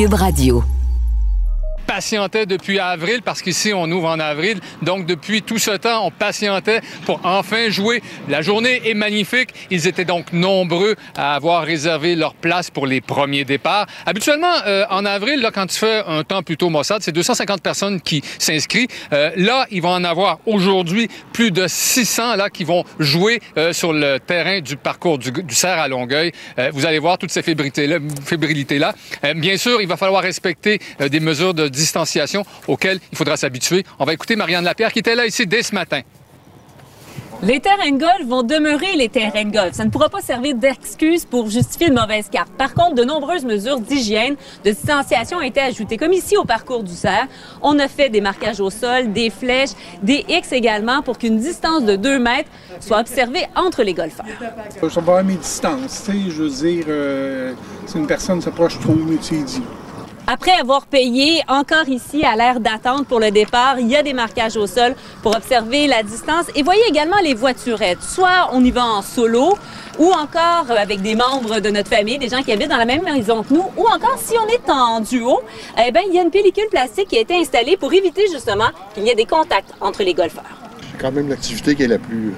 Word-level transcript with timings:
Cube 0.00 0.14
Radio 0.14 0.64
patientait 1.90 2.46
depuis 2.46 2.78
avril 2.78 3.20
parce 3.24 3.42
qu'ici 3.42 3.72
on 3.74 3.90
ouvre 3.90 4.10
en 4.10 4.20
avril. 4.20 4.60
Donc 4.80 5.06
depuis 5.06 5.42
tout 5.42 5.58
ce 5.58 5.72
temps, 5.72 6.06
on 6.06 6.12
patientait 6.12 6.82
pour 7.04 7.20
enfin 7.24 7.68
jouer. 7.68 8.00
La 8.28 8.42
journée 8.42 8.80
est 8.88 8.94
magnifique. 8.94 9.48
Ils 9.72 9.88
étaient 9.88 10.04
donc 10.04 10.32
nombreux 10.32 10.94
à 11.16 11.34
avoir 11.34 11.64
réservé 11.64 12.14
leur 12.14 12.34
place 12.34 12.70
pour 12.70 12.86
les 12.86 13.00
premiers 13.00 13.44
départs. 13.44 13.88
Habituellement, 14.06 14.54
euh, 14.68 14.84
en 14.88 15.04
avril, 15.04 15.40
là, 15.40 15.50
quand 15.50 15.66
tu 15.66 15.78
fais 15.78 16.04
un 16.06 16.22
temps 16.22 16.44
plutôt 16.44 16.70
maussade, 16.70 17.02
c'est 17.02 17.10
250 17.10 17.60
personnes 17.60 18.00
qui 18.00 18.22
s'inscrivent. 18.38 18.86
Euh, 19.12 19.32
là, 19.34 19.66
ils 19.72 19.82
vont 19.82 19.90
en 19.90 20.04
avoir 20.04 20.38
aujourd'hui 20.46 21.08
plus 21.32 21.50
de 21.50 21.66
600 21.66 22.36
là 22.36 22.50
qui 22.50 22.62
vont 22.62 22.84
jouer 23.00 23.40
euh, 23.58 23.72
sur 23.72 23.92
le 23.92 24.18
terrain 24.20 24.60
du 24.60 24.76
parcours 24.76 25.18
du, 25.18 25.32
du 25.32 25.54
Cerf 25.56 25.80
à 25.80 25.88
Longueuil. 25.88 26.30
vous 26.72 26.86
allez 26.86 27.00
voir 27.00 27.18
toutes 27.18 27.32
ces 27.32 27.42
fébrilités-là. 27.42 27.98
Fébrilité 28.24 28.78
-là. 28.78 28.94
bien 29.34 29.56
sûr, 29.56 29.80
il 29.80 29.88
va 29.88 29.96
falloir 29.96 30.22
respecter 30.22 30.78
des 31.00 31.20
mesures 31.20 31.52
de 31.52 31.66
distanciation 31.80 32.44
auquel 32.68 33.00
il 33.10 33.18
faudra 33.18 33.36
s'habituer. 33.36 33.84
On 33.98 34.04
va 34.04 34.12
écouter 34.12 34.36
Marianne 34.36 34.64
Lapierre 34.64 34.92
qui 34.92 35.00
était 35.00 35.14
là 35.14 35.26
ici 35.26 35.46
dès 35.46 35.62
ce 35.62 35.74
matin. 35.74 36.02
Les 37.42 37.58
terrains 37.58 37.90
de 37.90 37.98
golf 37.98 38.28
vont 38.28 38.42
demeurer 38.42 38.96
les 38.96 39.08
terrains 39.08 39.46
de 39.46 39.50
golf. 39.50 39.72
Ça 39.72 39.86
ne 39.86 39.88
pourra 39.88 40.10
pas 40.10 40.20
servir 40.20 40.54
d'excuse 40.54 41.24
pour 41.24 41.48
justifier 41.48 41.88
une 41.88 41.94
mauvaise 41.94 42.28
carte. 42.30 42.52
Par 42.52 42.74
contre, 42.74 42.96
de 42.96 43.02
nombreuses 43.02 43.46
mesures 43.46 43.80
d'hygiène, 43.80 44.36
de 44.62 44.70
distanciation 44.70 45.38
ont 45.38 45.42
été 45.42 45.58
ajoutées. 45.58 45.96
Comme 45.96 46.12
ici 46.12 46.36
au 46.36 46.44
parcours 46.44 46.82
du 46.82 46.92
cerf, 46.92 47.28
on 47.62 47.78
a 47.78 47.88
fait 47.88 48.10
des 48.10 48.20
marquages 48.20 48.60
au 48.60 48.68
sol, 48.68 49.14
des 49.14 49.30
flèches, 49.30 49.70
des 50.02 50.26
X 50.28 50.52
également 50.52 51.00
pour 51.00 51.16
qu'une 51.16 51.38
distance 51.38 51.86
de 51.86 51.96
2 51.96 52.18
mètres 52.18 52.50
soit 52.78 53.00
observée 53.00 53.46
entre 53.56 53.84
les 53.84 53.94
golfeurs. 53.94 54.26
Je 54.82 54.86
vais 54.86 54.98
avoir 54.98 55.24
mes 55.24 55.36
distances. 55.36 56.10
Je 56.10 56.42
veux 56.42 56.50
dire, 56.50 56.84
euh, 56.88 57.54
si 57.86 57.96
une 57.96 58.06
personne 58.06 58.42
s'approche 58.42 58.78
trop 58.80 58.92
inutile, 58.92 59.46
après 60.32 60.52
avoir 60.52 60.86
payé, 60.86 61.42
encore 61.48 61.88
ici, 61.88 62.22
à 62.24 62.36
l'aire 62.36 62.60
d'attente 62.60 63.08
pour 63.08 63.18
le 63.18 63.32
départ, 63.32 63.80
il 63.80 63.88
y 63.88 63.96
a 63.96 64.04
des 64.04 64.12
marquages 64.12 64.56
au 64.56 64.68
sol 64.68 64.94
pour 65.24 65.34
observer 65.36 65.88
la 65.88 66.04
distance. 66.04 66.46
Et 66.54 66.62
voyez 66.62 66.84
également 66.88 67.16
les 67.20 67.34
voiturettes. 67.34 68.00
Soit 68.00 68.48
on 68.52 68.62
y 68.62 68.70
va 68.70 68.84
en 68.84 69.02
solo, 69.02 69.58
ou 69.98 70.12
encore 70.12 70.70
avec 70.70 71.02
des 71.02 71.16
membres 71.16 71.58
de 71.58 71.70
notre 71.70 71.88
famille, 71.88 72.16
des 72.16 72.28
gens 72.28 72.42
qui 72.42 72.52
habitent 72.52 72.70
dans 72.70 72.76
la 72.76 72.84
même 72.84 73.02
maison 73.02 73.42
que 73.42 73.52
nous, 73.52 73.64
ou 73.76 73.84
encore 73.88 74.18
si 74.18 74.34
on 74.38 74.46
est 74.46 74.70
en 74.70 75.00
duo, 75.00 75.40
eh 75.84 75.90
bien, 75.90 76.02
il 76.08 76.14
y 76.14 76.18
a 76.20 76.22
une 76.22 76.30
pellicule 76.30 76.68
plastique 76.70 77.08
qui 77.08 77.18
a 77.18 77.22
été 77.22 77.34
installée 77.34 77.76
pour 77.76 77.92
éviter 77.92 78.22
justement 78.32 78.68
qu'il 78.94 79.02
y 79.02 79.10
ait 79.10 79.16
des 79.16 79.26
contacts 79.26 79.74
entre 79.80 80.04
les 80.04 80.14
golfeurs. 80.14 80.44
C'est 80.92 81.00
quand 81.00 81.10
même 81.10 81.28
l'activité 81.28 81.74
qui 81.74 81.82
est 81.82 81.88
la 81.88 81.98
plus 81.98 82.34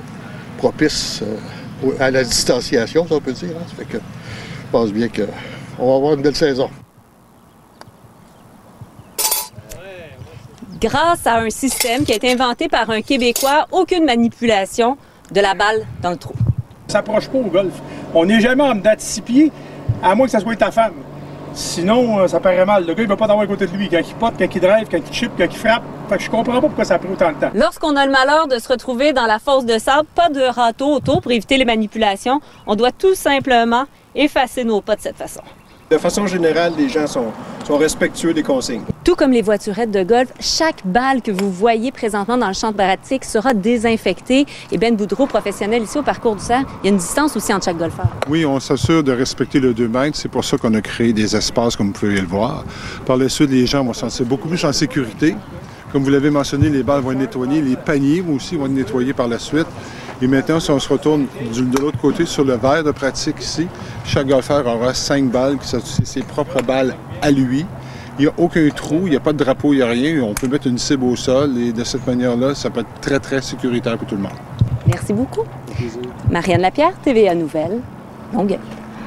propice 0.57 1.21
euh, 1.23 1.91
à 2.01 2.11
la 2.11 2.25
distanciation, 2.25 3.07
si 3.07 3.13
on 3.13 3.21
peut 3.21 3.33
dire. 3.33 3.51
Hein. 3.51 3.65
Ça 3.69 3.77
fait 3.77 3.85
que 3.85 3.99
je 3.99 4.71
pense 4.73 4.91
bien 4.93 5.09
qu'on 5.09 5.91
va 5.91 5.97
avoir 5.97 6.15
une 6.15 6.23
belle 6.23 6.37
saison. 6.37 6.71
Grâce 10.83 11.29
à 11.29 11.39
un 11.39 11.51
système 11.51 12.05
qui 12.05 12.13
a 12.13 12.17
été 12.17 12.33
inventé 12.33 12.69
par 12.69 12.91
un 12.91 13.03
Québécois, 13.03 13.67
aucune 13.71 14.05
manipulation 14.05 14.97
de 15.31 15.41
la 15.41 15.55
balle 15.55 15.87
dans 16.03 16.11
le 16.11 16.17
trou. 16.17 16.35
Ça 16.89 16.95
s'approche 16.99 17.29
pas 17.29 17.39
au 17.39 17.45
golf. 17.45 17.73
On 18.15 18.27
n'est 18.27 18.41
jamais 18.41 18.65
en 18.65 18.75
six 18.99 19.21
pieds, 19.21 19.53
à 20.03 20.15
moins 20.17 20.27
que 20.27 20.33
ça 20.33 20.41
soit 20.41 20.57
ta 20.57 20.73
femme. 20.73 20.95
Sinon, 21.55 22.19
euh, 22.19 22.27
ça 22.27 22.41
paraît 22.41 22.65
mal. 22.65 22.85
Le 22.85 22.95
gars, 22.95 23.03
il 23.03 23.09
va 23.09 23.17
pas 23.17 23.27
t'avoir 23.27 23.45
à 23.45 23.47
côté 23.47 23.67
de 23.67 23.77
lui. 23.77 23.89
Quand 23.89 23.99
il 23.99 24.15
pote, 24.15 24.35
quand 24.39 24.55
il 24.55 24.61
drive, 24.61 24.89
quand 24.91 24.99
il 25.07 25.15
chip, 25.15 25.31
quand 25.39 25.45
il 25.45 25.57
frappe. 25.57 25.83
Fait 26.09 26.17
que 26.17 26.23
je 26.23 26.31
comprends 26.31 26.55
pas 26.55 26.61
pourquoi 26.61 26.85
ça 26.85 26.95
a 26.95 26.99
pris 26.99 27.09
autant 27.13 27.31
de 27.31 27.37
temps. 27.37 27.51
Lorsqu'on 27.55 27.95
a 27.95 28.05
le 28.05 28.13
malheur 28.13 28.49
de 28.49 28.59
se 28.59 28.69
retrouver 28.69 29.13
dans 29.13 29.27
la 29.27 29.39
fosse 29.39 29.65
de 29.65 29.79
sable, 29.79 30.09
pas 30.15 30.31
de 30.31 30.41
râteau 30.41 30.95
autour 30.95 31.21
pour 31.21 31.31
éviter 31.31 31.59
les 31.59 31.65
manipulations, 31.65 32.41
on 32.67 32.75
doit 32.75 32.93
tout 32.93 33.15
simplement 33.15 33.85
effacer 34.15 34.65
nos 34.65 34.81
pas 34.81 34.97
de 34.97 35.03
cette 35.03 35.17
façon. 35.17 35.43
De 35.91 35.99
façon 35.99 36.27
générale, 36.27 36.73
les 36.79 36.89
gens 36.89 37.07
sont, 37.07 37.27
sont 37.67 37.77
respectueux 37.77 38.33
des 38.33 38.43
consignes. 38.43 38.83
Tout 39.05 39.15
comme 39.15 39.33
les 39.33 39.43
voiturettes 39.43 39.91
de 39.91 40.03
golf, 40.05 40.33
chaque 40.41 40.87
balle 40.87 41.23
que 41.23 41.31
vous 41.31 41.51
voyez 41.51 41.93
présentement 41.93 42.39
dans 42.39 42.49
le 42.49 42.55
champ 42.55 42.71
de 42.71 42.77
pratique 42.77 43.25
sera 43.25 43.53
désinfectée. 43.53 44.47
Et 44.71 44.79
Ben 44.79 44.97
Boudreau, 44.97 45.27
professionnel 45.27 45.83
ici 45.83 45.99
au 45.99 46.03
parcours 46.03 46.37
du 46.37 46.43
cerf, 46.43 46.65
il 46.83 46.87
y 46.87 46.89
a 46.89 46.93
une 46.93 46.99
distance 46.99 47.37
aussi 47.37 47.53
entre 47.53 47.67
chaque 47.67 47.79
golfeur. 47.79 48.07
Oui, 48.29 48.47
on 48.47 48.59
s'assure 48.61 49.03
de 49.03 49.13
respecter 49.13 49.61
le 49.61 49.75
2 49.75 49.89
mètres. 49.89 50.17
C'est 50.17 50.31
pour 50.31 50.45
ça 50.45 50.57
qu'on 50.57 50.73
a 50.75 50.81
créé 50.81 51.13
des 51.13 51.37
espaces, 51.37 51.77
comme 51.77 51.89
vous 51.89 51.93
pouvez 51.93 52.21
le 52.21 52.27
voir. 52.27 52.65
Par 53.05 53.17
la 53.17 53.29
suite, 53.29 53.51
les 53.51 53.67
gens 53.67 53.85
vont 53.85 53.93
se 53.93 54.01
sentir 54.01 54.25
beaucoup 54.25 54.49
plus 54.49 54.65
en 54.65 54.73
sécurité. 54.73 55.37
Comme 55.93 56.05
vous 56.05 56.11
l'avez 56.11 56.31
mentionné, 56.31 56.71
les 56.71 56.83
balles 56.83 57.03
vont 57.03 57.13
être 57.13 57.19
nettoyées, 57.19 57.61
les 57.61 57.77
paniers 57.77 58.25
aussi 58.35 58.57
vont 58.57 58.65
être 58.65 58.73
nettoyés 58.73 59.13
par 59.13 59.29
la 59.29 59.39
suite. 59.39 59.67
Et 60.23 60.29
maintenant, 60.29 60.61
si 60.61 60.71
on 60.71 60.79
se 60.79 60.89
retourne 60.89 61.27
de 61.53 61.81
l'autre 61.81 61.99
côté 61.99 62.27
sur 62.27 62.45
le 62.45 62.55
verre 62.55 62.85
de 62.85 62.93
pratique 62.93 63.41
ici, 63.41 63.67
chaque 64.05 64.29
golfeur 64.29 64.65
aura 64.69 64.95
cinq 64.95 65.25
balles, 65.25 65.59
qui 65.59 65.67
sont 65.67 65.81
ses 65.81 66.23
propres 66.23 66.63
balles 66.63 66.95
à 67.21 67.33
lui. 67.33 67.67
Il 68.21 68.27
n'y 68.27 68.29
a 68.29 68.33
aucun 68.39 68.69
trou, 68.69 69.01
il 69.07 69.11
n'y 69.11 69.17
a 69.17 69.21
pas 69.21 69.33
de 69.33 69.39
drapeau, 69.39 69.73
il 69.73 69.79
n'y 69.79 69.83
a 69.83 69.89
rien. 69.89 70.23
On 70.23 70.33
peut 70.33 70.47
mettre 70.47 70.69
une 70.69 70.79
cible 70.79 71.07
au 71.07 71.17
sol 71.17 71.59
et 71.59 71.73
de 71.73 71.83
cette 71.83 72.07
manière-là, 72.07 72.55
ça 72.55 72.71
peut 72.71 72.81
être 72.81 73.01
très, 73.01 73.19
très 73.19 73.43
sécuritaire 73.43 73.99
pour 73.99 74.07
tout 74.07 74.15
le 74.15 74.23
monde. 74.23 74.39
Merci 74.87 75.13
beaucoup. 75.13 75.43
Marianne 76.31 76.61
Lapierre, 76.61 76.93
TVA 77.03 77.35
Nouvelle, 77.35 77.81
Longueuil. 78.33 78.61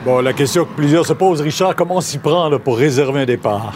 Bon, 0.03 0.19
la 0.19 0.33
question 0.33 0.65
que 0.65 0.73
plusieurs 0.75 1.05
se 1.05 1.13
posent, 1.13 1.39
Richard, 1.39 1.77
comment 1.77 1.95
on 1.95 2.01
s'y 2.01 2.17
prend 2.17 2.49
pour 2.59 2.77
réserver 2.77 3.21
un 3.21 3.25
départ? 3.25 3.73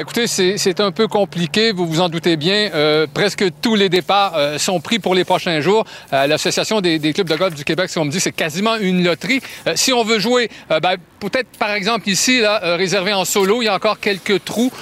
Ben, 0.00 0.04
écoutez, 0.04 0.26
c'est 0.56 0.80
un 0.80 0.92
peu 0.92 1.08
compliqué, 1.08 1.72
vous 1.72 1.84
vous 1.84 2.00
en 2.00 2.08
doutez 2.08 2.38
bien. 2.38 2.70
Euh, 2.74 3.06
presque 3.12 3.44
tous 3.60 3.74
les 3.74 3.90
départs 3.90 4.32
euh, 4.34 4.56
sont 4.56 4.80
pris 4.80 4.98
pour 4.98 5.14
les 5.14 5.24
prochains 5.24 5.60
jours. 5.60 5.84
Euh, 6.14 6.26
L'Association 6.26 6.80
des, 6.80 6.98
des, 6.98 7.12
clubs 7.12 7.28
de 7.28 7.36
golf 7.36 7.54
du 7.54 7.64
Québec, 7.64 7.90
si 7.90 7.98
on 7.98 8.06
me 8.06 8.10
dit, 8.10 8.18
c'est 8.18 8.32
quasiment 8.32 8.76
une 8.76 9.04
loterie. 9.04 9.42
si 9.74 9.92
on 9.92 10.02
veut 10.02 10.18
jouer, 10.18 10.48
ben, 10.70 10.94
peut-être 11.18 11.48
par 11.58 11.72
exemple 11.72 12.08
ici, 12.08 12.40
là, 12.40 12.76
réservé 12.76 13.12
en 13.12 13.26
solo, 13.26 13.60
il 13.60 13.66
y 13.66 13.68
a 13.68 13.74
encore 13.74 14.00
quelques 14.00 14.42
trous. 14.42 14.72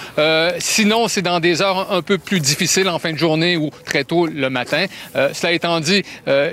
sinon, 0.61 1.09
c'est 1.09 1.23
dans 1.23 1.41
des 1.41 1.63
heures 1.63 1.93
un 1.93 2.03
peu 2.03 2.19
plus 2.19 2.39
difficiles 2.39 2.89
en 2.89 3.01
fin 3.01 3.13
de 3.13 3.19
journée 3.19 3.57
ou 3.57 3.71
très 3.87 4.05
tôt 4.05 4.27
le 4.27 4.51
matin. 4.51 4.87
cela 5.33 5.53
étant 5.53 5.81
dit, 5.81 6.05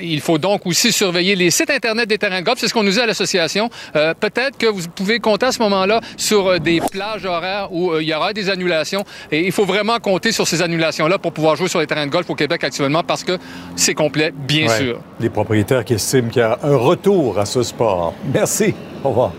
il 0.01 0.21
faut 0.21 0.39
donc 0.39 0.65
aussi 0.65 0.91
surveiller 0.91 1.35
les 1.35 1.51
sites 1.51 1.69
Internet 1.69 2.09
des 2.09 2.17
terrains 2.17 2.41
de 2.41 2.45
golf. 2.45 2.57
C'est 2.59 2.67
ce 2.67 2.73
qu'on 2.73 2.83
nous 2.83 2.93
dit 2.93 2.99
à 2.99 3.05
l'association. 3.05 3.69
peut-être 3.93 4.57
que 4.57 4.65
vous 4.65 4.87
pouvez 4.87 5.19
compter 5.19 5.45
à 5.45 5.51
ce 5.51 5.61
moment-là 5.61 6.01
sur 6.17 6.59
des 6.59 6.81
plages 6.91 7.25
horaires 7.25 7.67
où 7.71 7.95
il 7.99 8.07
y 8.07 8.13
aura 8.13 8.33
des 8.33 8.49
annulations. 8.55 9.03
Et 9.31 9.45
il 9.45 9.51
faut 9.51 9.65
vraiment 9.65 9.99
compter 9.99 10.31
sur 10.31 10.47
ces 10.47 10.61
annulations-là 10.61 11.17
pour 11.19 11.31
pouvoir 11.31 11.55
jouer 11.55 11.67
sur 11.67 11.79
les 11.79 11.87
terrains 11.87 12.07
de 12.07 12.11
golf 12.11 12.29
au 12.29 12.35
Québec 12.35 12.63
actuellement 12.63 13.03
parce 13.03 13.23
que 13.23 13.37
c'est 13.75 13.93
complet, 13.93 14.33
bien 14.35 14.67
sûr. 14.67 14.99
Les 15.19 15.29
propriétaires 15.29 15.85
qui 15.85 15.93
estiment 15.93 16.29
qu'il 16.29 16.41
y 16.41 16.43
a 16.43 16.57
un 16.63 16.75
retour 16.75 17.37
à 17.39 17.45
ce 17.45 17.63
sport. 17.63 18.13
Merci. 18.33 18.73
Au 19.03 19.09
revoir. 19.09 19.31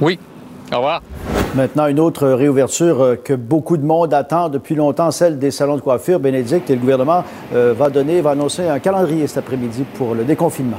Oui. 0.00 0.18
Au 0.72 0.76
revoir. 0.76 1.02
Maintenant, 1.56 1.88
une 1.88 1.98
autre 1.98 2.28
réouverture 2.28 3.02
euh, 3.02 3.16
que 3.16 3.32
beaucoup 3.34 3.76
de 3.76 3.84
monde 3.84 4.14
attend 4.14 4.48
depuis 4.48 4.76
longtemps, 4.76 5.10
celle 5.10 5.36
des 5.36 5.50
salons 5.50 5.74
de 5.74 5.80
coiffure. 5.80 6.20
Bénédicte 6.20 6.70
et 6.70 6.74
le 6.74 6.80
gouvernement 6.80 7.24
euh, 7.52 7.74
va 7.76 7.90
donner, 7.90 8.20
va 8.20 8.30
annoncer 8.30 8.68
un 8.68 8.78
calendrier 8.78 9.26
cet 9.26 9.38
après-midi 9.38 9.84
pour 9.94 10.14
le 10.14 10.22
déconfinement. 10.22 10.78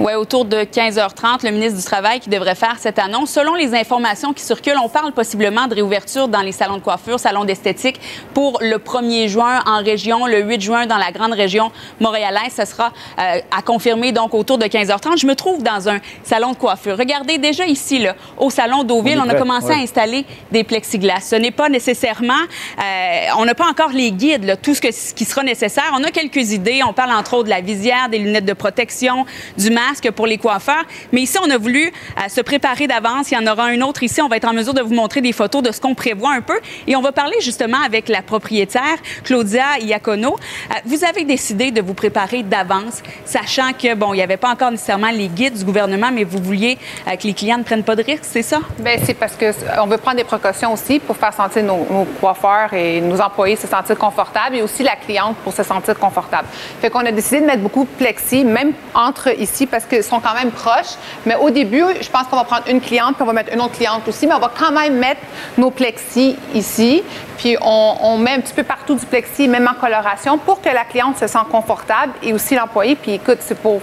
Oui, 0.00 0.14
autour 0.14 0.46
de 0.46 0.56
15h30, 0.56 1.44
le 1.44 1.50
ministre 1.50 1.76
du 1.76 1.84
Travail 1.84 2.20
qui 2.20 2.30
devrait 2.30 2.54
faire 2.54 2.76
cette 2.78 2.98
annonce. 2.98 3.32
Selon 3.32 3.54
les 3.54 3.74
informations 3.74 4.32
qui 4.32 4.42
circulent, 4.42 4.78
on 4.82 4.88
parle 4.88 5.12
possiblement 5.12 5.66
de 5.66 5.74
réouverture 5.74 6.26
dans 6.26 6.40
les 6.40 6.52
salons 6.52 6.78
de 6.78 6.82
coiffure, 6.82 7.20
salons 7.20 7.44
d'esthétique 7.44 8.00
pour 8.32 8.56
le 8.62 8.78
1er 8.78 9.28
juin 9.28 9.62
en 9.66 9.82
région, 9.82 10.24
le 10.24 10.40
8 10.40 10.60
juin 10.62 10.86
dans 10.86 10.96
la 10.96 11.12
grande 11.12 11.34
région 11.34 11.70
montréalaise. 12.00 12.54
Ce 12.56 12.64
sera 12.64 12.94
euh, 13.18 13.40
à 13.54 13.60
confirmer 13.60 14.12
donc 14.12 14.32
autour 14.32 14.56
de 14.56 14.64
15h30. 14.64 15.20
Je 15.20 15.26
me 15.26 15.34
trouve 15.34 15.62
dans 15.62 15.90
un 15.90 15.98
salon 16.22 16.52
de 16.52 16.56
coiffure. 16.56 16.96
Regardez 16.96 17.36
déjà 17.36 17.66
ici, 17.66 17.98
là, 17.98 18.16
au 18.38 18.48
salon 18.48 18.84
d'Auville, 18.84 19.20
on, 19.22 19.28
a 19.28 19.34
commencé 19.34 19.72
à 19.72 19.76
installer 19.76 20.24
des 20.50 20.64
plexiglas. 20.64 21.20
Ce 21.20 21.36
n'est 21.36 21.50
pas 21.50 21.68
nécessairement, 21.68 22.32
euh, 22.78 23.26
on 23.36 23.44
n'a 23.44 23.54
pas 23.54 23.68
encore 23.68 23.90
les 23.90 24.12
guides, 24.12 24.44
là, 24.44 24.56
tout 24.56 24.74
ce, 24.74 24.80
que, 24.80 24.92
ce 24.92 25.12
qui 25.12 25.26
sera 25.26 25.42
nécessaire. 25.42 25.92
On 25.92 26.02
a 26.04 26.10
quelques 26.10 26.52
idées. 26.52 26.80
On 26.88 26.94
parle 26.94 27.12
entre 27.12 27.34
autres 27.34 27.44
de 27.44 27.50
la 27.50 27.60
visière, 27.60 28.08
des 28.08 28.18
lunettes 28.18 28.46
de 28.46 28.54
protection, 28.54 29.26
du 29.58 29.68
masque 29.68 29.89
masques 29.90 30.10
pour 30.12 30.26
les 30.26 30.38
coiffeurs. 30.38 30.84
Mais 31.12 31.22
ici, 31.22 31.38
on 31.44 31.50
a 31.50 31.58
voulu 31.58 31.86
euh, 31.86 32.28
se 32.28 32.40
préparer 32.40 32.86
d'avance. 32.86 33.30
Il 33.30 33.34
y 33.34 33.38
en 33.38 33.50
aura 33.50 33.64
un 33.64 33.80
autre 33.80 34.02
ici. 34.02 34.20
On 34.22 34.28
va 34.28 34.36
être 34.36 34.48
en 34.48 34.52
mesure 34.52 34.74
de 34.74 34.82
vous 34.82 34.94
montrer 34.94 35.20
des 35.20 35.32
photos 35.32 35.62
de 35.62 35.72
ce 35.72 35.80
qu'on 35.80 35.94
prévoit 35.94 36.32
un 36.32 36.40
peu. 36.40 36.58
Et 36.86 36.96
on 36.96 37.00
va 37.00 37.12
parler 37.12 37.36
justement 37.40 37.78
avec 37.84 38.08
la 38.08 38.22
propriétaire, 38.22 38.98
Claudia 39.24 39.78
Iacono. 39.80 40.36
Euh, 40.36 40.74
vous 40.84 41.04
avez 41.04 41.24
décidé 41.24 41.70
de 41.70 41.80
vous 41.80 41.94
préparer 41.94 42.42
d'avance, 42.42 43.02
sachant 43.24 43.72
que, 43.72 43.94
bon, 43.94 44.14
il 44.14 44.18
n'y 44.18 44.22
avait 44.22 44.36
pas 44.36 44.50
encore 44.50 44.70
nécessairement 44.70 45.10
les 45.10 45.28
guides 45.28 45.58
du 45.58 45.64
gouvernement, 45.64 46.10
mais 46.12 46.24
vous 46.24 46.42
vouliez 46.42 46.78
euh, 47.06 47.16
que 47.16 47.26
les 47.26 47.34
clients 47.34 47.58
ne 47.58 47.64
prennent 47.64 47.84
pas 47.84 47.96
de 47.96 48.02
risques, 48.02 48.24
c'est 48.24 48.42
ça? 48.42 48.60
Bien, 48.78 48.96
c'est 49.04 49.14
parce 49.14 49.34
que 49.34 49.52
on 49.82 49.86
veut 49.86 49.98
prendre 49.98 50.16
des 50.16 50.24
précautions 50.24 50.72
aussi 50.72 50.98
pour 50.98 51.16
faire 51.16 51.32
sentir 51.32 51.62
nos, 51.64 51.86
nos 51.90 52.04
coiffeurs 52.20 52.72
et 52.74 53.00
nos 53.00 53.20
employés 53.20 53.56
se 53.56 53.66
sentir 53.66 53.96
confortables 53.98 54.56
et 54.56 54.62
aussi 54.62 54.82
la 54.82 54.96
cliente 54.96 55.36
pour 55.38 55.52
se 55.52 55.62
sentir 55.62 55.98
confortable. 55.98 56.48
Fait 56.80 56.90
qu'on 56.90 57.04
a 57.04 57.12
décidé 57.12 57.40
de 57.40 57.46
mettre 57.46 57.62
beaucoup 57.62 57.84
de 57.84 57.90
plexi, 57.98 58.44
même 58.44 58.72
entre 58.94 59.28
ici, 59.40 59.66
parce 59.66 59.79
qu'ils 59.84 60.04
sont 60.04 60.20
quand 60.20 60.34
même 60.34 60.50
proches. 60.50 60.96
Mais 61.26 61.36
au 61.36 61.50
début, 61.50 61.84
je 62.00 62.08
pense 62.08 62.26
qu'on 62.26 62.36
va 62.36 62.44
prendre 62.44 62.68
une 62.68 62.80
cliente, 62.80 63.14
puis 63.14 63.22
on 63.22 63.26
va 63.26 63.32
mettre 63.32 63.52
une 63.52 63.60
autre 63.60 63.74
cliente 63.74 64.06
aussi, 64.08 64.26
mais 64.26 64.34
on 64.34 64.40
va 64.40 64.50
quand 64.56 64.72
même 64.72 64.96
mettre 64.96 65.20
nos 65.58 65.70
plexi 65.70 66.36
ici. 66.54 67.02
Puis 67.38 67.56
on, 67.60 67.96
on 68.00 68.18
met 68.18 68.32
un 68.32 68.40
petit 68.40 68.54
peu 68.54 68.64
partout 68.64 68.94
du 68.94 69.06
plexi, 69.06 69.48
même 69.48 69.68
en 69.68 69.78
coloration, 69.80 70.38
pour 70.38 70.60
que 70.60 70.68
la 70.68 70.84
cliente 70.84 71.18
se 71.18 71.26
sente 71.26 71.48
confortable 71.48 72.12
et 72.22 72.32
aussi 72.32 72.54
l'employé. 72.54 72.96
Puis 72.96 73.12
écoute, 73.12 73.38
c'est 73.40 73.58
pour 73.58 73.80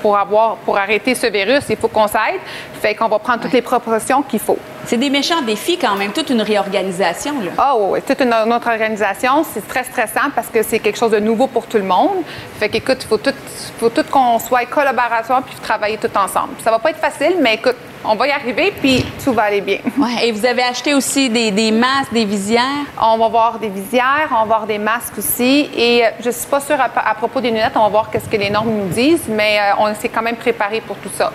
pour 0.00 0.16
avoir, 0.16 0.56
pour 0.56 0.78
arrêter 0.78 1.14
ce 1.14 1.26
virus, 1.26 1.64
il 1.68 1.76
faut 1.76 1.88
qu'on 1.88 2.06
s'aide. 2.06 2.40
Fait 2.80 2.94
qu'on 2.94 3.08
va 3.08 3.18
prendre 3.18 3.40
toutes 3.40 3.52
les 3.52 3.60
précautions 3.60 4.22
qu'il 4.22 4.38
faut. 4.40 4.58
C'est 4.86 4.96
des 4.96 5.10
méchants 5.10 5.42
défis 5.42 5.76
quand 5.76 5.96
même, 5.96 6.12
toute 6.12 6.30
une 6.30 6.40
réorganisation. 6.40 7.34
Là. 7.40 7.50
Ah 7.58 7.74
oui, 7.76 7.86
oui, 7.90 8.00
toute 8.06 8.20
une, 8.22 8.32
autre 8.32 8.68
organisation. 8.68 9.44
C'est 9.52 9.66
très 9.68 9.84
stressant 9.84 10.30
parce 10.34 10.46
que 10.46 10.62
c'est 10.62 10.78
quelque 10.78 10.98
chose 10.98 11.10
de 11.10 11.18
nouveau 11.18 11.46
pour 11.46 11.66
tout 11.66 11.76
le 11.76 11.84
monde. 11.84 12.22
Fait 12.58 12.70
qu'écoute, 12.70 12.96
il 13.02 13.06
faut 13.06 13.18
tout, 13.18 13.34
faut 13.78 13.90
tout 13.90 14.04
qu'on 14.10 14.38
soit 14.38 14.64
collaborateur 14.64 15.42
puis 15.42 15.54
travailler 15.62 15.98
tout 15.98 16.10
ensemble. 16.16 16.54
Ça 16.64 16.70
va 16.70 16.78
pas 16.78 16.90
être 16.90 16.98
facile, 17.00 17.36
mais 17.40 17.56
écoute, 17.56 17.76
on 18.02 18.14
va 18.14 18.28
y 18.28 18.30
arriver, 18.30 18.72
puis 18.80 19.04
tout 19.22 19.34
va 19.34 19.42
aller 19.42 19.60
bien. 19.60 19.78
Ouais, 19.98 20.26
et 20.26 20.32
vous 20.32 20.46
avez 20.46 20.62
acheté 20.62 20.94
aussi 20.94 21.28
des, 21.28 21.50
des, 21.50 21.70
masques, 21.70 22.14
des 22.14 22.24
visières? 22.24 22.64
On 23.00 23.18
va 23.18 23.28
voir 23.28 23.58
des 23.58 23.68
visières, 23.68 24.28
on 24.30 24.40
va 24.40 24.44
voir 24.44 24.66
des 24.66 24.78
masques 24.78 25.18
aussi. 25.18 25.68
Et 25.76 26.06
euh, 26.06 26.08
je 26.20 26.28
ne 26.28 26.32
suis 26.32 26.46
pas 26.46 26.60
sûre 26.60 26.80
à, 26.80 26.88
à, 27.10 27.14
propos 27.14 27.42
des 27.42 27.50
lunettes, 27.50 27.72
on 27.76 27.82
va 27.82 27.88
voir 27.88 28.10
qu'est-ce 28.10 28.28
que 28.28 28.38
les 28.38 28.48
normes 28.48 28.70
nous 28.70 28.88
disent, 28.88 29.28
mais 29.28 29.58
euh, 29.58 29.80
on 29.80 29.94
s'est 29.94 30.08
quand 30.08 30.22
même 30.22 30.36
préparé 30.36 30.80
pour 30.80 30.96
tout 30.96 31.10
ça. 31.14 31.30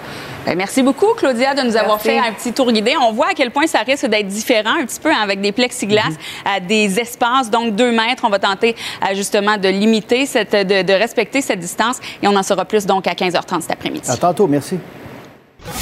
Bien, 0.45 0.55
merci 0.55 0.83
beaucoup, 0.83 1.13
Claudia, 1.15 1.53
de 1.53 1.61
nous 1.61 1.65
merci. 1.65 1.77
avoir 1.77 1.99
fait 1.99 2.19
un 2.19 2.31
petit 2.31 2.53
tour 2.53 2.71
guidé. 2.71 2.93
On 3.01 3.11
voit 3.13 3.29
à 3.29 3.33
quel 3.33 3.51
point 3.51 3.65
ça 3.65 3.79
risque 3.79 4.05
d'être 4.05 4.27
différent 4.27 4.75
un 4.79 4.85
petit 4.85 4.99
peu 4.99 5.09
hein, 5.09 5.21
avec 5.23 5.41
des 5.41 5.51
plexiglas, 5.51 6.01
mm-hmm. 6.09 6.57
euh, 6.57 6.67
des 6.67 6.99
espaces, 6.99 7.49
donc 7.49 7.75
deux 7.75 7.91
mètres. 7.91 8.23
On 8.23 8.29
va 8.29 8.39
tenter 8.39 8.75
euh, 9.03 9.15
justement 9.15 9.57
de 9.57 9.69
limiter, 9.69 10.25
cette, 10.25 10.53
de, 10.53 10.83
de, 10.83 10.93
respecter 10.93 11.41
cette 11.41 11.59
distance 11.59 11.99
et 12.21 12.27
on 12.27 12.35
en 12.35 12.43
saura 12.43 12.65
plus 12.65 12.85
donc 12.85 13.07
à 13.07 13.13
15h30 13.13 13.61
cet 13.61 13.71
après-midi. 13.71 14.09
À 14.09 14.17
tantôt, 14.17 14.47
merci. 14.47 14.77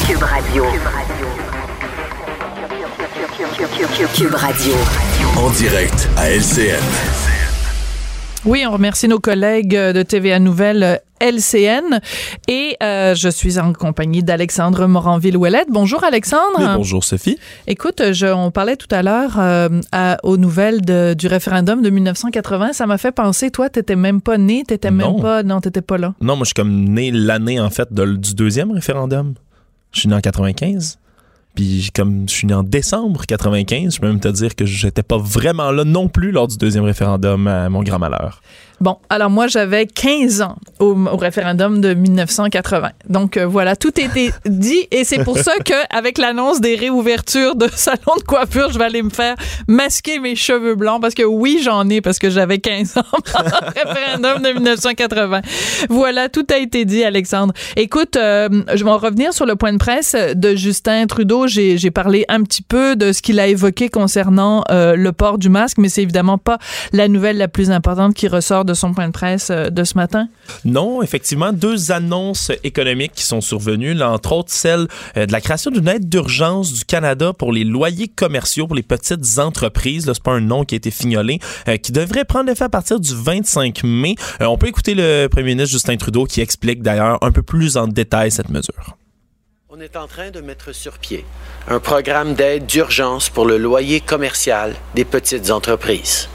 Cube 0.07 0.23
Radio. 0.23 0.65
Cube 4.15 4.35
Radio. 4.35 4.73
En 5.37 5.49
direct 5.49 6.07
à 6.17 6.29
LCN. 6.29 7.32
Oui, 8.45 8.65
on 8.67 8.71
remercie 8.73 9.07
nos 9.07 9.19
collègues 9.19 9.71
de 9.71 10.03
TVA 10.03 10.37
Nouvelle 10.37 10.99
LCN 11.21 12.01
et 12.49 12.75
euh, 12.83 13.15
je 13.15 13.29
suis 13.29 13.57
en 13.57 13.71
compagnie 13.71 14.21
d'Alexandre 14.21 14.85
Moranville-Ouellette. 14.85 15.69
Bonjour 15.69 16.03
Alexandre. 16.03 16.57
Oui, 16.59 16.65
bonjour 16.75 17.05
Sophie. 17.05 17.37
Écoute, 17.67 18.01
je, 18.11 18.25
on 18.25 18.51
parlait 18.51 18.75
tout 18.75 18.93
à 18.93 19.01
l'heure 19.01 19.39
euh, 19.39 19.69
aux 20.23 20.35
nouvelles 20.35 20.81
de, 20.81 21.13
du 21.17 21.27
référendum 21.27 21.81
de 21.81 21.89
1980. 21.89 22.73
Ça 22.73 22.85
m'a 22.85 22.97
fait 22.97 23.13
penser, 23.13 23.49
toi, 23.49 23.69
t'étais 23.69 23.95
même 23.95 24.19
pas 24.19 24.37
né, 24.37 24.63
t'étais 24.67 24.91
même 24.91 25.21
pas, 25.21 25.43
non, 25.43 25.61
t'étais 25.61 25.81
pas 25.81 25.97
là. 25.97 26.13
Non, 26.19 26.35
moi 26.35 26.43
je 26.43 26.47
suis 26.47 26.53
comme 26.53 26.83
né 26.89 27.11
l'année 27.11 27.61
en 27.61 27.69
fait 27.69 27.93
de, 27.93 28.05
du 28.17 28.33
deuxième 28.33 28.71
référendum. 28.71 29.35
Je 29.93 30.01
suis 30.01 30.09
né 30.09 30.15
en 30.15 30.21
95. 30.21 30.99
Puis 31.55 31.89
comme 31.93 32.27
je 32.27 32.33
suis 32.33 32.47
né 32.47 32.53
en 32.53 32.63
décembre 32.63 33.25
95, 33.25 33.95
je 33.95 33.99
peux 33.99 34.07
même 34.07 34.19
te 34.19 34.27
dire 34.27 34.55
que 34.55 34.65
j'étais 34.65 35.03
pas 35.03 35.17
vraiment 35.17 35.71
là 35.71 35.83
non 35.83 36.07
plus 36.07 36.31
lors 36.31 36.47
du 36.47 36.57
deuxième 36.57 36.83
référendum 36.83 37.47
à 37.47 37.69
mon 37.69 37.83
grand 37.83 37.99
malheur. 37.99 38.41
Bon, 38.83 38.97
alors 39.09 39.29
moi, 39.29 39.47
j'avais 39.47 39.85
15 39.85 40.41
ans 40.41 40.57
au, 40.79 40.93
au, 40.93 41.15
référendum 41.15 41.79
de 41.79 41.93
1980. 41.93 42.89
Donc 43.07 43.37
euh, 43.37 43.45
voilà, 43.45 43.77
tout 43.77 43.97
était 43.97 44.33
dit 44.45 44.89
et 44.91 45.05
c'est 45.05 45.23
pour 45.23 45.37
ça 45.37 45.53
que 45.65 45.73
avec 45.89 46.17
l'annonce 46.17 46.59
des 46.59 46.75
réouvertures 46.75 47.55
de 47.55 47.69
salons 47.73 48.17
de 48.17 48.23
coiffure, 48.23 48.73
je 48.73 48.77
vais 48.77 48.83
aller 48.83 49.01
me 49.01 49.09
faire 49.09 49.35
masquer 49.69 50.19
mes 50.19 50.35
cheveux 50.35 50.75
blancs 50.75 51.01
parce 51.01 51.13
que 51.13 51.23
oui, 51.23 51.61
j'en 51.63 51.87
ai 51.87 52.01
parce 52.01 52.19
que 52.19 52.29
j'avais 52.29 52.59
15 52.59 52.97
ans 52.97 53.03
au 53.13 53.87
référendum 53.87 54.41
de 54.41 54.49
1980. 54.49 55.41
Voilà, 55.89 56.27
tout 56.27 56.45
a 56.53 56.57
été 56.57 56.83
dit, 56.83 57.05
Alexandre. 57.05 57.53
Écoute, 57.77 58.17
euh, 58.17 58.49
je 58.73 58.83
vais 58.83 58.91
en 58.91 58.97
revenir 58.97 59.31
sur 59.31 59.45
le 59.45 59.55
point 59.55 59.71
de 59.71 59.77
presse 59.77 60.13
de 60.13 60.55
Justin 60.57 61.07
Trudeau. 61.07 61.47
J'ai 61.47 61.91
parlé 61.91 62.25
un 62.27 62.43
petit 62.43 62.61
peu 62.61 62.97
de 62.97 63.13
ce 63.13 63.21
qu'il 63.21 63.39
a 63.39 63.47
évoqué 63.47 63.87
concernant 63.87 64.65
euh, 64.71 64.97
le 64.97 65.13
port 65.13 65.37
du 65.37 65.47
masque, 65.47 65.77
mais 65.77 65.87
c'est 65.87 66.01
évidemment 66.01 66.37
pas 66.37 66.57
la 66.91 67.07
nouvelle 67.07 67.37
la 67.37 67.47
plus 67.47 67.71
importante 67.71 68.13
qui 68.13 68.27
ressort 68.27 68.65
de 68.65 68.72
son 68.73 68.93
point 68.93 69.07
de 69.07 69.13
presse 69.13 69.51
de 69.51 69.83
ce 69.83 69.95
matin? 69.95 70.27
Non, 70.65 71.01
effectivement, 71.01 71.53
deux 71.53 71.91
annonces 71.91 72.51
économiques 72.63 73.13
qui 73.13 73.23
sont 73.23 73.41
survenues, 73.41 73.93
là, 73.93 74.11
entre 74.11 74.33
autres 74.33 74.51
celle 74.51 74.87
de 75.15 75.31
la 75.31 75.41
création 75.41 75.71
d'une 75.71 75.87
aide 75.87 76.09
d'urgence 76.09 76.73
du 76.73 76.85
Canada 76.85 77.33
pour 77.33 77.51
les 77.51 77.63
loyers 77.63 78.07
commerciaux 78.07 78.67
pour 78.67 78.75
les 78.75 78.83
petites 78.83 79.39
entreprises. 79.39 80.05
C'est 80.05 80.23
pas 80.23 80.31
un 80.31 80.41
nom 80.41 80.63
qui 80.63 80.75
a 80.75 80.77
été 80.77 80.91
fignolé, 80.91 81.39
euh, 81.67 81.77
qui 81.77 81.91
devrait 81.91 82.25
prendre 82.25 82.49
effet 82.49 82.65
à 82.65 82.69
partir 82.69 82.99
du 82.99 83.13
25 83.13 83.83
mai. 83.83 84.15
Euh, 84.41 84.45
on 84.45 84.57
peut 84.57 84.67
écouter 84.67 84.95
le 84.95 85.27
premier 85.27 85.55
ministre 85.55 85.71
Justin 85.71 85.97
Trudeau 85.97 86.25
qui 86.25 86.41
explique 86.41 86.81
d'ailleurs 86.81 87.17
un 87.21 87.31
peu 87.31 87.43
plus 87.43 87.77
en 87.77 87.87
détail 87.87 88.31
cette 88.31 88.49
mesure. 88.49 88.97
On 89.69 89.79
est 89.79 89.95
en 89.95 90.07
train 90.07 90.29
de 90.29 90.39
mettre 90.39 90.73
sur 90.73 90.99
pied 90.99 91.25
un 91.67 91.79
programme 91.79 92.35
d'aide 92.35 92.67
d'urgence 92.67 93.29
pour 93.29 93.45
le 93.45 93.57
loyer 93.57 94.01
commercial 94.01 94.75
des 94.93 95.05
petites 95.05 95.49
entreprises. 95.49 96.29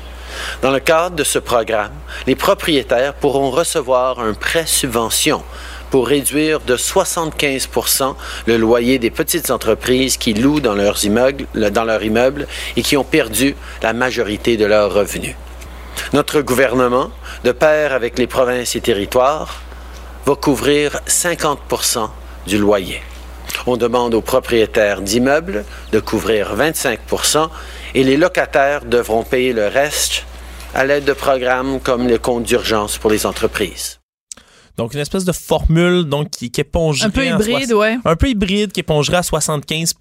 Dans 0.62 0.70
le 0.70 0.81
cadre 0.81 1.17
de 1.17 1.25
ce 1.25 1.38
programme, 1.38 1.93
les 2.26 2.35
propriétaires 2.35 3.14
pourront 3.14 3.50
recevoir 3.50 4.20
un 4.20 4.35
prêt 4.35 4.67
subvention 4.67 5.43
pour 5.90 6.06
réduire 6.06 6.61
de 6.61 6.76
75% 6.76 8.14
le 8.46 8.56
loyer 8.56 8.99
des 8.99 9.11
petites 9.11 9.50
entreprises 9.50 10.17
qui 10.17 10.35
louent 10.35 10.61
dans 10.61 10.75
leurs 10.75 11.05
immeubles, 11.05 12.46
et 12.76 12.82
qui 12.82 12.96
ont 12.96 13.05
perdu 13.05 13.56
la 13.82 13.93
majorité 13.93 14.56
de 14.56 14.67
leurs 14.67 14.93
revenus. 14.93 15.35
Notre 16.12 16.40
gouvernement, 16.43 17.11
de 17.44 17.52
pair 17.52 17.93
avec 17.93 18.19
les 18.19 18.26
provinces 18.26 18.76
et 18.76 18.81
territoires, 18.81 19.62
va 20.26 20.35
couvrir 20.35 21.00
50% 21.06 22.08
du 22.46 22.58
loyer. 22.58 23.02
On 23.67 23.76
demande 23.76 24.14
aux 24.14 24.20
propriétaires 24.20 25.00
d'immeubles 25.00 25.64
de 25.93 26.00
couvrir 26.00 26.56
25% 26.56 27.49
et 27.94 28.05
les 28.05 28.17
locataires 28.17 28.85
devront 28.85 29.25
payer 29.25 29.52
le 29.52 29.67
reste 29.67 30.25
à 30.75 30.85
l'aide 30.85 31.05
de 31.05 31.12
programmes 31.12 31.81
comme 31.81 32.09
le 32.09 32.19
compte 32.19 32.44
d'urgence 32.44 32.99
pour 32.99 33.11
les 33.11 33.26
entreprises. 33.26 33.99
Donc, 34.79 34.94
une 34.94 35.00
espèce 35.00 35.25
de 35.25 35.32
formule 35.32 36.05
donc, 36.05 36.31
qui, 36.31 36.53
qui 36.53 36.61
épongerait... 36.61 37.09
Un 37.09 37.11
peu 37.11 37.26
hybride, 37.26 37.73
ouais. 37.73 37.99
Un 38.05 38.15
peu 38.15 38.29
hybride, 38.29 38.70
qui 38.70 38.81
épongerait 38.81 39.17
à 39.17 39.23
75 39.25 39.94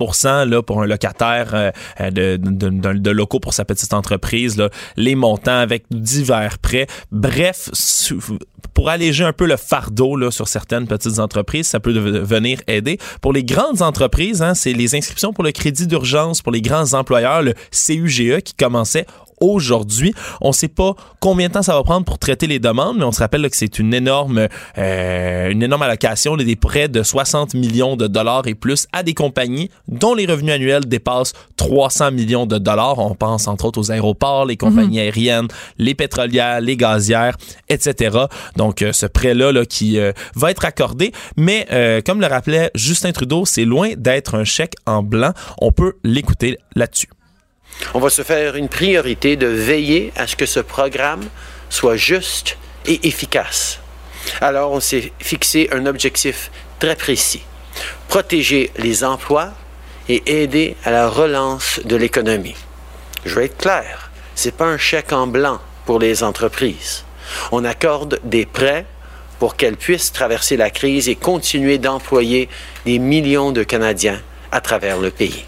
là, 0.46 0.62
pour 0.62 0.84
un 0.84 0.86
locataire 0.86 1.50
euh, 1.56 1.72
de, 2.12 2.38
de, 2.38 2.70
de, 2.70 2.94
de, 2.94 3.10
locaux 3.10 3.40
pour 3.40 3.56
sa 3.56 3.66
petite 3.66 3.96
entreprise, 3.96 4.56
là, 4.56 4.70
les 4.96 5.16
montants 5.16 5.58
avec 5.58 5.86
divers 5.90 6.60
prêts. 6.60 6.86
Bref, 7.12 7.72
pour 8.76 8.90
alléger 8.90 9.24
un 9.24 9.34
peu 9.34 9.48
le 9.48 9.58
fardeau 9.58 10.16
là, 10.16 10.30
sur 10.30 10.48
certaines 10.48 10.86
petites 10.86 11.18
entreprises, 11.18 11.68
ça 11.68 11.80
peut 11.80 11.92
venir 11.92 12.60
aider. 12.68 13.00
Pour 13.20 13.34
les 13.34 13.44
grandes 13.44 13.82
entreprises, 13.82 14.44
hein, 14.44 14.54
c'est 14.54 14.74
les 14.74 14.96
inscriptions 14.96 15.34
pour 15.34 15.44
le 15.44 15.52
crédit 15.52 15.88
d'urgence 15.88 16.44
pour 16.44 16.52
les 16.52 16.62
grands 16.62 16.94
employeurs, 16.94 17.42
le 17.42 17.56
CUGE, 17.72 18.42
qui 18.42 18.54
commençait 18.54 19.08
aujourd'hui. 19.40 20.14
On 20.42 20.50
ne 20.50 20.54
sait 20.54 20.68
pas 20.68 20.96
combien 21.20 21.48
de 21.48 21.54
temps 21.54 21.62
ça 21.62 21.74
va 21.74 21.84
prendre 21.84 22.06
pour 22.06 22.20
traiter 22.20 22.48
les 22.48 22.60
demandes, 22.60 22.98
mais 22.98 23.04
on 23.04 23.12
se 23.12 23.20
rappelle 23.20 23.42
là, 23.42 23.50
que 23.50 23.58
c'est 23.58 23.80
une 23.80 23.94
énorme, 23.94 24.48
euh, 24.78 25.50
une 25.50 25.64
énorme 25.64 25.82
allocation, 25.82 26.38
des 26.38 26.56
prêts 26.56 26.88
de 26.88 27.04
60 27.04 27.54
millions 27.54 27.96
de 27.96 28.08
dollars 28.08 28.48
et 28.48 28.56
plus 28.56 28.88
à 28.94 29.04
des 29.04 29.14
compagnies 29.14 29.70
dont 29.88 30.14
les 30.16 30.26
revenus 30.26 30.54
annuels 30.54 30.86
dépassent 30.86 31.34
300 31.58 32.12
millions 32.12 32.46
de 32.46 32.58
dollars. 32.58 33.00
On 33.00 33.16
pense 33.16 33.48
entre 33.48 33.66
autres 33.66 33.80
aux 33.80 33.92
aéroports, 33.92 34.46
les 34.46 34.58
compagnies 34.58 34.98
mm 34.98 35.02
-hmm. 35.02 35.04
aériennes, 35.04 35.48
les 35.78 35.96
pétrolières, 35.96 36.62
les 36.62 36.78
gazières, 36.78 37.36
etc. 37.70 38.18
Donc 38.56 38.82
euh, 38.82 38.94
ce 38.94 39.06
prêt-là 39.06 39.52
là, 39.52 39.66
qui 39.66 40.00
euh, 40.00 40.12
va 40.36 40.52
être 40.52 40.66
accordé, 40.66 41.12
mais 41.36 41.66
euh, 41.72 42.02
comme 42.06 42.22
le 42.22 42.28
rappelait 42.28 42.72
Justin 42.76 43.12
Trudeau, 43.12 43.46
c'est 43.46 43.66
loin 43.66 43.90
d'être 43.98 44.36
un 44.36 44.44
chèque 44.44 44.74
en 44.86 45.04
blanc. 45.04 45.34
On 45.62 45.72
peut 45.72 45.94
l'écouter 46.04 46.58
là-dessus. 46.76 47.10
On 47.94 48.00
va 48.00 48.10
se 48.10 48.24
faire 48.24 48.56
une 48.56 48.70
priorité 48.70 49.36
de 49.36 49.48
veiller 49.48 50.12
à 50.16 50.28
ce 50.28 50.36
que 50.36 50.46
ce 50.46 50.60
programme 50.60 51.26
soit 51.70 51.96
juste 51.96 52.58
et 52.86 53.08
efficace. 53.08 53.80
Alors, 54.42 54.72
on 54.72 54.80
s'est 54.80 55.12
fixé 55.20 55.70
un 55.72 55.86
objectif 55.86 56.52
très 56.80 56.96
précis. 56.96 57.44
Protéger 58.08 58.72
les 58.78 59.04
emplois 59.04 59.54
et 60.10 60.42
aider 60.42 60.76
à 60.84 60.92
la 60.92 61.10
relance 61.10 61.80
de 61.86 61.96
l'économie. 61.96 62.56
Je 63.26 63.36
vais 63.36 63.46
être 63.46 63.58
clair, 63.58 64.10
ce 64.36 64.48
n'est 64.48 64.54
pas 64.54 64.66
un 64.66 64.78
chèque 64.78 65.12
en 65.12 65.28
blanc 65.28 65.60
pour 65.86 66.00
les 66.00 66.24
entreprises. 66.24 67.04
On 67.52 67.66
accorde 67.66 68.20
des 68.24 68.46
prêts 68.46 68.86
pour 69.40 69.56
qu'elle 69.56 69.78
puisse 69.78 70.12
traverser 70.12 70.58
la 70.58 70.70
crise 70.70 71.10
et 71.10 71.16
continuer 71.16 71.78
d'employer 71.78 72.50
des 72.86 73.00
millions 73.00 73.52
de 73.52 73.64
Canadiens 73.64 74.22
à 74.52 74.62
travers 74.62 74.98
le 74.98 75.12
pays. 75.12 75.46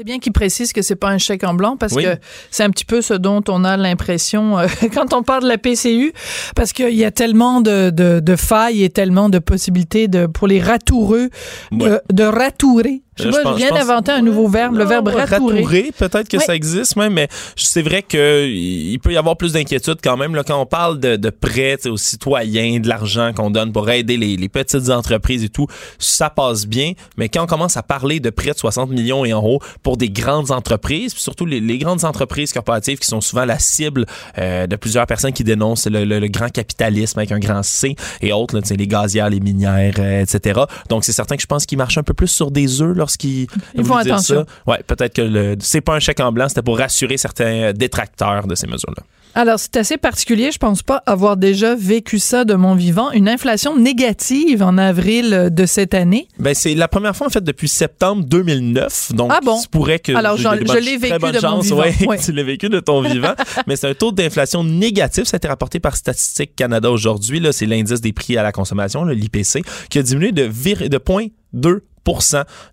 C'est 0.00 0.04
bien 0.04 0.18
qu'il 0.18 0.32
précise 0.32 0.72
que 0.72 0.80
c'est 0.80 0.96
pas 0.96 1.10
un 1.10 1.18
chèque 1.18 1.44
en 1.44 1.52
blanc 1.52 1.76
parce 1.76 1.92
Oui. 1.92 2.04
que 2.04 2.16
c'est 2.50 2.62
un 2.62 2.70
petit 2.70 2.86
peu 2.86 3.02
ce 3.02 3.12
dont 3.12 3.42
on 3.48 3.64
a 3.64 3.76
l'impression 3.76 4.58
euh, 4.58 4.66
quand 4.94 5.12
on 5.12 5.22
parle 5.22 5.42
de 5.42 5.48
la 5.48 5.58
PCU 5.58 6.14
parce 6.56 6.72
qu'il 6.72 6.94
y 6.94 7.04
a 7.04 7.10
tellement 7.10 7.60
de, 7.60 7.90
de, 7.90 8.18
de 8.20 8.36
failles 8.36 8.82
et 8.82 8.88
tellement 8.88 9.28
de 9.28 9.38
possibilités 9.38 10.08
de 10.08 10.24
pour 10.24 10.46
les 10.48 10.58
ratoureux 10.62 11.28
de, 11.70 12.00
de 12.10 12.24
ratourer. 12.24 13.02
Je, 13.22 13.30
sais 13.32 13.42
pas, 13.42 13.50
je 13.50 13.50
pense- 13.50 13.58
je 13.60 13.64
viens 13.66 13.74
d'inventer 13.86 14.12
un 14.12 14.22
nouveau 14.22 14.48
verbe, 14.48 14.74
le 14.76 14.84
verbe 14.84 15.08
ratourer. 15.08 15.56
Ratourer, 15.60 15.92
peut-être 15.96 16.28
que 16.28 16.38
ça 16.38 16.54
existe, 16.54 16.96
ouais, 16.96 17.10
mais 17.10 17.28
c'est 17.56 17.82
vrai 17.82 18.02
que 18.02 18.46
il 18.48 18.98
peut 18.98 19.12
y 19.12 19.16
avoir 19.16 19.36
plus 19.36 19.52
d'inquiétude 19.52 19.98
quand 20.02 20.16
même 20.16 20.34
là, 20.34 20.42
quand 20.44 20.60
on 20.60 20.66
parle 20.66 20.98
de, 21.00 21.16
de 21.16 21.30
prêts 21.30 21.86
aux 21.86 21.96
citoyens, 21.96 22.80
de 22.80 22.88
l'argent 22.88 23.32
qu'on 23.34 23.50
donne 23.50 23.72
pour 23.72 23.88
aider 23.90 24.16
les, 24.16 24.36
les 24.36 24.48
petites 24.48 24.90
entreprises 24.90 25.44
et 25.44 25.48
tout, 25.48 25.66
ça 25.98 26.30
passe 26.30 26.66
bien. 26.66 26.92
Mais 27.16 27.28
quand 27.28 27.42
on 27.42 27.46
commence 27.46 27.76
à 27.76 27.82
parler 27.82 28.20
de 28.20 28.30
prêts 28.30 28.52
de 28.52 28.58
60 28.58 28.90
millions 28.90 29.24
et 29.24 29.32
en 29.32 29.42
haut 29.44 29.58
pour 29.82 29.96
des 29.96 30.10
grandes 30.10 30.50
entreprises, 30.50 31.12
puis 31.14 31.22
surtout 31.22 31.46
les, 31.46 31.60
les 31.60 31.78
grandes 31.78 32.04
entreprises 32.04 32.52
corporatives 32.52 32.98
qui 32.98 33.06
sont 33.06 33.20
souvent 33.20 33.44
la 33.44 33.58
cible 33.58 34.06
euh, 34.38 34.66
de 34.66 34.76
plusieurs 34.76 35.06
personnes 35.06 35.32
qui 35.32 35.44
dénoncent 35.44 35.86
le, 35.86 36.04
le- 36.04 36.18
le 36.20 36.28
grand 36.28 36.50
capitalisme 36.50 37.18
avec 37.18 37.32
un 37.32 37.38
grand 37.38 37.62
C 37.62 37.94
et 38.20 38.32
autres, 38.32 38.54
là, 38.56 38.62
les 38.76 38.86
gazières, 38.86 39.30
les 39.30 39.40
minières, 39.40 39.94
euh, 39.98 40.20
etc. 40.22 40.60
Donc 40.88 41.04
c'est 41.04 41.12
certain 41.12 41.36
que 41.36 41.42
je 41.42 41.46
pense 41.46 41.66
qu'ils 41.66 41.78
marchent 41.78 41.98
un 41.98 42.02
peu 42.02 42.14
plus 42.14 42.28
sur 42.28 42.50
des 42.50 42.82
œufs 42.82 42.94
lorsqu'ils 43.10 43.46
Ils 43.74 43.84
font 43.84 43.96
attention. 43.96 44.46
Ça, 44.46 44.72
ouais, 44.72 44.82
peut-être 44.86 45.14
que 45.14 45.22
le, 45.22 45.56
c'est 45.60 45.80
pas 45.80 45.94
un 45.94 46.00
chèque 46.00 46.20
en 46.20 46.32
blanc, 46.32 46.48
c'était 46.48 46.62
pour 46.62 46.78
rassurer 46.78 47.16
certains 47.16 47.44
euh, 47.44 47.72
détracteurs 47.72 48.46
de 48.46 48.54
ces 48.54 48.66
mesures-là. 48.66 49.02
Alors, 49.36 49.60
c'est 49.60 49.76
assez 49.76 49.96
particulier. 49.96 50.50
Je 50.50 50.58
pense 50.58 50.82
pas 50.82 51.04
avoir 51.06 51.36
déjà 51.36 51.76
vécu 51.76 52.18
ça 52.18 52.44
de 52.44 52.54
mon 52.54 52.74
vivant. 52.74 53.12
Une 53.12 53.28
inflation 53.28 53.76
négative 53.76 54.60
en 54.60 54.76
avril 54.76 55.32
euh, 55.32 55.50
de 55.50 55.66
cette 55.66 55.94
année. 55.94 56.26
Ben, 56.40 56.52
c'est 56.52 56.74
la 56.74 56.88
première 56.88 57.14
fois, 57.14 57.28
en 57.28 57.30
fait, 57.30 57.44
depuis 57.44 57.68
septembre 57.68 58.24
2009. 58.24 59.12
Donc, 59.14 59.30
ah 59.32 59.38
bon? 59.44 59.60
tu 59.60 59.68
pourrais 59.68 60.00
que. 60.00 60.12
Alors, 60.12 60.36
je 60.36 60.78
l'ai 60.78 60.96
vécu 60.96 61.32
de 61.32 61.38
chance, 61.38 61.70
mon 61.70 61.82
vivant. 61.82 62.10
Ouais, 62.10 62.18
tu 62.24 62.32
l'as 62.32 62.42
vécu 62.42 62.68
de 62.68 62.80
ton 62.80 63.02
vivant. 63.02 63.34
mais 63.68 63.76
c'est 63.76 63.88
un 63.88 63.94
taux 63.94 64.10
d'inflation 64.10 64.64
négatif. 64.64 65.24
Ça 65.24 65.36
a 65.36 65.38
été 65.38 65.46
rapporté 65.46 65.78
par 65.78 65.96
Statistique 65.96 66.56
Canada 66.56 66.90
aujourd'hui. 66.90 67.38
Là, 67.38 67.52
c'est 67.52 67.66
l'indice 67.66 68.00
des 68.00 68.12
prix 68.12 68.36
à 68.36 68.42
la 68.42 68.50
consommation, 68.50 69.04
l'IPC, 69.04 69.62
qui 69.90 69.98
a 70.00 70.02
diminué 70.02 70.32
de, 70.32 70.42
vir... 70.42 70.88
de 70.88 70.98
point 70.98 71.26
2 71.52 71.84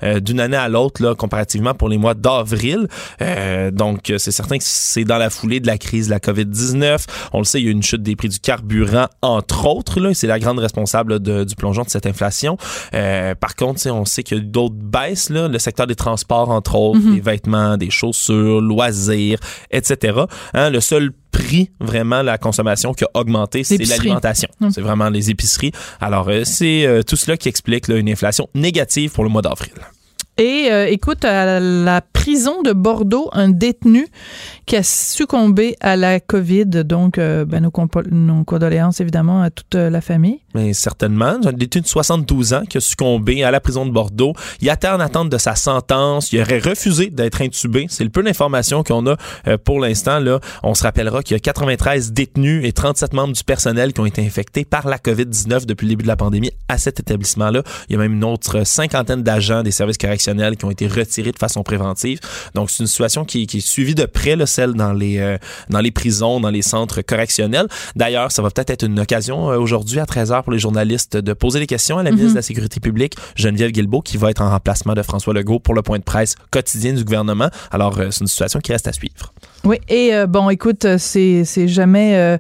euh, 0.03 0.19
d'une 0.19 0.39
année 0.39 0.57
à 0.57 0.69
l'autre 0.69 1.03
là 1.03 1.15
comparativement 1.15 1.73
pour 1.73 1.89
les 1.89 1.97
mois 1.97 2.13
d'avril. 2.13 2.87
Euh, 3.21 3.71
donc 3.71 4.09
euh, 4.09 4.17
c'est 4.17 4.31
certain 4.31 4.57
que 4.57 4.63
c'est 4.65 5.03
dans 5.03 5.17
la 5.17 5.29
foulée 5.29 5.59
de 5.59 5.67
la 5.67 5.77
crise 5.77 6.07
de 6.07 6.11
la 6.11 6.19
Covid-19. 6.19 7.05
On 7.33 7.39
le 7.39 7.43
sait, 7.43 7.61
il 7.61 7.65
y 7.65 7.67
a 7.67 7.71
une 7.71 7.83
chute 7.83 8.01
des 8.01 8.15
prix 8.15 8.29
du 8.29 8.39
carburant 8.39 9.07
entre 9.21 9.67
autres 9.67 9.99
là, 9.99 10.13
c'est 10.13 10.27
la 10.27 10.39
grande 10.39 10.59
responsable 10.59 11.19
du 11.19 11.55
plongeon 11.55 11.83
de 11.83 11.89
cette 11.89 12.05
inflation. 12.05 12.57
Euh, 12.93 13.35
par 13.35 13.55
contre, 13.55 13.87
on 13.89 14.05
sait 14.05 14.23
qu'il 14.23 14.37
y 14.37 14.41
a 14.41 14.43
d'autres 14.43 14.75
baisses 14.75 15.29
là, 15.29 15.47
le 15.47 15.59
secteur 15.59 15.87
des 15.87 15.95
transports 15.95 16.49
entre 16.49 16.75
autres, 16.75 16.99
mm 16.99 17.15
des 17.17 17.21
vêtements, 17.21 17.77
des 17.77 17.89
chaussures, 17.89 18.61
loisirs, 18.61 19.39
etc. 19.71 20.19
Hein, 20.53 20.69
le 20.69 20.81
seul 20.81 21.11
prix 21.37 21.69
vraiment 21.79 22.21
la 22.23 22.37
consommation 22.37 22.93
qui 22.93 23.03
a 23.03 23.09
augmenté 23.13 23.63
c'est 23.63 23.77
l'alimentation. 23.77 24.49
Mhm. 24.59 24.71
c'est 24.71 24.81
vraiment 24.81 25.09
les 25.09 25.29
épiceries. 25.29 25.71
Alors 26.01 26.27
euh, 26.29 26.43
c'est 26.43 26.85
euh, 26.85 27.03
tout 27.03 27.15
cela 27.15 27.37
qui 27.37 27.47
explique 27.49 27.87
là, 27.87 27.97
une 27.97 28.09
inflation 28.09 28.49
négative 28.55 29.11
pour 29.11 29.23
le 29.23 29.29
mois 29.29 29.41
d'avril 29.41 29.73
Et 30.37 30.67
euh, 30.71 30.85
écoute, 30.87 31.25
à 31.25 31.59
la 31.59 32.01
prison 32.27 32.61
de 32.61 32.73
Bordeaux, 32.73 33.29
un 33.31 33.49
détenu 33.49 34.05
qui 34.67 34.75
a 34.75 34.83
succombé 34.83 35.77
à 35.79 35.95
la 35.95 36.19
COVID. 36.19 36.65
Donc, 36.65 37.17
euh, 37.17 37.45
ben, 37.45 37.61
nos, 37.61 38.43
condoléances 38.43 38.99
évidemment 38.99 39.41
à 39.41 39.49
toute 39.49 39.75
euh, 39.75 39.89
la 39.89 40.01
famille. 40.01 40.41
Mais 40.53 40.73
certainement. 40.73 41.37
Un 41.43 41.53
détenu 41.53 41.81
de 41.81 41.87
72 41.87 42.53
ans 42.53 42.63
qui 42.69 42.77
a 42.77 42.81
succombé 42.81 43.45
à 43.45 43.49
la 43.49 43.61
prison 43.61 43.85
de 43.85 43.91
Bordeaux. 43.91 44.33
Il 44.59 44.67
était 44.67 44.89
en 44.89 44.99
attente 44.99 45.29
de 45.29 45.37
sa 45.37 45.55
sentence. 45.55 46.33
Il 46.33 46.41
aurait 46.41 46.59
refusé 46.59 47.09
d'être 47.09 47.41
intubé. 47.41 47.85
C'est 47.89 48.03
le 48.03 48.09
peu 48.09 48.21
d'informations 48.21 48.83
qu'on 48.83 49.07
a 49.07 49.15
euh, 49.47 49.57
pour 49.57 49.79
l'instant. 49.79 50.19
Là, 50.19 50.41
On 50.63 50.73
se 50.73 50.83
rappellera 50.83 51.23
qu'il 51.23 51.35
y 51.35 51.37
a 51.37 51.39
93 51.39 52.11
détenus 52.11 52.65
et 52.65 52.73
37 52.73 53.13
membres 53.13 53.33
du 53.33 53.43
personnel 53.45 53.93
qui 53.93 54.01
ont 54.01 54.05
été 54.05 54.21
infectés 54.21 54.65
par 54.65 54.85
la 54.87 54.97
COVID-19 54.97 55.65
depuis 55.65 55.85
le 55.85 55.91
début 55.91 56.03
de 56.03 56.09
la 56.09 56.17
pandémie 56.17 56.51
à 56.67 56.77
cet 56.77 56.99
établissement-là. 56.99 57.63
Il 57.87 57.93
y 57.93 57.95
a 57.95 57.99
même 57.99 58.13
une 58.13 58.25
autre 58.25 58.65
cinquantaine 58.65 59.23
d'agents 59.23 59.63
des 59.63 59.71
services 59.71 59.97
correctionnels 59.97 60.26
qui 60.57 60.65
ont 60.65 60.71
été 60.71 60.87
retirés 60.87 61.31
de 61.31 61.37
façon 61.37 61.63
préventive. 61.63 62.19
Donc, 62.53 62.69
c'est 62.69 62.83
une 62.83 62.87
situation 62.87 63.25
qui, 63.25 63.47
qui 63.47 63.57
est 63.57 63.67
suivie 63.67 63.95
de 63.95 64.05
près, 64.05 64.35
là, 64.35 64.45
celle 64.45 64.73
dans 64.73 64.93
les, 64.93 65.19
euh, 65.19 65.37
dans 65.69 65.79
les 65.79 65.91
prisons, 65.91 66.39
dans 66.39 66.49
les 66.49 66.61
centres 66.61 67.01
correctionnels. 67.01 67.67
D'ailleurs, 67.95 68.31
ça 68.31 68.41
va 68.41 68.49
peut-être 68.49 68.69
être 68.69 68.83
une 68.83 68.99
occasion 68.99 69.51
euh, 69.51 69.57
aujourd'hui 69.57 69.99
à 69.99 70.05
13h 70.05 70.43
pour 70.43 70.51
les 70.51 70.59
journalistes 70.59 71.17
de 71.17 71.33
poser 71.33 71.59
des 71.59 71.67
questions 71.67 71.97
à 71.97 72.03
la 72.03 72.11
ministre 72.11 72.27
Mhm. 72.27 72.33
de 72.33 72.37
la 72.39 72.41
Sécurité 72.41 72.79
publique, 72.79 73.15
Geneviève 73.35 73.71
Guilbeault, 73.71 74.01
qui 74.01 74.17
va 74.17 74.29
être 74.29 74.41
en 74.41 74.49
remplacement 74.49 74.93
de 74.93 75.01
François 75.01 75.33
Legault 75.33 75.59
pour 75.59 75.73
le 75.73 75.81
point 75.81 75.99
de 75.99 76.03
presse 76.03 76.35
quotidien 76.51 76.93
du 76.93 77.03
gouvernement. 77.03 77.49
Alors, 77.71 77.97
euh, 77.99 78.11
c'est 78.11 78.21
une 78.21 78.27
situation 78.27 78.59
qui 78.59 78.71
reste 78.71 78.87
à 78.87 78.93
suivre. 78.93 79.33
Oui, 79.63 79.77
et 79.89 80.13
euh, 80.13 80.27
bon, 80.27 80.49
écoute, 80.49 80.85
c'est 80.97 81.67
jamais 81.67 82.15
euh, 82.15 82.37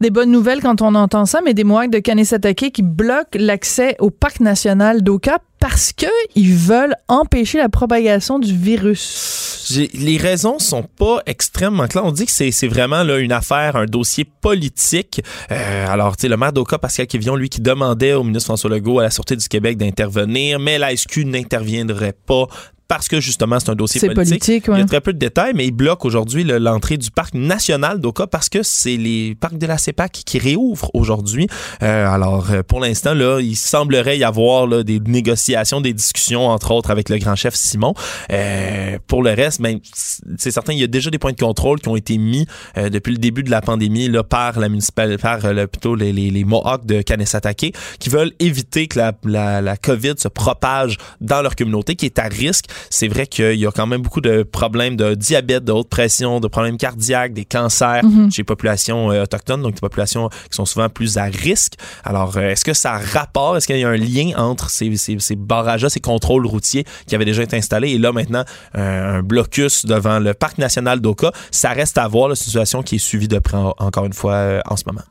des 0.00 0.10
bonnes 0.10 0.30
nouvelles 0.30 0.60
quand 0.60 0.82
on 0.82 0.94
entend 0.94 1.26
ça, 1.26 1.40
mais 1.44 1.54
des 1.54 1.64
Mohawks 1.64 1.90
de 1.90 1.98
Kanesatake 1.98 2.72
qui 2.72 2.82
bloquent 2.82 3.38
l'accès 3.38 3.96
au 4.00 4.10
parc 4.10 4.40
national 4.40 5.02
d'Oka 5.02 5.38
parce 5.60 5.92
que 5.92 6.06
ils 6.34 6.54
veulent 6.54 6.94
empêcher 7.08 7.58
la 7.58 7.68
propagation 7.68 8.38
du 8.38 8.54
virus. 8.54 9.68
Les 9.94 10.16
raisons 10.16 10.58
sont 10.58 10.82
pas 10.82 11.20
extrêmement 11.26 11.86
claires. 11.86 12.04
On 12.04 12.12
dit 12.12 12.26
que 12.26 12.32
c'est 12.32 12.68
vraiment 12.68 13.02
là, 13.02 13.18
une 13.18 13.32
affaire, 13.32 13.76
un 13.76 13.86
dossier 13.86 14.24
politique. 14.24 15.20
Euh, 15.50 15.86
alors, 15.88 16.16
tu 16.16 16.22
sais, 16.22 16.28
le 16.28 16.36
maire 16.36 16.52
d'Oka, 16.52 16.78
Pascal 16.78 17.06
Quévillon, 17.06 17.36
lui, 17.36 17.48
qui 17.48 17.60
demandait 17.60 18.14
au 18.14 18.22
ministre 18.22 18.46
François 18.46 18.70
Legault 18.70 19.00
à 19.00 19.02
la 19.02 19.10
Sûreté 19.10 19.36
du 19.36 19.46
Québec 19.48 19.76
d'intervenir, 19.76 20.58
mais 20.58 20.78
la 20.78 20.96
SQ 20.96 21.24
n'interviendrait 21.26 22.14
pas 22.14 22.46
parce 22.88 23.06
que 23.08 23.20
justement 23.20 23.60
c'est 23.60 23.68
un 23.68 23.74
dossier 23.74 24.00
politique. 24.00 24.40
politique, 24.40 24.64
Il 24.66 24.70
y 24.70 24.74
ouais. 24.74 24.80
a 24.80 24.84
très 24.86 25.00
peu 25.02 25.12
de 25.12 25.18
détails, 25.18 25.52
mais 25.54 25.66
il 25.66 25.72
bloque 25.72 26.04
aujourd'hui 26.06 26.42
le- 26.42 26.56
l'entrée 26.58 26.96
du 26.96 27.10
parc 27.10 27.34
national 27.34 28.00
d'Oka 28.00 28.26
parce 28.26 28.48
que 28.48 28.62
c'est 28.62 28.96
les 28.96 29.34
parcs 29.34 29.58
de 29.58 29.66
la 29.66 29.76
CEPAC 29.76 30.10
qui 30.24 30.38
réouvrent 30.38 30.90
aujourd'hui. 30.94 31.46
Euh, 31.82 32.08
alors 32.08 32.50
euh, 32.50 32.62
pour 32.62 32.80
l'instant 32.80 33.12
là, 33.12 33.40
il 33.40 33.56
semblerait 33.56 34.16
y 34.18 34.24
avoir 34.24 34.66
là, 34.66 34.82
des 34.82 35.00
négociations, 35.00 35.80
des 35.82 35.92
discussions 35.92 36.48
entre 36.48 36.70
autres 36.70 36.90
avec 36.90 37.10
le 37.10 37.18
grand 37.18 37.36
chef 37.36 37.54
Simon. 37.54 37.92
Euh, 38.32 38.98
pour 39.06 39.22
le 39.22 39.30
reste, 39.32 39.60
ben, 39.60 39.78
c'est 39.94 40.50
certain, 40.50 40.72
il 40.72 40.78
y 40.78 40.84
a 40.84 40.86
déjà 40.86 41.10
des 41.10 41.18
points 41.18 41.32
de 41.32 41.40
contrôle 41.40 41.80
qui 41.80 41.88
ont 41.88 41.96
été 41.96 42.16
mis 42.16 42.46
euh, 42.78 42.88
depuis 42.88 43.12
le 43.12 43.18
début 43.18 43.42
de 43.42 43.50
la 43.50 43.60
pandémie 43.60 44.08
là, 44.08 44.22
par 44.24 44.58
la 44.58 44.68
municipalité, 44.70 45.20
par 45.20 45.44
euh, 45.44 45.52
le- 45.52 45.66
plutôt 45.66 45.94
les, 45.94 46.12
les, 46.12 46.30
les 46.30 46.44
Mohawks 46.44 46.86
de 46.86 47.02
Kanesatake, 47.02 47.74
qui 47.98 48.08
veulent 48.08 48.32
éviter 48.40 48.86
que 48.88 48.98
la, 48.98 49.12
la, 49.24 49.60
la 49.60 49.76
COVID 49.76 50.14
se 50.16 50.28
propage 50.28 50.96
dans 51.20 51.42
leur 51.42 51.54
communauté, 51.54 51.94
qui 51.94 52.06
est 52.06 52.18
à 52.18 52.24
risque. 52.28 52.64
C'est 52.90 53.08
vrai 53.08 53.26
qu'il 53.26 53.54
y 53.54 53.66
a 53.66 53.70
quand 53.70 53.86
même 53.86 54.02
beaucoup 54.02 54.20
de 54.20 54.42
problèmes 54.42 54.96
de 54.96 55.14
diabète, 55.14 55.64
de 55.64 55.72
haute 55.72 55.88
pression, 55.88 56.40
de 56.40 56.48
problèmes 56.48 56.76
cardiaques, 56.76 57.32
des 57.32 57.44
cancers 57.44 58.04
Mhm. 58.04 58.30
chez 58.30 58.42
les 58.42 58.44
populations 58.44 59.10
euh, 59.10 59.22
autochtones, 59.24 59.62
donc 59.62 59.74
des 59.74 59.80
populations 59.80 60.28
qui 60.28 60.36
sont 60.56 60.64
souvent 60.64 60.88
plus 60.88 61.16
à 61.18 61.24
risque. 61.24 61.74
Alors, 62.04 62.36
euh, 62.36 62.50
est-ce 62.50 62.64
que 62.64 62.74
ça 62.74 62.94
a 62.94 62.98
rapport, 62.98 63.56
est-ce 63.56 63.66
qu'il 63.66 63.78
y 63.78 63.84
a 63.84 63.88
un 63.88 63.96
lien 63.96 64.32
entre 64.36 64.70
ces, 64.70 64.96
ces, 64.96 65.18
ces 65.18 65.36
barrages-là, 65.36 65.88
ces 65.90 66.00
contrôles 66.00 66.46
routiers 66.46 66.84
qui 67.06 67.14
avaient 67.14 67.24
déjà 67.24 67.42
été 67.42 67.56
installés? 67.56 67.90
Et 67.90 67.98
là 67.98 68.12
maintenant 68.12 68.44
euh, 68.76 69.18
un 69.18 69.22
blocus 69.22 69.84
devant 69.86 70.18
le 70.18 70.34
parc 70.34 70.58
national 70.58 71.00
d'Oka? 71.00 71.32
Ça 71.50 71.70
reste 71.70 71.98
à 71.98 72.06
voir, 72.08 72.28
la 72.28 72.34
situation 72.34 72.82
qui 72.82 72.96
est 72.96 72.98
suivie 72.98 73.28
de 73.28 73.38
près 73.38 73.56
en- 73.56 73.74
encore 73.78 74.04
une 74.04 74.12
fois 74.12 74.60
en 74.66 74.76
ce 74.76 74.84
moment. 74.86 75.02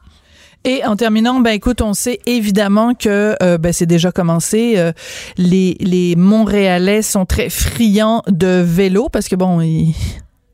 Et 0.63 0.83
en 0.85 0.95
terminant, 0.97 1.39
ben 1.39 1.51
écoute, 1.51 1.81
on 1.81 1.93
sait 1.93 2.19
évidemment 2.25 2.93
que 2.93 3.35
euh, 3.41 3.57
ben, 3.57 3.71
c'est 3.71 3.85
déjà 3.85 4.11
commencé. 4.11 4.73
euh, 4.77 4.91
les, 5.37 5.77
les 5.79 6.15
Montréalais 6.15 7.01
sont 7.01 7.25
très 7.25 7.49
friands 7.49 8.21
de 8.27 8.61
vélo 8.65 9.07
parce 9.09 9.29
que 9.29 9.35
bon, 9.35 9.61
ils- 9.61 9.95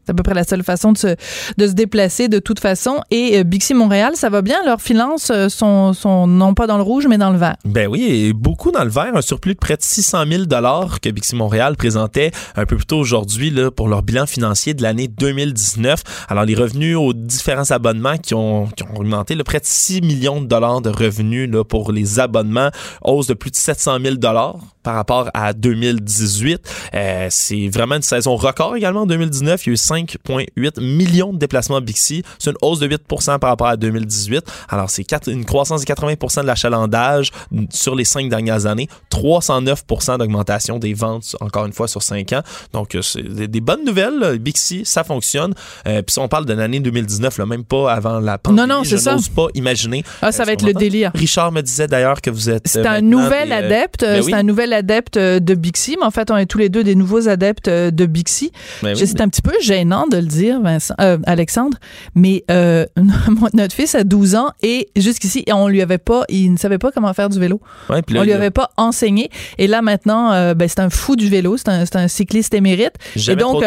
c'est 0.06 0.12
à 0.12 0.14
peu 0.14 0.24
près 0.24 0.34
la 0.34 0.44
seule 0.44 0.64
façon 0.64 0.92
de 0.92 0.98
se, 0.98 1.16
de 1.58 1.68
se 1.68 1.74
déplacer 1.74 2.28
de 2.28 2.40
toute 2.40 2.60
façon. 2.60 3.02
Et 3.12 3.40
euh, 3.40 3.44
Bixi 3.44 3.74
Montréal, 3.74 4.14
ça 4.16 4.30
va 4.30 4.42
bien? 4.42 4.64
Leurs 4.66 4.82
finances 4.82 5.32
euh, 5.32 5.50
sont, 5.50 5.94
sont 5.94 6.28
non 6.28 6.54
pas 6.54 6.68
dans 6.68 6.78
le 6.78 6.84
rouge, 6.84 7.08
mais 7.08 7.18
dans 7.18 7.32
le 7.32 7.38
vert. 7.38 7.56
Ben 7.66 7.88
oui, 7.88 8.04
et 8.04 8.34
beaucoup 8.34 8.72
dans 8.72 8.84
le 8.84 8.90
vert, 8.90 9.16
un 9.16 9.22
surplus 9.22 9.54
de 9.54 9.60
près 9.60 9.78
de 9.78 9.82
600 9.82 10.26
000 10.30 10.46
dollars 10.46 11.00
que 11.00 11.10
Bixi 11.10 11.36
Montréal 11.36 11.76
présentait 11.78 12.32
un 12.56 12.66
peu 12.66 12.76
plus 12.76 12.86
tôt 12.86 12.98
aujourd'hui 12.98 13.54
pour 13.76 13.88
leur 13.88 14.02
bilan 14.02 14.26
financier 14.26 14.74
de 14.74 14.82
l'année 14.82 15.08
2019. 15.08 16.02
Alors 16.28 16.46
les 16.46 16.56
revenus 16.56 16.98
aux 16.98 17.14
différents 17.14 17.72
abonnements 17.72 18.18
qui 18.18 18.34
ont, 18.34 18.68
qui 18.68 18.84
ont 18.84 18.96
augmenté, 18.96 19.36
près 19.44 19.60
de 19.60 19.66
6 19.66 20.02
millions 20.02 20.42
de 20.42 20.48
dollars 20.48 20.82
de 20.82 20.90
revenus 20.90 21.50
là, 21.50 21.64
pour 21.64 21.92
les 21.92 22.20
abonnements, 22.20 22.70
hausse 23.04 23.28
de 23.28 23.34
plus 23.34 23.52
de 23.52 23.56
700 23.56 23.98
000 24.02 24.16
dollars 24.16 24.58
par 24.84 24.96
rapport 24.96 25.30
à 25.34 25.54
2018. 25.54 26.62
Euh, 26.94 27.28
c'est 27.30 27.70
vraiment 27.70 27.96
une 27.96 28.02
saison 28.02 28.36
record 28.36 28.76
également 28.76 29.02
en 29.02 29.06
2019. 29.06 29.66
Il 29.66 29.70
y 29.70 29.72
a 29.72 29.74
eu 29.74 29.78
5,8 29.94 30.82
millions 30.82 31.34
de 31.34 31.38
déplacements 31.38 31.82
Bixi. 31.82 32.24
C'est 32.40 32.52
une 32.52 32.58
hausse 32.62 32.80
de 32.80 32.88
8 32.88 33.04
par 33.40 33.50
rapport 33.50 33.68
à 33.68 33.78
2018. 33.78 34.44
Alors, 34.70 34.90
c'est 34.90 35.06
une 35.28 35.46
croissance 35.46 35.82
de 35.82 35.86
80 35.86 36.42
de 36.42 36.48
l'achalandage 36.48 37.32
sur 37.70 37.96
les 37.96 38.06
cinq 38.06 38.30
dernières 38.30 38.66
années. 38.66 38.88
309 39.10 39.84
d'augmentation 40.18 40.80
des 40.80 40.94
ventes, 40.94 41.36
encore 41.40 41.66
une 41.66 41.74
fois, 41.74 41.88
sur 41.88 42.02
cinq 42.02 42.34
ans. 42.34 42.42
Donc, 42.74 42.96
euh, 42.96 43.02
c'est 43.02 43.22
des, 43.24 43.62
bonnes 43.62 43.86
nouvelles. 43.86 44.40
Bixi, 44.40 44.84
ça 44.86 45.04
fonctionne. 45.04 45.54
Euh, 45.88 46.02
Puis 46.02 46.14
si 46.14 46.20
on 46.20 46.28
parle 46.28 46.46
d'une 46.46 46.60
année 46.60 46.80
2019, 46.80 47.38
là, 47.38 47.46
même 47.46 47.64
pas 47.64 47.92
avant 47.92 48.20
la 48.20 48.38
pandémie, 48.38 48.68
non, 48.68 48.78
non, 48.78 48.84
je 48.84 48.98
ça. 48.98 49.14
n'ose 49.14 49.30
pas 49.30 49.48
imaginer. 49.54 50.04
Ah, 50.22 50.32
ça 50.32 50.44
va 50.44 50.54
être 50.54 50.66
le 50.66 50.74
délire. 50.74 51.12
Richard 51.14 51.52
me 51.52 51.62
disait 51.62 51.88
d'ailleurs 51.88 52.22
que 52.22 52.30
vous 52.30 52.50
êtes. 52.50 52.68
C'est 52.68 52.86
un 52.86 53.02
nouvel 53.02 53.52
adepte. 53.52 54.02
Ben 54.02 54.22
c'est 54.22 54.34
un 54.34 54.44
nouvel 54.44 54.74
adepte 54.74 55.18
de 55.18 55.54
Bixi, 55.56 55.98
mais 56.00 56.06
en 56.06 56.12
fait, 56.12 56.32
on 56.32 56.38
est 56.38 56.46
tous 56.46 56.58
les 56.58 56.70
deux 56.70 56.84
des 56.84 56.96
nouveaux 56.96 57.28
adeptes 57.28 57.70
de 57.70 58.06
Bixi. 58.06 58.52
Ben 58.82 58.96
c'est 58.96 59.22
un 59.22 59.30
petit 59.30 59.42
peu 59.42 59.54
gênant 59.62 59.83
de 59.84 60.18
le 60.18 60.26
dire, 60.26 60.62
Vincent, 60.62 60.96
euh, 61.02 61.18
Alexandre, 61.26 61.78
mais 62.16 62.44
euh, 62.50 62.86
notre 63.54 63.74
fils 63.74 63.96
a 63.96 64.04
12 64.04 64.36
ans 64.36 64.52
et 64.62 64.90
jusqu'ici, 64.96 65.44
on 65.52 65.68
lui 65.68 65.82
avait 65.82 65.98
pas, 65.98 66.24
il 66.30 66.52
ne 66.52 66.58
savait 66.58 66.78
pas 66.78 66.92
comment 66.92 67.14
faire 67.14 67.30
du 67.30 67.40
vélo. 67.40 67.62
Ouais, 67.90 68.02
là, 68.08 68.22
on 68.22 68.24
lui 68.24 68.34
avait 68.34 68.52
pas 68.52 68.70
enseigné. 68.78 69.30
Et 69.58 69.68
là, 69.68 69.82
maintenant, 69.82 70.32
euh, 70.32 70.54
ben, 70.54 70.68
c'est 70.68 70.80
un 70.80 70.90
fou 70.90 71.16
du 71.16 71.30
vélo, 71.30 71.58
c'est 71.58 71.70
un, 71.70 72.08
cycliste 72.08 72.54
émérite. 72.54 72.94
Et 73.28 73.36
donc, 73.36 73.64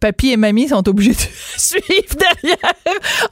papy 0.00 0.30
et 0.30 0.36
mamie 0.36 0.68
sont 0.68 0.88
obligés 0.88 1.12
de 1.12 1.16
suivre 1.56 1.82
derrière, 2.42 2.72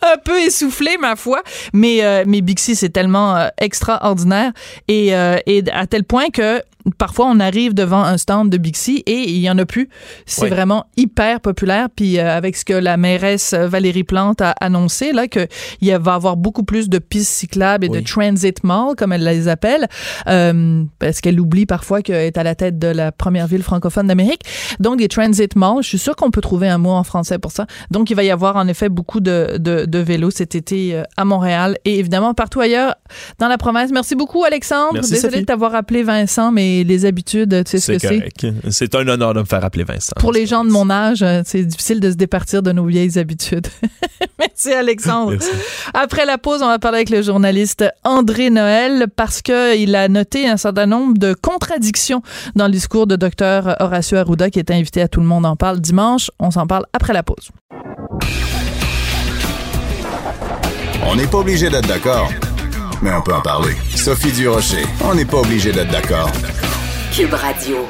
un 0.02 0.16
peu 0.24 0.40
essoufflé, 0.40 0.96
ma 1.00 1.16
foi. 1.16 1.42
Mais, 1.72 2.24
mais 2.26 2.40
Bixi, 2.40 2.76
c'est 2.76 2.90
tellement 2.90 3.48
extraordinaire 3.58 4.52
et, 4.88 5.08
et 5.08 5.64
à 5.72 5.86
tel 5.86 6.04
point 6.04 6.30
que 6.30 6.62
parfois 6.98 7.26
on 7.26 7.40
arrive 7.40 7.74
devant 7.74 8.02
un 8.02 8.18
stand 8.18 8.50
de 8.50 8.58
Bixi 8.58 9.02
et 9.06 9.22
il 9.30 9.38
y 9.38 9.48
en 9.50 9.58
a 9.58 9.64
plus. 9.66 9.88
C'est 10.26 10.42
Oui. 10.44 10.50
vraiment 10.50 10.86
hyper 10.96 11.40
populaire. 11.40 11.88
Puis 11.94 12.18
euh, 12.18 12.36
avec 12.36 12.56
ce 12.56 12.64
que 12.64 12.74
la 12.74 12.96
mairesse 12.96 13.52
euh, 13.54 13.66
Valérie 13.68 14.04
Plante 14.04 14.40
a 14.40 14.50
annoncé, 14.60 15.12
là, 15.12 15.26
qu'il 15.28 15.48
y 15.80 15.90
va 15.92 16.14
avoir 16.14 16.36
beaucoup 16.36 16.64
plus 16.64 16.88
de 16.88 16.98
pistes 16.98 17.32
cyclables 17.32 17.84
et 17.86 17.88
de 17.88 18.00
transit 18.00 18.62
mall, 18.64 18.94
comme 18.96 19.12
elle 19.12 19.24
les 19.24 19.48
appelle, 19.48 19.88
euh, 20.28 20.84
parce 20.98 21.20
qu'elle 21.20 21.40
oublie 21.40 21.66
parfois 21.66 22.02
qu'elle 22.02 22.16
est 22.26 22.38
à 22.38 22.42
la 22.42 22.54
tête 22.54 22.78
de 22.78 22.88
la 22.88 23.12
première 23.12 23.46
ville 23.46 23.62
francophone 23.62 24.06
d'Amérique. 24.06 24.42
Donc 24.80 24.98
des 24.98 25.08
transit 25.08 25.54
malls, 25.56 25.82
je 25.82 25.88
suis 25.88 25.98
sûre 25.98 26.16
qu'on 26.16 26.30
peut 26.30 26.40
trouver 26.40 26.68
un 26.68 26.78
mot 26.78 26.90
en 26.90 27.04
français 27.04 27.38
pour 27.38 27.52
ça. 27.52 27.66
Donc 27.90 28.10
il 28.10 28.14
va 28.14 28.24
y 28.24 28.30
avoir 28.30 28.56
en 28.56 28.68
effet 28.68 28.88
beaucoup 28.88 29.20
de, 29.20 29.56
de, 29.58 29.84
de 29.86 29.98
vélos 29.98 30.30
cet 30.30 30.54
été 30.54 30.94
euh, 30.96 31.02
à 31.16 31.24
Montréal 31.24 31.78
et 31.84 31.98
évidemment 31.98 32.34
partout 32.34 32.60
ailleurs 32.60 32.94
dans 33.38 33.48
la 33.48 33.58
province. 33.58 33.90
Merci 33.92 34.14
beaucoup 34.14 34.44
Alexandre. 34.44 34.94
Merci, 34.94 35.12
Désolée 35.12 35.40
de 35.40 35.46
t'avoir 35.46 35.74
appelé 35.74 36.02
Vincent, 36.02 36.50
mais 36.52 36.73
les 36.82 37.04
habitudes, 37.04 37.62
tu 37.64 37.70
sais 37.70 37.78
ce 37.78 37.98
C'est 37.98 38.20
que 38.20 38.30
c'est? 38.40 38.70
C'est 38.70 38.94
un 38.96 39.06
honneur 39.06 39.34
de 39.34 39.40
me 39.40 39.44
faire 39.44 39.64
appeler 39.64 39.84
Vincent. 39.84 40.14
Pour 40.18 40.32
les 40.32 40.46
gens 40.46 40.64
de 40.64 40.70
mon 40.70 40.90
âge, 40.90 41.22
euh, 41.22 41.42
c'est 41.44 41.62
difficile 41.62 42.00
de 42.00 42.10
se 42.10 42.16
départir 42.16 42.62
de 42.62 42.72
nos 42.72 42.86
vieilles 42.86 43.18
habitudes. 43.18 43.68
Merci 44.38 44.72
Alexandre. 44.72 45.32
Merci. 45.32 45.50
Après 45.92 46.24
la 46.26 46.38
pause, 46.38 46.62
on 46.62 46.66
va 46.68 46.78
parler 46.78 46.98
avec 46.98 47.10
le 47.10 47.22
journaliste 47.22 47.84
André 48.02 48.50
Noël 48.50 49.06
parce 49.14 49.42
que 49.42 49.76
il 49.76 49.94
a 49.94 50.08
noté 50.08 50.48
un 50.48 50.56
certain 50.56 50.86
nombre 50.86 51.18
de 51.18 51.34
contradictions 51.34 52.22
dans 52.56 52.66
le 52.66 52.72
discours 52.72 53.06
de 53.06 53.16
Dr 53.16 53.76
Horacio 53.78 54.18
Arruda 54.18 54.50
qui 54.50 54.58
était 54.58 54.74
invité 54.74 55.02
à 55.02 55.08
Tout 55.08 55.20
le 55.20 55.26
monde 55.26 55.46
en 55.46 55.56
parle 55.56 55.80
dimanche. 55.80 56.30
On 56.40 56.50
s'en 56.50 56.66
parle 56.66 56.86
après 56.92 57.12
la 57.12 57.22
pause. 57.22 57.50
On 61.06 61.16
n'est 61.16 61.26
pas 61.26 61.38
obligé 61.38 61.68
d'être 61.68 61.86
d'accord, 61.86 62.30
mais 63.04 63.12
on 63.12 63.20
peut 63.20 63.34
en 63.34 63.42
parler. 63.42 63.74
Sophie 63.94 64.32
Durocher, 64.32 64.82
on 65.04 65.14
n'est 65.14 65.26
pas 65.26 65.36
obligé 65.36 65.72
d'être 65.72 65.90
d'accord. 65.90 66.30
Cube 67.14 67.34
Radio. 67.34 67.86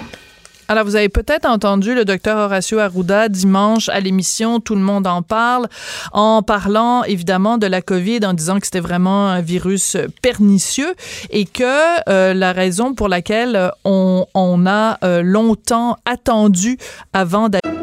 Alors, 0.66 0.84
vous 0.84 0.96
avez 0.96 1.08
peut-être 1.08 1.46
entendu 1.46 1.94
le 1.94 2.04
docteur 2.04 2.36
Horacio 2.36 2.78
Arruda 2.80 3.28
dimanche 3.28 3.88
à 3.90 4.00
l'émission 4.00 4.58
Tout 4.58 4.74
le 4.74 4.80
monde 4.80 5.06
en 5.06 5.22
parle, 5.22 5.68
en 6.12 6.42
parlant 6.42 7.04
évidemment 7.04 7.58
de 7.58 7.66
la 7.66 7.80
COVID, 7.80 8.20
en 8.24 8.32
disant 8.32 8.58
que 8.58 8.66
c'était 8.66 8.80
vraiment 8.80 9.28
un 9.28 9.40
virus 9.40 9.96
pernicieux 10.20 10.94
et 11.30 11.44
que 11.44 12.08
euh, 12.08 12.34
la 12.34 12.52
raison 12.52 12.94
pour 12.94 13.08
laquelle 13.08 13.70
on, 13.84 14.26
on 14.34 14.66
a 14.66 14.98
euh, 15.04 15.22
longtemps 15.22 15.96
attendu 16.06 16.76
avant 17.12 17.48
d'aller 17.48 17.76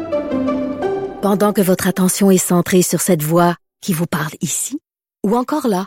Pendant 1.22 1.52
que 1.54 1.62
votre 1.62 1.86
attention 1.86 2.30
est 2.30 2.36
centrée 2.36 2.82
sur 2.82 3.00
cette 3.00 3.22
voix 3.22 3.54
qui 3.80 3.94
vous 3.94 4.06
parle 4.06 4.32
ici, 4.42 4.80
ou 5.24 5.36
encore 5.36 5.68
là, 5.68 5.86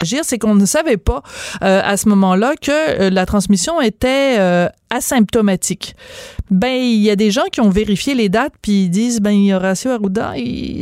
Agir, 0.00 0.20
c'est 0.22 0.38
qu'on 0.38 0.54
ne 0.54 0.64
savait 0.64 0.96
pas 0.96 1.22
euh, 1.62 1.80
à 1.84 1.96
ce 1.96 2.08
moment-là 2.08 2.54
que 2.60 2.70
euh, 2.70 3.10
la 3.10 3.26
transmission 3.26 3.80
était 3.80 4.36
euh, 4.38 4.68
asymptomatique. 4.90 5.96
Ben, 6.50 6.72
il 6.72 7.02
y 7.02 7.10
a 7.10 7.16
des 7.16 7.32
gens 7.32 7.44
qui 7.50 7.60
ont 7.60 7.68
vérifié 7.68 8.14
les 8.14 8.28
dates 8.28 8.52
puis 8.62 8.84
ils 8.84 8.90
disent 8.90 9.20
ben 9.20 9.36
Horacio 9.52 9.90
Arruda, 9.90 10.34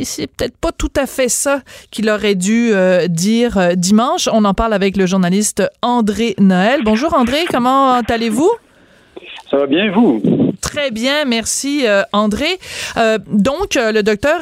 c'est 0.03 0.27
peut-être 0.27 0.55
pas 0.57 0.71
tout 0.71 0.91
à 0.95 1.07
fait 1.07 1.29
ça 1.29 1.61
qu'il 1.89 2.09
aurait 2.09 2.35
dû 2.35 2.71
dire 3.09 3.75
dimanche. 3.75 4.29
On 4.31 4.45
en 4.45 4.53
parle 4.53 4.73
avec 4.73 4.95
le 4.95 5.05
journaliste 5.05 5.63
André 5.81 6.35
Noël. 6.39 6.81
Bonjour 6.85 7.13
André, 7.13 7.39
comment 7.51 7.95
allez-vous? 8.07 8.51
Ça 9.49 9.57
va 9.57 9.65
bien, 9.65 9.91
vous? 9.91 10.21
Très 10.61 10.91
bien, 10.91 11.25
merci 11.25 11.85
euh, 11.85 12.03
André. 12.13 12.59
Euh, 12.97 13.17
donc, 13.27 13.77
euh, 13.77 13.91
le 13.91 14.03
docteur 14.03 14.41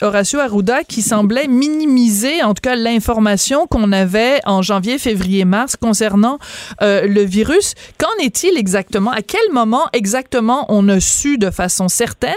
Horacio- 0.00 0.38
Arruda 0.40 0.84
qui 0.84 1.02
semblait 1.02 1.46
minimiser, 1.48 2.42
en 2.42 2.54
tout 2.54 2.62
cas, 2.62 2.74
l'information 2.76 3.66
qu'on 3.66 3.92
avait 3.92 4.40
en 4.46 4.62
janvier, 4.62 4.98
février, 4.98 5.44
mars 5.44 5.76
concernant 5.76 6.38
euh, 6.82 7.06
le 7.06 7.22
virus. 7.22 7.74
Qu'en 7.98 8.08
est-il 8.22 8.56
exactement? 8.56 9.10
À 9.10 9.22
quel 9.22 9.52
moment 9.52 9.88
exactement 9.92 10.66
on 10.68 10.88
a 10.88 10.98
su 11.00 11.38
de 11.38 11.50
façon 11.50 11.88
certaine 11.88 12.34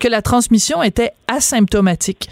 que 0.00 0.08
la 0.08 0.22
transmission 0.22 0.82
était 0.82 1.12
asymptomatique? 1.28 2.28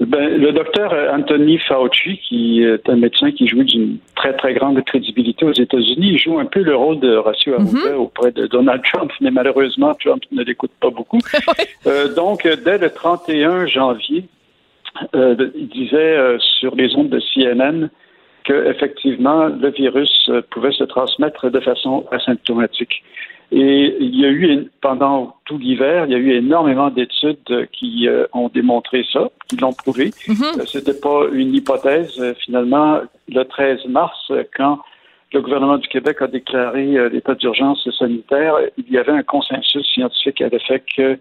Ben, 0.00 0.40
le 0.40 0.52
docteur 0.52 0.94
Anthony 1.12 1.58
Fauci, 1.58 2.18
qui 2.26 2.62
est 2.62 2.88
un 2.88 2.96
médecin 2.96 3.32
qui 3.32 3.46
joue 3.46 3.62
d'une 3.62 3.98
très, 4.16 4.32
très 4.34 4.54
grande 4.54 4.82
crédibilité 4.84 5.44
aux 5.44 5.52
États-Unis, 5.52 6.12
il 6.12 6.18
joue 6.18 6.38
un 6.38 6.46
peu 6.46 6.62
le 6.62 6.74
rôle 6.74 7.00
de 7.00 7.16
Horacio 7.16 7.54
Arruda 7.54 7.98
auprès 7.98 8.32
de 8.32 8.46
Donald 8.46 8.82
Trump, 8.82 9.12
mais 9.20 9.30
malheureusement, 9.30 9.94
Trump 9.94 10.22
ne 10.32 10.42
l'écoute 10.42 10.72
pas 10.80 10.90
beaucoup. 10.90 11.20
Euh, 11.86 12.14
donc, 12.14 12.46
dès 12.64 12.76
le 12.76 12.90
31 12.90 13.66
janvier, 13.66 14.24
euh, 15.14 15.50
il 15.54 15.68
disait 15.68 15.96
euh, 15.96 16.38
sur 16.38 16.74
les 16.74 16.94
ondes 16.94 17.08
de 17.08 17.20
CNN 17.20 17.88
que 18.44 18.70
effectivement 18.70 19.46
le 19.46 19.70
virus 19.70 20.28
euh, 20.28 20.42
pouvait 20.50 20.72
se 20.72 20.84
transmettre 20.84 21.50
de 21.50 21.60
façon 21.60 22.06
asymptomatique. 22.10 23.02
Et 23.52 23.96
il 23.98 24.18
y 24.20 24.24
a 24.24 24.30
eu, 24.30 24.70
pendant 24.80 25.34
tout 25.44 25.58
l'hiver, 25.58 26.04
il 26.06 26.12
y 26.12 26.14
a 26.14 26.18
eu 26.18 26.30
énormément 26.32 26.88
d'études 26.90 27.38
euh, 27.50 27.66
qui 27.72 28.06
euh, 28.06 28.26
ont 28.32 28.48
démontré 28.48 29.04
ça, 29.12 29.28
qui 29.48 29.56
l'ont 29.56 29.72
prouvé. 29.72 30.12
Euh, 30.28 30.64
C'était 30.66 30.94
pas 30.94 31.24
une 31.32 31.54
hypothèse. 31.54 32.22
Finalement, 32.44 33.00
le 33.28 33.42
13 33.42 33.86
mars, 33.86 34.30
quand 34.56 34.78
le 35.32 35.40
gouvernement 35.42 35.78
du 35.78 35.88
Québec 35.88 36.18
a 36.22 36.28
déclaré 36.28 37.08
l'état 37.10 37.34
d'urgence 37.34 37.88
sanitaire, 37.98 38.54
il 38.78 38.92
y 38.92 38.98
avait 38.98 39.12
un 39.12 39.22
consensus 39.22 39.86
scientifique 39.94 40.40
à 40.42 40.48
l'effet 40.48 40.82
que 40.96 41.18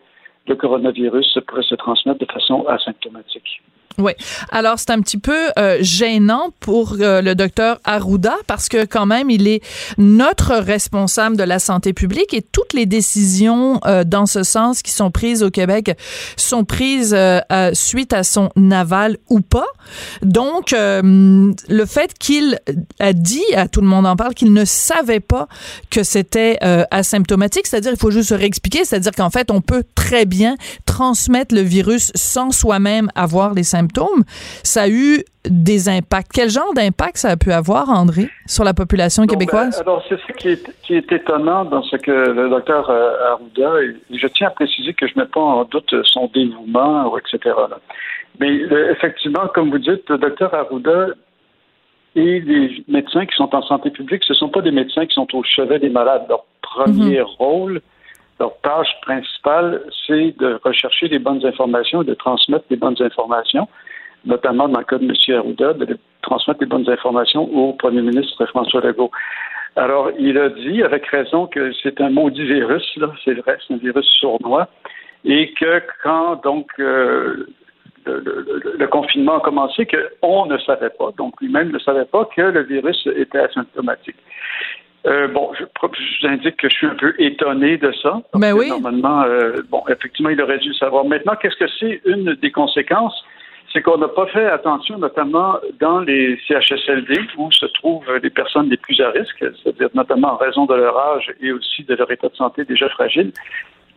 le 0.47 0.55
coronavirus 0.55 1.39
pourrait 1.47 1.63
se 1.63 1.75
transmettre 1.75 2.19
de 2.19 2.31
façon 2.31 2.65
asymptomatique. 2.67 3.61
Oui. 3.97 4.13
Alors, 4.51 4.79
c'est 4.79 4.91
un 4.91 5.01
petit 5.01 5.17
peu 5.17 5.49
euh, 5.57 5.77
gênant 5.81 6.53
pour 6.59 6.95
euh, 6.99 7.21
le 7.21 7.35
docteur 7.35 7.79
Arruda 7.83 8.35
parce 8.47 8.69
que 8.69 8.85
quand 8.85 9.05
même, 9.05 9.29
il 9.29 9.47
est 9.47 9.61
notre 9.97 10.55
responsable 10.55 11.35
de 11.35 11.43
la 11.43 11.59
santé 11.59 11.91
publique 11.91 12.33
et 12.33 12.41
toutes 12.41 12.73
les 12.73 12.85
décisions 12.85 13.81
euh, 13.85 14.03
dans 14.05 14.25
ce 14.25 14.43
sens 14.43 14.81
qui 14.83 14.91
sont 14.91 15.11
prises 15.11 15.43
au 15.43 15.49
Québec 15.49 15.97
sont 16.37 16.63
prises 16.63 17.13
euh, 17.15 17.41
suite 17.73 18.13
à 18.13 18.23
son 18.23 18.49
aval 18.71 19.17
ou 19.29 19.41
pas. 19.41 19.67
Donc, 20.21 20.71
euh, 20.71 21.51
le 21.67 21.85
fait 21.85 22.13
qu'il 22.17 22.59
a 22.99 23.13
dit, 23.13 23.43
à 23.55 23.67
tout 23.67 23.81
le 23.81 23.87
monde 23.87 24.05
en 24.05 24.15
parle, 24.15 24.33
qu'il 24.33 24.53
ne 24.53 24.65
savait 24.65 25.19
pas 25.19 25.47
que 25.89 26.03
c'était 26.03 26.57
euh, 26.63 26.83
asymptomatique, 26.91 27.67
c'est-à-dire 27.67 27.91
il 27.91 27.99
faut 27.99 28.11
juste 28.11 28.29
se 28.29 28.33
réexpliquer, 28.33 28.85
c'est-à-dire 28.85 29.11
qu'en 29.11 29.29
fait, 29.29 29.51
on 29.51 29.61
peut 29.61 29.83
très 29.95 30.25
bien 30.25 30.55
transmettre 30.85 31.53
le 31.53 31.61
virus 31.61 32.11
sans 32.15 32.51
soi-même 32.51 33.09
avoir 33.15 33.53
les 33.53 33.63
symptômes. 33.63 33.78
Ça 34.63 34.83
a 34.83 34.89
eu 34.89 35.23
des 35.45 35.89
impacts. 35.89 36.31
Quel 36.33 36.49
genre 36.49 36.73
d'impact 36.73 37.17
ça 37.17 37.29
a 37.29 37.37
pu 37.37 37.51
avoir, 37.51 37.89
André, 37.89 38.29
sur 38.45 38.63
la 38.63 38.73
population 38.73 39.25
québécoise? 39.25 39.77
ben, 39.77 39.91
alors, 39.91 40.03
c'est 40.07 40.17
ça 40.17 40.33
qui 40.33 40.49
est, 40.49 40.71
qui 40.83 40.95
est 40.95 41.11
étonnant 41.11 41.65
dans 41.65 41.83
ce 41.83 41.95
que 41.95 42.11
le 42.11 42.49
docteur 42.49 42.89
euh, 42.89 43.31
Arruda, 43.31 43.81
et 43.83 44.17
je 44.17 44.27
tiens 44.27 44.47
à 44.47 44.51
préciser 44.51 44.93
que 44.93 45.07
je 45.07 45.13
ne 45.15 45.21
mets 45.21 45.27
pas 45.27 45.41
en 45.41 45.63
doute 45.63 45.93
son 46.03 46.29
dévouement, 46.33 47.11
ou 47.11 47.17
etc. 47.17 47.39
là. 47.45 47.79
Mais 48.39 48.49
euh, 48.49 48.91
effectivement, 48.91 49.47
comme 49.53 49.69
vous 49.69 49.79
dites, 49.79 50.09
le 50.09 50.17
docteur 50.17 50.53
Arruda 50.53 51.07
et 52.15 52.39
les 52.39 52.83
médecins 52.87 53.25
qui 53.25 53.35
sont 53.35 53.53
en 53.53 53.61
santé 53.61 53.89
publique, 53.91 54.23
ce 54.25 54.33
ne 54.33 54.37
sont 54.37 54.49
pas 54.49 54.61
des 54.61 54.71
médecins 54.71 55.05
qui 55.05 55.13
sont 55.13 55.27
au 55.35 55.43
chevet 55.43 55.79
des 55.79 55.89
malades. 55.89 56.23
Leur 56.27 56.45
premier 56.61 57.21
rôle, 57.21 57.81
leur 58.39 58.57
tâche 58.61 58.93
principale, 59.01 59.81
c'est 60.05 60.37
de 60.39 60.59
rechercher 60.63 61.07
les 61.07 61.19
bonnes 61.19 61.45
informations 61.45 62.01
et 62.01 62.05
de 62.05 62.13
transmettre 62.13 62.65
les 62.69 62.77
bonnes 62.77 63.01
informations, 63.01 63.67
notamment 64.25 64.67
dans 64.69 64.79
le 64.79 64.85
cas 64.85 64.97
de 64.97 65.05
M. 65.05 65.37
Arruda, 65.37 65.73
de 65.73 65.97
transmettre 66.21 66.59
les 66.61 66.67
bonnes 66.67 66.89
informations 66.89 67.43
au 67.53 67.73
premier 67.73 68.01
ministre 68.01 68.45
François 68.47 68.81
Legault. 68.81 69.11
Alors, 69.75 70.11
il 70.17 70.37
a 70.37 70.49
dit 70.49 70.81
avec 70.83 71.05
raison 71.07 71.47
que 71.47 71.71
c'est 71.83 72.01
un 72.01 72.09
maudit 72.09 72.43
virus, 72.43 72.83
c'est 73.23 73.33
vrai, 73.35 73.57
c'est 73.67 73.73
un 73.73 73.77
virus 73.77 74.07
sournois, 74.19 74.67
et 75.25 75.53
que 75.53 75.81
quand 76.03 76.41
donc 76.43 76.67
euh, 76.79 77.45
le, 78.05 78.19
le- 78.19 78.75
le 78.77 78.87
confinement 78.87 79.37
a 79.37 79.41
commencé, 79.41 79.85
qu'on 79.85 80.45
ne 80.47 80.57
savait 80.59 80.89
pas, 80.89 81.11
donc 81.17 81.39
lui-même 81.41 81.71
ne 81.71 81.79
savait 81.79 82.05
pas 82.05 82.25
que 82.35 82.41
le 82.41 82.63
virus 82.63 83.07
était 83.15 83.39
asymptomatique. 83.39 84.15
Euh, 85.07 85.27
bon, 85.27 85.51
je, 85.57 85.63
je 85.63 86.27
vous 86.27 86.33
indique 86.33 86.57
que 86.57 86.69
je 86.69 86.75
suis 86.75 86.87
un 86.87 86.95
peu 86.95 87.13
étonné 87.19 87.77
de 87.77 87.91
ça. 88.03 88.21
parce 88.31 88.41
Ben 88.41 88.53
oui. 88.53 88.69
Normalement, 88.69 89.23
euh, 89.23 89.61
bon, 89.69 89.81
effectivement, 89.87 90.29
il 90.29 90.41
aurait 90.41 90.59
dû 90.59 90.69
le 90.69 90.73
savoir. 90.73 91.05
Maintenant, 91.05 91.35
qu'est-ce 91.41 91.55
que 91.55 91.69
c'est 91.79 92.01
une 92.05 92.33
des 92.35 92.51
conséquences? 92.51 93.23
C'est 93.71 93.81
qu'on 93.81 93.99
n'a 93.99 94.07
pas 94.07 94.25
fait 94.27 94.47
attention, 94.47 94.97
notamment 94.97 95.57
dans 95.79 95.99
les 95.99 96.37
CHSLD, 96.47 97.21
où 97.37 97.51
se 97.51 97.67
trouvent 97.67 98.11
les 98.21 98.29
personnes 98.31 98.67
les 98.69 98.77
plus 98.77 98.99
à 98.99 99.11
risque, 99.11 99.37
c'est-à-dire 99.39 99.89
notamment 99.93 100.33
en 100.33 100.37
raison 100.37 100.65
de 100.65 100.73
leur 100.73 100.97
âge 100.97 101.31
et 101.39 101.51
aussi 101.51 101.83
de 101.83 101.93
leur 101.93 102.11
état 102.11 102.29
de 102.29 102.35
santé 102.35 102.65
déjà 102.65 102.89
fragile, 102.89 103.31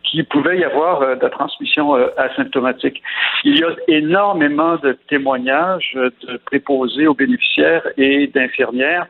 qu'il 0.04 0.26
pouvait 0.26 0.58
y 0.58 0.64
avoir 0.64 1.00
euh, 1.00 1.16
de 1.16 1.22
la 1.22 1.30
transmission 1.30 1.96
euh, 1.96 2.08
asymptomatique. 2.18 3.02
Il 3.44 3.58
y 3.58 3.64
a 3.64 3.70
énormément 3.88 4.76
de 4.76 4.92
témoignages 5.08 5.94
de 5.94 6.36
préposés 6.44 7.06
aux 7.06 7.14
bénéficiaires 7.14 7.86
et 7.96 8.26
d'infirmières 8.26 9.06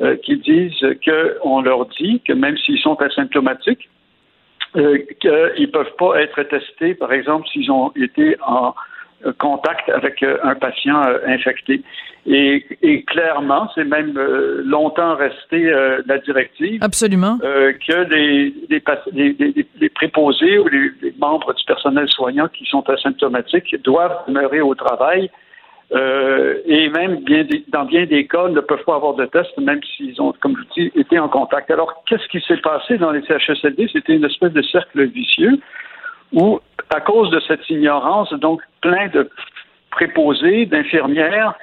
euh, 0.00 0.16
qui 0.24 0.36
disent 0.38 0.84
qu'on 1.04 1.60
leur 1.62 1.86
dit 1.86 2.22
que 2.26 2.32
même 2.32 2.56
s'ils 2.58 2.78
sont 2.78 2.94
asymptomatiques, 3.00 3.88
euh, 4.76 4.98
qu'ils 5.20 5.30
ne 5.30 5.66
peuvent 5.66 5.94
pas 5.98 6.20
être 6.22 6.42
testés, 6.44 6.94
par 6.94 7.12
exemple, 7.12 7.46
s'ils 7.52 7.70
ont 7.70 7.92
été 7.94 8.36
en 8.46 8.74
contact 9.38 9.88
avec 9.88 10.22
euh, 10.22 10.38
un 10.42 10.54
patient 10.56 11.00
infecté. 11.26 11.82
Et, 12.26 12.64
et 12.82 13.02
clairement, 13.02 13.68
c'est 13.74 13.84
même 13.84 14.18
longtemps 14.64 15.14
resté 15.16 15.66
euh, 15.72 16.02
la 16.06 16.18
directive 16.18 16.82
Absolument. 16.82 17.38
euh, 17.44 17.72
que 17.86 18.04
les, 18.14 18.52
les, 18.70 18.80
paci- 18.80 19.10
les- 19.12 19.32
les- 19.38 19.66
les 19.80 19.88
préposés 19.88 20.58
ou 20.58 20.66
les 20.68 20.90
membres 21.18 21.52
du 21.52 21.64
personnel 21.64 22.08
soignant 22.08 22.48
qui 22.48 22.64
sont 22.66 22.88
asymptomatiques 22.88 23.76
doivent 23.82 24.16
demeurer 24.26 24.60
au 24.60 24.74
travail 24.74 25.30
euh, 25.94 26.54
et 26.66 26.88
même 26.88 27.16
bien 27.24 27.44
des- 27.44 27.64
dans 27.68 27.84
bien 27.84 28.06
des 28.06 28.26
cas 28.26 28.48
ne 28.48 28.60
peuvent 28.60 28.84
pas 28.84 28.96
avoir 28.96 29.14
de 29.14 29.26
test 29.26 29.56
même 29.58 29.80
s'ils 29.82 30.20
ont, 30.22 30.32
comme 30.40 30.54
je 30.56 30.62
vous 30.62 30.68
dis, 30.90 30.98
été 30.98 31.18
en 31.18 31.28
contact. 31.28 31.70
Alors, 31.70 32.02
qu'est-ce 32.06 32.26
qui 32.28 32.40
s'est 32.40 32.56
passé 32.58 32.96
dans 32.98 33.10
les 33.10 33.22
CHSLD? 33.22 33.88
C'était 33.92 34.14
une 34.14 34.24
espèce 34.24 34.52
de 34.52 34.62
cercle 34.62 35.04
vicieux 35.06 35.58
où, 36.32 36.60
à 36.94 37.00
cause 37.00 37.30
de 37.30 37.40
cette 37.40 37.68
ignorance, 37.68 38.32
donc 38.34 38.62
plein 38.80 39.08
de 39.08 39.28
préposés, 39.90 40.64
d'infirmières, 40.66 41.54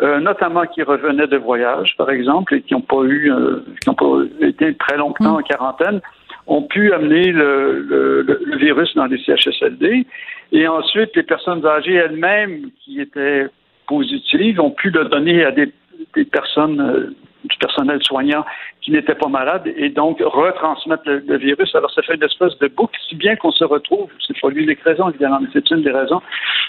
euh, 0.00 0.20
notamment 0.20 0.64
qui 0.66 0.82
revenaient 0.82 1.26
de 1.26 1.36
voyage, 1.36 1.94
par 1.96 2.10
exemple, 2.10 2.54
et 2.54 2.62
qui 2.62 2.74
n'ont 2.74 2.80
pas 2.80 3.02
eu, 3.04 3.32
euh, 3.32 3.64
qui 3.82 3.88
n'ont 3.88 3.94
pas 3.94 4.22
été 4.40 4.74
très 4.74 4.96
longtemps 4.96 5.38
en 5.38 5.42
quarantaine, 5.42 6.00
ont 6.46 6.62
pu 6.62 6.92
amener 6.92 7.32
le, 7.32 7.80
le- 7.80 8.22
le- 8.22 8.40
le 8.44 8.56
virus 8.58 8.94
dans 8.94 9.06
les 9.06 9.18
CHSLD. 9.18 10.06
Et 10.52 10.68
ensuite, 10.68 11.14
les 11.16 11.22
personnes 11.22 11.64
âgées 11.66 11.94
elles-mêmes 11.94 12.70
qui 12.84 13.00
étaient 13.00 13.46
positives 13.86 14.60
ont 14.60 14.70
pu 14.70 14.90
le 14.90 15.04
donner 15.06 15.44
à 15.44 15.50
des, 15.50 15.72
des 16.14 16.24
personnes 16.24 16.80
euh, 16.80 17.14
du 17.44 17.56
personnel 17.58 18.02
soignant 18.02 18.44
qui 18.80 18.90
n'étaient 18.90 19.14
pas 19.14 19.28
malades 19.28 19.66
et 19.76 19.90
donc 19.90 20.20
retransmettre 20.20 21.02
le, 21.06 21.36
virus. 21.36 21.74
Alors, 21.74 21.90
ça 21.90 22.02
fait 22.02 22.14
une 22.14 22.22
espèce 22.22 22.58
de 22.58 22.68
boucle, 22.68 22.98
si 23.08 23.14
bien 23.14 23.36
qu'on 23.36 23.52
se 23.52 23.64
retrouve, 23.64 24.08
c'est 24.26 24.38
pas 24.40 24.48
l'unique 24.48 24.80
raison, 24.80 25.10
évidemment, 25.10 25.40
mais 25.40 25.48
c'est 25.52 25.70
une 25.70 25.82
des 25.82 25.90
raisons, 25.90 26.22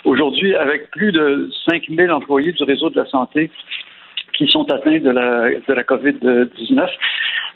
aujourd'hui, 0.04 0.56
avec 0.56 0.91
plus 0.91 1.12
de 1.12 1.49
5000 1.69 2.12
employés 2.12 2.51
du 2.51 2.63
réseau 2.63 2.89
de 2.89 2.97
la 2.97 3.06
santé 3.06 3.49
qui 4.38 4.48
sont 4.48 4.69
atteints 4.71 5.00
de 5.00 5.10
la, 5.10 5.50
de 5.52 5.74
la 5.74 5.84
COVID-19. 5.84 6.88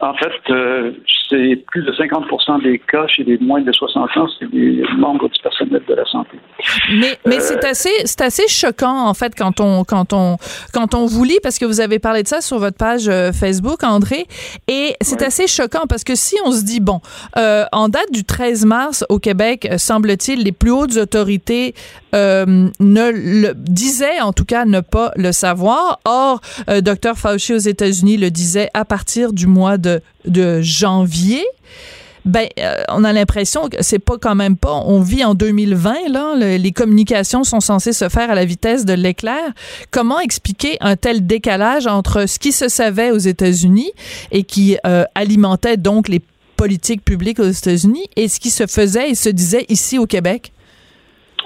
En 0.01 0.13
fait, 0.13 0.31
euh, 0.49 0.91
c'est 1.29 1.63
plus 1.71 1.83
de 1.83 1.91
50 1.91 2.63
des 2.63 2.79
cas 2.79 3.05
chez 3.07 3.23
les 3.23 3.37
moins 3.37 3.61
de 3.61 3.71
60 3.71 4.17
ans, 4.17 4.27
c'est 4.39 4.49
des 4.49 4.81
membres 4.97 5.29
du 5.29 5.39
personnel 5.41 5.81
de 5.87 5.93
la 5.93 6.05
santé. 6.05 6.37
Mais, 6.89 7.17
mais 7.25 7.39
Euh, 7.39 7.41
c'est 7.41 7.65
assez, 7.65 8.05
c'est 8.05 8.21
assez 8.21 8.47
choquant 8.47 9.07
en 9.07 9.13
fait 9.13 9.33
quand 9.37 9.59
on, 9.59 9.83
quand 9.83 10.13
on, 10.13 10.37
quand 10.73 10.93
on 10.95 11.05
vous 11.05 11.23
lit 11.23 11.39
parce 11.41 11.59
que 11.59 11.65
vous 11.65 11.81
avez 11.81 11.99
parlé 11.99 12.23
de 12.23 12.27
ça 12.27 12.41
sur 12.41 12.59
votre 12.59 12.77
page 12.77 13.07
euh, 13.07 13.31
Facebook, 13.31 13.83
André, 13.83 14.25
et 14.67 14.95
c'est 15.01 15.21
assez 15.21 15.47
choquant 15.47 15.85
parce 15.87 16.03
que 16.03 16.15
si 16.15 16.35
on 16.45 16.51
se 16.51 16.63
dit 16.63 16.79
bon, 16.79 17.01
euh, 17.37 17.65
en 17.71 17.89
date 17.89 18.11
du 18.11 18.23
13 18.23 18.65
mars 18.65 19.05
au 19.09 19.19
Québec, 19.19 19.67
semble-t-il, 19.77 20.43
les 20.43 20.51
plus 20.51 20.71
hautes 20.71 20.97
autorités 20.97 21.73
euh, 22.15 22.69
ne 22.79 23.11
le 23.11 23.53
disaient 23.55 24.19
en 24.21 24.33
tout 24.33 24.45
cas 24.45 24.65
ne 24.65 24.79
pas 24.79 25.11
le 25.15 25.31
savoir. 25.31 25.99
Or, 26.05 26.41
euh, 26.69 26.81
Dr 26.81 27.15
Fauci 27.15 27.53
aux 27.53 27.57
États-Unis 27.57 28.17
le 28.17 28.31
disait 28.31 28.69
à 28.73 28.85
partir 28.85 29.33
du 29.33 29.47
mois 29.47 29.77
de, 29.77 30.01
de 30.25 30.61
janvier 30.61 31.43
ben, 32.25 32.47
euh, 32.59 32.83
on 32.89 33.05
a 33.05 33.13
l'impression 33.13 33.69
que 33.69 33.77
c'est 33.81 33.97
pas 33.97 34.17
quand 34.19 34.35
même 34.35 34.57
pas. 34.57 34.73
On 34.85 34.99
vit 34.99 35.23
en 35.23 35.33
2020, 35.35 36.09
là. 36.09 36.35
le- 36.35 36.57
les 36.57 36.71
communications 36.73 37.43
sont 37.45 37.61
censées 37.61 37.93
se 37.93 38.09
faire 38.09 38.29
à 38.29 38.35
la 38.35 38.43
vitesse 38.45 38.83
de 38.85 38.93
l'éclair. 38.93 39.41
Comment 39.89 40.19
expliquer 40.19 40.77
un 40.81 40.95
tel 40.97 41.25
décalage 41.25 41.87
entre 41.87 42.27
ce 42.27 42.37
qui 42.37 42.51
se 42.51 42.67
savait 42.67 43.11
aux 43.11 43.17
États-Unis 43.17 43.91
et 44.31 44.43
qui 44.43 44.77
euh, 44.85 45.05
alimentait 45.15 45.77
donc 45.77 46.09
les 46.09 46.21
politiques 46.57 47.05
publiques 47.05 47.39
aux 47.39 47.49
États-Unis 47.49 48.03
et 48.17 48.27
ce 48.27 48.39
qui 48.41 48.49
se 48.49 48.67
faisait 48.67 49.11
et 49.11 49.15
se 49.15 49.29
disait 49.29 49.65
ici 49.69 49.97
au 49.97 50.05
Québec? 50.05 50.51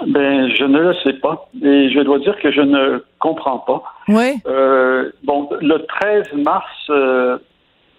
Ben, 0.06 0.48
je 0.54 0.64
ne 0.64 0.78
le 0.80 0.94
sais 1.04 1.12
pas. 1.14 1.48
Et 1.62 1.90
je 1.90 2.00
dois 2.00 2.18
dire 2.18 2.36
que 2.40 2.50
je 2.50 2.60
ne 2.60 3.02
comprends 3.18 3.58
pas. 3.58 3.82
Oui. 4.08 4.34
Euh, 4.46 5.10
bon, 5.22 5.48
le 5.60 5.78
13 5.86 6.32
mars, 6.34 6.66
euh, 6.90 7.38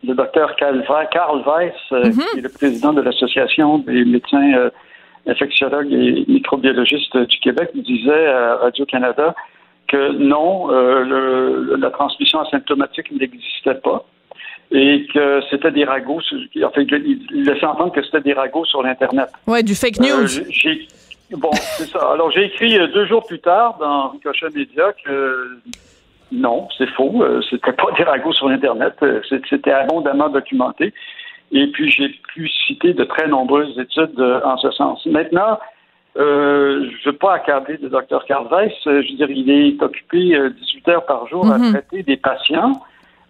le 0.05 0.13
docteur 0.13 0.55
Karl 0.57 0.83
Weiss, 1.47 1.73
euh, 1.91 2.03
qui 2.11 2.39
est 2.39 2.41
le 2.41 2.49
président 2.49 2.93
de 2.93 3.01
l'Association 3.01 3.79
des 3.79 4.03
médecins 4.05 4.69
infectiologues 5.27 5.91
et 5.91 6.25
microbiologistes 6.27 7.17
du 7.17 7.39
Québec, 7.39 7.69
disait 7.75 8.27
à 8.27 8.55
Radio-Canada 8.57 9.33
que 9.87 10.11
non, 10.13 10.67
le- 10.67 11.75
la 11.77 11.89
transmission 11.91 12.39
asymptomatique 12.41 13.11
n'existait 13.11 13.75
pas 13.75 14.03
et 14.71 15.05
que 15.13 15.41
c'était 15.49 15.71
des 15.71 15.85
ragots. 15.85 16.21
sur- 16.21 16.37
En 16.63 16.69
fait, 16.71 16.83
il 16.83 17.43
laissait 17.45 17.65
entendre 17.65 17.91
que 17.93 18.03
c'était 18.03 18.21
des 18.21 18.33
ragots 18.33 18.65
sur 18.65 18.81
l'Internet. 18.83 19.29
Ouais, 19.47 19.63
du 19.63 19.75
fake 19.75 19.99
news. 19.99 20.27
Bon, 21.31 21.51
c'est 21.53 21.87
ça. 21.87 22.11
Alors, 22.11 22.31
j'ai 22.31 22.45
écrit 22.45 22.77
euh, 22.77 22.87
deux 22.87 23.05
jours 23.05 23.25
plus 23.25 23.39
tard 23.39 23.77
dans 23.79 24.09
Ricochet 24.09 24.47
Média 24.53 24.93
que 25.05 25.57
non, 26.31 26.67
c'est 26.77 26.89
faux. 26.91 27.21
Euh, 27.23 27.41
c'était 27.49 27.73
pas 27.73 27.91
des 27.97 28.03
ragots 28.03 28.33
sur 28.33 28.47
Internet. 28.47 28.95
Euh, 29.03 29.21
C'était 29.49 29.71
abondamment 29.71 30.29
documenté. 30.29 30.93
Et 31.51 31.67
puis, 31.67 31.89
j'ai 31.91 32.09
pu 32.33 32.49
citer 32.49 32.93
de 32.93 33.03
très 33.03 33.27
nombreuses 33.27 33.77
études 33.79 34.19
en 34.43 34.57
ce 34.57 34.71
sens. 34.71 35.05
Maintenant, 35.05 35.59
euh, 36.17 36.89
je 37.03 37.07
ne 37.09 37.11
veux 37.11 37.17
pas 37.17 37.33
accabler 37.33 37.77
le 37.81 37.89
docteur. 37.89 38.23
Euh, 38.29 38.67
Je 38.85 38.89
veux 39.11 39.17
dire, 39.17 39.29
il 39.29 39.49
est 39.51 39.81
occupé 39.83 40.35
euh, 40.35 40.49
18 40.49 40.87
heures 40.89 41.05
par 41.05 41.27
jour 41.27 41.49
à 41.51 41.57
Mhm. 41.57 41.71
traiter 41.73 42.03
des 42.03 42.17
patients. 42.17 42.73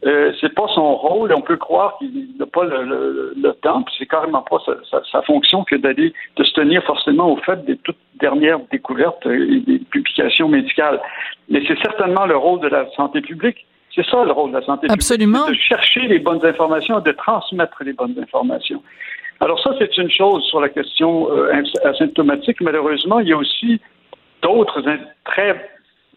Euh, 0.05 0.34
c'est 0.41 0.53
pas 0.53 0.67
son 0.75 0.95
rôle. 0.95 1.34
On 1.34 1.41
peut 1.41 1.55
croire 1.58 1.97
qu'il 1.97 2.27
n'a 2.38 2.45
pas 2.45 2.63
le, 2.65 2.84
le- 2.84 3.34
le 3.36 3.53
temps, 3.53 3.81
puis 3.84 3.95
c'est 3.97 4.05
carrément 4.05 4.41
pas 4.41 4.58
sa, 4.65 4.73
sa- 4.91 5.03
sa 5.12 5.21
fonction 5.23 5.63
que 5.63 5.75
d'aller 5.75 6.13
de 6.36 6.43
se 6.43 6.51
tenir 6.53 6.84
forcément 6.84 7.31
au 7.31 7.38
fait 7.38 7.63
des 7.65 7.77
toutes 7.77 7.97
dernières 8.19 8.60
découvertes 8.71 9.25
et 9.25 9.60
des 9.62 9.79
publications 9.79 10.47
médicales. 10.49 11.01
Mais 11.49 11.63
c'est 11.67 11.79
certainement 11.81 12.25
le 12.25 12.36
rôle 12.36 12.60
de 12.60 12.67
la 12.67 12.89
santé 12.91 13.21
publique. 13.21 13.65
C'est 13.95 14.05
ça 14.05 14.23
le 14.25 14.31
rôle 14.34 14.51
de 14.51 14.58
la 14.58 14.65
santé 14.65 14.88
Absolument. 14.89 15.45
publique. 15.45 15.62
c'est 15.69 15.75
De 15.75 15.77
chercher 15.81 16.01
les 16.08 16.19
bonnes 16.19 16.45
informations, 16.45 16.99
de 16.99 17.12
transmettre 17.13 17.81
les 17.84 17.93
bonnes 17.93 18.15
informations. 18.21 18.84
Alors 19.39 19.60
ça, 19.62 19.71
c'est 19.79 19.97
une 19.97 20.10
chose 20.12 20.43
sur 20.45 20.60
la 20.60 20.69
question 20.69 21.29
euh, 21.31 21.51
as- 21.53 21.88
asymptomatique. 21.88 22.62
Malheureusement, 22.62 23.19
il 23.19 23.29
y 23.29 23.34
a 23.34 23.38
aussi 23.38 23.79
d'autres 24.41 24.88
in- 24.88 24.99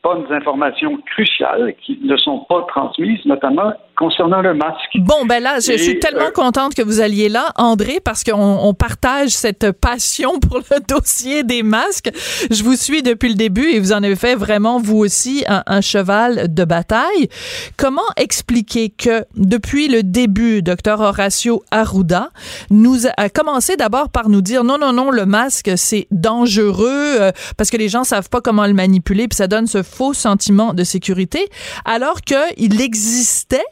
très 0.03 0.15
bonnes 0.15 0.33
informations 0.33 0.97
cruciales 1.07 1.75
qui 1.83 1.99
ne 2.03 2.17
sont 2.17 2.41
pas 2.49 2.63
transmises, 2.69 3.25
notamment 3.25 3.73
concernant 3.99 4.41
le 4.41 4.55
masque. 4.55 4.97
Bon, 4.97 5.27
ben 5.27 5.43
là, 5.43 5.59
je, 5.61 5.77
suis 5.77 5.99
tellement 5.99 6.27
euh, 6.27 6.31
contente 6.31 6.75
que 6.75 6.83
vous 6.83 7.01
alliez 7.01 7.29
là, 7.29 7.53
André, 7.57 8.01
parce 8.03 8.25
qu'on 8.25 8.59
on 8.63 8.73
partage 8.73 9.31
cette 9.31 9.73
passion 9.73 10.39
pour 10.49 10.59
le 10.59 10.81
dossier 10.87 11.43
des 11.43 11.63
masques. 11.63 12.11
Je 12.51 12.63
vous 12.63 12.77
suis 12.77 13.03
depuis 13.03 13.29
le 13.29 13.35
début 13.35 13.69
et 13.71 13.81
vous 13.81 13.93
en 13.93 14.03
avez 14.03 14.17
fait 14.17 14.35
vraiment, 14.35 14.79
vous 14.79 14.99
aussi, 14.99 15.45
un, 15.49 15.63
un 15.67 15.81
cheval 15.81 16.55
de 16.55 16.65
bataille. 16.65 17.29
Comment 17.77 18.01
expliquer 18.17 18.91
que 18.91 19.25
depuis 19.35 19.89
le 19.89 20.03
début, 20.03 20.63
docteur 20.63 21.01
Horacio 21.01 21.65
Arruda 21.71 22.31
nous 22.71 23.07
a, 23.07 23.11
a 23.17 23.29
commencé 23.29 23.77
d'abord 23.77 24.11
par 24.11 24.29
nous 24.29 24.43
dire 24.43 24.63
non, 24.65 24.79
non, 24.79 24.93
non, 24.93 25.11
le 25.11 25.27
masque, 25.27 25.73
c'est 25.77 26.07
dangereux 26.11 26.87
euh, 27.21 27.33
parce 27.57 27.71
que 27.71 27.77
les 27.77 27.89
gens 27.89 28.05
savent 28.05 28.29
pas 28.29 28.41
comment 28.41 28.67
le 28.67 28.75
manipuler 28.75 29.27
puis 29.27 29.37
ça 29.37 29.49
donne 29.49 29.67
ce 29.67 29.83
faux 29.83 30.15
sentiment 30.15 30.75
de 30.75 30.85
sécurité, 30.85 31.49
alors 31.85 32.21
qu'il 32.21 32.81
existait 32.81 33.65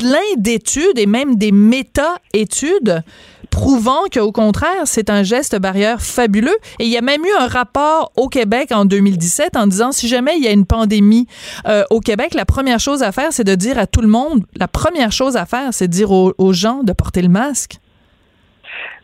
plein 0.00 0.18
d'études 0.38 0.98
et 0.98 1.06
même 1.06 1.36
des 1.36 1.52
méta-études 1.52 3.02
prouvant 3.50 4.04
qu'au 4.12 4.32
contraire, 4.32 4.86
c'est 4.86 5.10
un 5.10 5.22
geste 5.22 5.60
barrière 5.60 6.00
fabuleux. 6.00 6.56
Et 6.78 6.84
il 6.84 6.88
y 6.88 6.96
a 6.96 7.02
même 7.02 7.20
eu 7.22 7.32
un 7.38 7.48
rapport 7.48 8.12
au 8.16 8.28
Québec 8.28 8.68
en 8.72 8.84
2017 8.86 9.56
en 9.56 9.66
disant 9.66 9.92
si 9.92 10.08
jamais 10.08 10.32
il 10.38 10.44
y 10.44 10.48
a 10.48 10.52
une 10.52 10.66
pandémie 10.66 11.26
euh, 11.68 11.82
au 11.90 12.00
Québec, 12.00 12.32
la 12.34 12.46
première 12.46 12.80
chose 12.80 13.02
à 13.02 13.12
faire, 13.12 13.32
c'est 13.32 13.44
de 13.44 13.54
dire 13.54 13.78
à 13.78 13.86
tout 13.86 14.00
le 14.00 14.08
monde, 14.08 14.44
la 14.58 14.68
première 14.68 15.12
chose 15.12 15.36
à 15.36 15.44
faire, 15.44 15.72
c'est 15.72 15.88
de 15.88 15.92
dire 15.92 16.10
aux, 16.10 16.52
gens 16.52 16.82
de 16.82 16.92
porter 16.92 17.22
le 17.22 17.28
masque. 17.28 17.74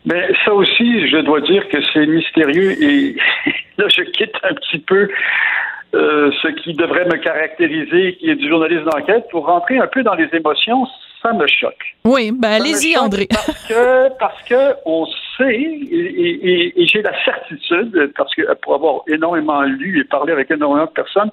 Mais 0.05 0.29
ça 0.45 0.53
aussi, 0.53 1.07
je 1.09 1.17
dois 1.17 1.41
dire 1.41 1.67
que 1.69 1.77
c'est 1.93 2.07
mystérieux 2.07 2.81
et 2.81 3.15
là, 3.77 3.85
je 3.89 4.01
quitte 4.03 4.35
un 4.43 4.53
petit 4.55 4.79
peu 4.79 5.09
euh, 5.95 6.31
ce 6.41 6.47
qui 6.49 6.73
devrait 6.73 7.05
me 7.05 7.17
caractériser, 7.17 8.15
qui 8.17 8.29
est 8.29 8.35
du 8.35 8.47
journalisme 8.49 8.85
d'enquête, 8.85 9.25
pour 9.31 9.45
rentrer 9.45 9.77
un 9.79 9.87
peu 9.87 10.03
dans 10.03 10.15
les 10.15 10.27
émotions. 10.33 10.85
Ça 11.23 11.33
me 11.33 11.47
choque. 11.47 11.95
Oui, 12.05 12.31
ben 12.31 12.49
allez-y, 12.61 12.95
André. 12.97 13.27
Parce 13.29 13.67
que, 13.67 14.17
parce 14.19 14.43
que 14.43 14.75
on 14.85 15.07
sait, 15.35 15.51
et, 15.55 15.87
et- 15.91 16.49
et- 16.51 16.81
et 16.81 16.85
j'ai 16.85 17.01
la 17.01 17.11
certitude, 17.25 18.11
parce 18.15 18.33
que 18.35 18.53
pour 18.61 18.75
avoir 18.75 19.01
énormément 19.07 19.61
lu 19.63 19.99
et 19.99 20.03
parlé 20.03 20.31
avec 20.31 20.51
énormément 20.51 20.85
de 20.85 20.91
personnes, 20.91 21.31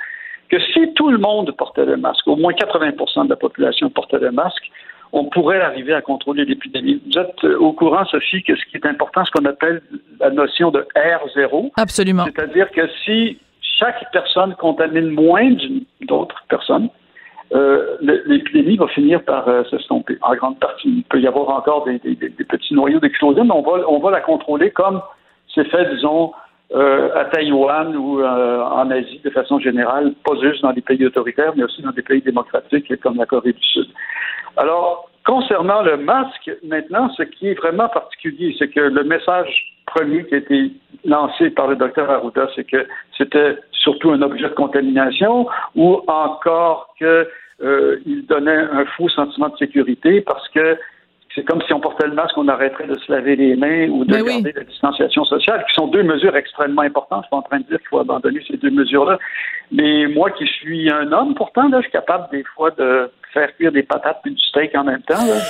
que 0.49 0.59
si 0.73 0.93
tout 0.95 1.11
le 1.11 1.19
monde 1.19 1.55
portait 1.57 1.85
le 1.85 1.97
masque, 1.99 2.27
au 2.27 2.37
moins 2.37 2.53
80% 2.55 3.25
de 3.27 3.31
la 3.31 3.37
population 3.37 3.90
portait 3.90 4.19
le 4.19 4.31
masque, 4.31 4.71
on 5.12 5.27
pourrait 5.27 5.61
arriver 5.61 5.93
à 5.93 6.01
contrôler 6.01 6.45
l'épidémie. 6.45 7.01
Vous 7.07 7.19
êtes 7.21 7.45
euh, 7.45 7.57
au 7.59 7.73
courant, 7.73 8.05
Sophie, 8.07 8.43
que 8.43 8.57
ce 8.57 8.64
qui 8.67 8.77
est 8.79 8.87
important, 8.87 9.25
ce 9.25 9.31
qu'on 9.31 9.45
appelle 9.45 9.81
la 10.19 10.31
notion 10.31 10.71
de 10.71 10.85
R0. 10.97 11.71
Absolument. 11.77 12.25
C'est-à-dire 12.25 12.71
que 12.73 12.88
si 13.05 13.38
chaque 13.79 14.11
personne 14.13 14.55
contamine 14.57 15.11
moins 15.11 15.51
d'autres 16.03 16.43
personnes, 16.49 16.89
euh, 17.55 17.97
l'épidémie 18.01 18.77
va 18.77 18.89
finir 18.89 19.23
par 19.23 19.47
euh, 19.49 19.63
s'estomper 19.65 20.19
en 20.23 20.35
grande 20.35 20.59
partie. 20.59 20.89
Il 20.89 21.05
peut 21.05 21.21
y 21.21 21.27
avoir 21.27 21.51
encore 21.51 21.85
des, 21.85 21.99
petits 21.99 22.75
noyaux 22.75 23.01
d'explosion, 23.01 23.45
mais 23.45 23.53
on 23.55 23.99
va, 24.01 24.11
la 24.11 24.21
contrôler 24.21 24.71
comme 24.71 25.01
c'est 25.55 25.69
fait, 25.69 25.95
disons, 25.95 26.33
euh, 26.75 27.11
à 27.15 27.27
Taïwan 27.27 27.95
ou 27.97 28.25
en 28.25 28.91
Asie 28.91 29.21
de 29.23 29.31
façon 29.31 29.61
générale, 29.61 30.15
pas 30.25 30.33
juste 30.41 30.63
dans 30.63 30.73
des 30.73 30.81
pays 30.81 31.05
autoritaires, 31.05 31.53
mais 31.55 31.65
aussi 31.65 31.83
dans 31.83 31.93
des 31.93 32.03
pays 32.03 32.23
démocratiques 32.23 33.01
comme 33.01 33.17
la 33.17 33.27
Corée 33.27 33.53
du 33.53 33.63
Sud. 33.63 33.87
Alors, 34.57 35.11
concernant 35.25 35.83
le 35.83 35.97
masque, 35.97 36.51
maintenant, 36.63 37.11
ce 37.17 37.23
qui 37.23 37.49
est 37.49 37.55
vraiment 37.55 37.89
particulier, 37.89 38.55
c'est 38.59 38.69
que 38.69 38.81
le 38.81 39.05
message 39.05 39.75
premier 39.87 40.25
qui 40.27 40.35
a 40.35 40.39
été 40.39 40.73
lancé 41.05 41.51
par 41.51 41.69
le 41.69 41.77
docteur 41.77 42.11
Arruda, 42.11 42.49
c'est 42.55 42.65
que 42.65 42.87
c'était 43.17 43.59
surtout 43.73 44.11
un 44.11 44.23
objet 44.23 44.49
de 44.49 44.55
contamination 44.55 45.47
ou 45.75 46.01
encore 46.07 46.95
que 46.99 47.29
euh, 47.63 47.99
donnait 48.29 48.57
un 48.57 48.85
faux 48.97 49.09
sentiment 49.09 49.49
de 49.49 49.57
sécurité 49.57 50.21
parce 50.23 50.49
que 50.49 50.77
c'est 51.35 51.44
comme 51.44 51.61
si 51.62 51.73
on 51.73 51.81
portait 51.81 52.07
le 52.07 52.14
masque, 52.14 52.37
on 52.37 52.47
arrêterait 52.49 52.87
de 52.87 52.99
se 52.99 53.11
laver 53.11 53.35
les 53.37 53.57
mains 53.57 53.88
ou 53.88 54.05
de 54.05 54.12
Ben 54.12 54.23
oui. 54.23 54.35
garder 54.42 54.53
la 54.57 54.64
distanciation 54.64 55.25
sociale, 55.25 55.64
qui 55.68 55.75
sont 55.75 55.88
deux 55.88 56.03
mesures 56.03 56.37
extrêmement 56.37 56.83
importantes. 56.83 57.23
Je 57.23 57.27
suis 57.27 57.31
pas 57.31 57.37
en 57.38 57.42
train 57.42 57.59
de 57.59 57.64
dire 57.64 57.79
qu'il 57.79 57.88
faut 57.88 57.99
abandonner 57.99 58.40
ces 58.49 58.57
deux 58.57 58.70
mesures-là. 58.70 59.18
Mais 59.73 60.07
moi 60.07 60.31
qui 60.31 60.47
suis 60.47 60.90
un 60.90 61.11
homme, 61.12 61.35
pourtant, 61.35 61.68
là, 61.68 61.79
je 61.79 61.85
suis 61.85 61.92
capable 61.92 62.29
des 62.31 62.44
fois 62.55 62.70
de 62.70 63.11
faire 63.33 63.55
cuire 63.57 63.73
des 63.73 63.83
patates 63.83 64.20
et 64.27 64.31
du 64.31 64.42
steak 64.42 64.75
en 64.77 64.85
même 64.85 65.03
temps. 65.03 65.14
là. 65.16 65.40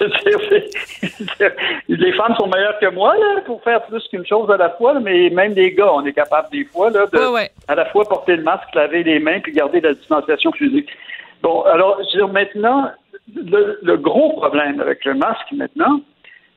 Je 0.00 1.94
les 1.94 2.12
femmes 2.12 2.34
sont 2.38 2.48
meilleures 2.48 2.78
que 2.78 2.90
moi 2.90 3.14
là, 3.16 3.40
pour 3.46 3.62
faire 3.62 3.82
plus 3.86 4.02
qu'une 4.08 4.26
chose 4.26 4.50
à 4.50 4.56
la 4.56 4.70
fois, 4.70 4.94
là, 4.94 5.00
mais 5.00 5.30
même 5.30 5.54
les 5.54 5.72
gars, 5.72 5.90
on 5.92 6.04
est 6.04 6.12
capable 6.12 6.48
des 6.50 6.64
fois 6.64 6.90
là, 6.90 7.06
de 7.06 7.16
Ouais, 7.18 7.28
ouais. 7.32 7.50
à 7.68 7.74
la 7.74 7.86
fois 7.86 8.04
porter 8.04 8.36
le 8.36 8.42
masque, 8.42 8.74
laver 8.74 9.02
les 9.04 9.18
mains, 9.18 9.40
puis 9.40 9.52
garder 9.52 9.80
la 9.80 9.94
distanciation 9.94 10.52
physique. 10.52 10.88
Bon, 11.42 11.62
alors, 11.62 11.98
je 11.98 12.18
veux 12.18 12.24
dire, 12.24 12.28
maintenant, 12.32 12.90
le, 13.34 13.78
le 13.82 13.96
gros 13.96 14.32
problème 14.34 14.80
avec 14.80 15.04
le 15.04 15.14
masque 15.14 15.52
maintenant, 15.52 16.00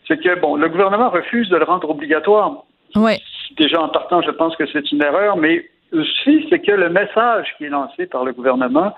c'est 0.07 0.17
que, 0.21 0.39
bon, 0.39 0.55
le 0.55 0.67
gouvernement 0.69 1.09
refuse 1.09 1.49
de 1.49 1.57
le 1.57 1.65
rendre 1.65 1.89
obligatoire. 1.89 2.63
Ouais. 2.95 3.19
Déjà, 3.57 3.81
en 3.81 3.89
partant, 3.89 4.21
je 4.21 4.31
pense 4.31 4.55
que 4.55 4.65
c'est 4.67 4.91
une 4.91 5.03
erreur, 5.03 5.37
mais 5.37 5.69
aussi, 5.93 6.45
c'est 6.49 6.59
que 6.59 6.71
le 6.71 6.89
message 6.89 7.53
qui 7.57 7.65
est 7.65 7.69
lancé 7.69 8.07
par 8.07 8.25
le 8.25 8.33
gouvernement, 8.33 8.95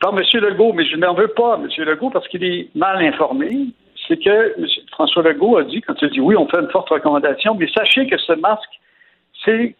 par 0.00 0.12
M. 0.12 0.22
Legault, 0.40 0.72
mais 0.72 0.84
je 0.84 0.96
n'en 0.96 1.14
veux 1.14 1.28
pas, 1.28 1.58
M. 1.62 1.68
Legault, 1.84 2.10
parce 2.10 2.26
qu'il 2.28 2.44
est 2.44 2.68
mal 2.74 3.02
informé, 3.04 3.66
c'est 4.06 4.22
que 4.22 4.58
M. 4.58 4.66
François 4.92 5.22
Legault 5.22 5.58
a 5.58 5.64
dit, 5.64 5.80
quand 5.80 5.94
il 6.00 6.06
a 6.06 6.08
dit 6.08 6.20
oui, 6.20 6.36
on 6.36 6.48
fait 6.48 6.58
une 6.58 6.70
forte 6.70 6.88
recommandation, 6.88 7.54
mais 7.54 7.68
sachez 7.68 8.06
que 8.06 8.18
ce 8.18 8.32
masque, 8.32 8.80
c'est 9.44 9.74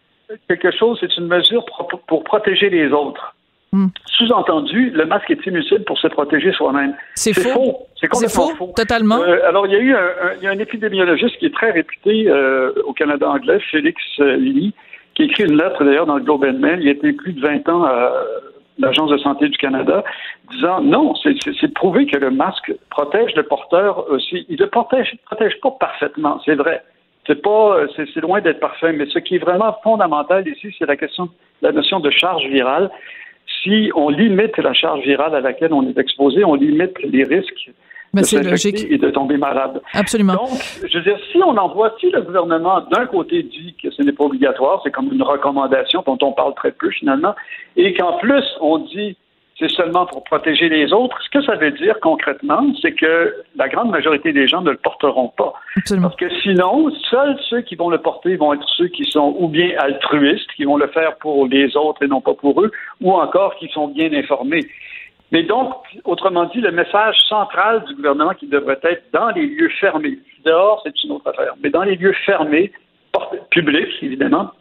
quelque 0.47 0.71
chose, 0.71 0.97
c'est 0.99 1.15
une 1.17 1.27
mesure 1.27 1.65
pour 2.07 2.23
protéger 2.23 2.69
les 2.69 2.91
autres. 2.91 3.35
Hmm. 3.73 3.87
Sous-entendu, 4.05 4.91
le 4.91 5.05
masque 5.07 5.31
est 5.31 5.45
inutile 5.47 5.83
pour 5.83 5.97
se 5.97 6.05
protéger 6.07 6.51
soi-même. 6.51 6.93
C'est 7.15 7.33
faux. 7.33 7.87
C'est 7.95 8.01
C'est 8.01 8.07
complètement 8.07 8.47
faux, 8.49 8.55
faux. 8.55 8.73
totalement. 8.75 9.19
Euh, 9.23 9.39
alors, 9.49 9.65
il 9.65 9.73
y 9.73 9.75
a 9.75 9.79
eu 9.79 9.95
un, 9.95 10.09
y 10.43 10.47
a 10.47 10.51
un 10.51 10.59
épidémiologiste 10.59 11.37
qui 11.39 11.47
est 11.47 11.53
très 11.55 11.71
réputé 11.71 12.29
euh, 12.29 12.71
au 12.85 12.93
Canada 12.93 13.27
anglais, 13.27 13.59
Félix 13.71 13.99
euh, 14.19 14.35
Lilly, 14.35 14.73
qui 15.15 15.23
a 15.23 15.25
écrit 15.25 15.45
une 15.45 15.57
lettre 15.57 15.83
d'ailleurs 15.83 16.05
dans 16.05 16.17
le 16.17 16.23
Globe 16.23 16.43
and 16.45 16.59
Mail. 16.59 16.81
Il 16.81 16.87
a 16.87 16.91
été 16.91 17.13
plus 17.13 17.33
de 17.33 17.41
20 17.41 17.67
ans 17.69 17.83
à 17.83 18.13
l'Agence 18.77 19.09
de 19.09 19.17
santé 19.17 19.49
du 19.49 19.57
Canada, 19.57 20.03
disant 20.51 20.81
non, 20.81 21.15
c'est- 21.15 21.73
prouvé 21.73 22.05
que 22.05 22.17
le 22.17 22.29
masque 22.29 22.71
protège 22.91 23.33
le 23.35 23.43
porteur 23.43 24.07
aussi. 24.11 24.45
Il 24.49 24.59
le 24.59 24.67
protège, 24.67 25.15
protège 25.25 25.59
pas 25.61 25.71
parfaitement, 25.71 26.39
c'est 26.45 26.55
vrai. 26.55 26.83
C'est 27.25 27.41
pas, 27.41 27.77
c'est 27.95 28.19
loin 28.21 28.39
d'être 28.41 28.59
parfait, 28.59 28.91
mais 28.93 29.05
ce 29.07 29.17
qui 29.17 29.35
est 29.35 29.39
vraiment 29.39 29.75
fondamental 29.81 30.47
ici, 30.47 30.75
c'est 30.77 30.85
la 30.85 30.97
question, 30.97 31.29
la 31.63 31.71
notion 31.71 31.99
de 32.01 32.11
charge 32.11 32.45
virale. 32.47 32.91
Si 33.61 33.91
on 33.95 34.09
limite 34.09 34.57
la 34.57 34.73
charge 34.73 35.01
virale 35.01 35.35
à 35.35 35.41
laquelle 35.41 35.73
on 35.73 35.87
est 35.87 35.97
exposé, 35.97 36.43
on 36.43 36.55
limite 36.55 36.97
les 37.03 37.23
risques 37.23 37.71
Ben, 38.13 38.21
de 38.21 38.25
s'infecter 38.27 38.93
et 38.93 38.97
de 38.97 39.09
tomber 39.09 39.37
malade. 39.37 39.81
Absolument. 39.93 40.35
Donc, 40.35 40.49
je 40.87 40.97
veux 40.97 41.03
dire, 41.03 41.17
si 41.31 41.37
on 41.37 41.57
envoie, 41.57 41.95
si 41.99 42.11
le 42.11 42.21
gouvernement, 42.21 42.81
d'un 42.91 43.07
côté, 43.07 43.41
dit 43.41 43.73
que 43.81 43.89
ce 43.89 44.03
n'est 44.03 44.11
pas 44.11 44.25
obligatoire, 44.25 44.81
c'est 44.83 44.91
comme 44.91 45.11
une 45.11 45.23
recommandation 45.23 46.03
dont 46.05 46.19
on 46.21 46.31
parle 46.31 46.53
très 46.55 46.71
peu 46.71 46.89
finalement, 46.91 47.33
et 47.75 47.93
qu'en 47.95 48.19
plus, 48.19 48.43
on 48.61 48.77
dit 48.79 49.17
c'est 49.63 49.75
seulement 49.75 50.05
pour 50.05 50.23
protéger 50.23 50.67
les 50.67 50.91
autres, 50.91 51.17
ce 51.23 51.29
que 51.29 51.43
ça 51.45 51.55
veut 51.55 51.71
dire 51.71 51.99
concrètement, 52.01 52.61
c'est 52.81 52.91
que 52.91 53.33
la 53.55 53.69
grande 53.69 53.91
majorité 53.91 54.33
des 54.33 54.47
gens 54.47 54.61
ne 54.61 54.71
le 54.71 54.77
porteront 54.77 55.29
pas. 55.29 55.53
Parce 56.01 56.15
que 56.15 56.29
sinon, 56.41 56.91
seuls 57.09 57.37
ceux 57.49 57.61
qui 57.61 57.75
vont 57.75 57.89
le 57.89 57.97
porter 57.97 58.35
vont 58.35 58.53
être 58.53 58.67
ceux 58.77 58.87
qui 58.87 59.05
sont 59.05 59.35
ou 59.39 59.47
bien 59.47 59.69
altruistes, 59.77 60.51
qui 60.55 60.65
vont 60.65 60.77
le 60.77 60.87
faire 60.87 61.15
pour 61.17 61.47
les 61.47 61.75
autres 61.77 62.03
et 62.03 62.07
non 62.07 62.21
pas 62.21 62.33
pour 62.33 62.61
eux, 62.61 62.71
ou 63.01 63.13
encore 63.13 63.55
qui 63.55 63.69
sont 63.69 63.87
bien 63.87 64.11
informés. 64.13 64.65
Mais 65.31 65.43
donc, 65.43 65.73
autrement 66.03 66.45
dit, 66.45 66.61
le 66.61 66.71
message 66.71 67.17
central 67.27 67.83
du 67.85 67.95
gouvernement 67.95 68.33
qui 68.33 68.47
devrait 68.47 68.79
être 68.83 69.03
dans 69.13 69.29
les 69.29 69.47
lieux 69.47 69.71
fermés, 69.79 70.19
dehors, 70.45 70.81
c'est 70.83 71.03
une 71.03 71.11
autre 71.13 71.29
affaire, 71.29 71.53
mais 71.63 71.69
dans 71.69 71.83
les 71.83 71.95
lieux 71.95 72.13
fermés, 72.25 72.71
publics, 73.51 73.93
évidemment, 74.01 74.51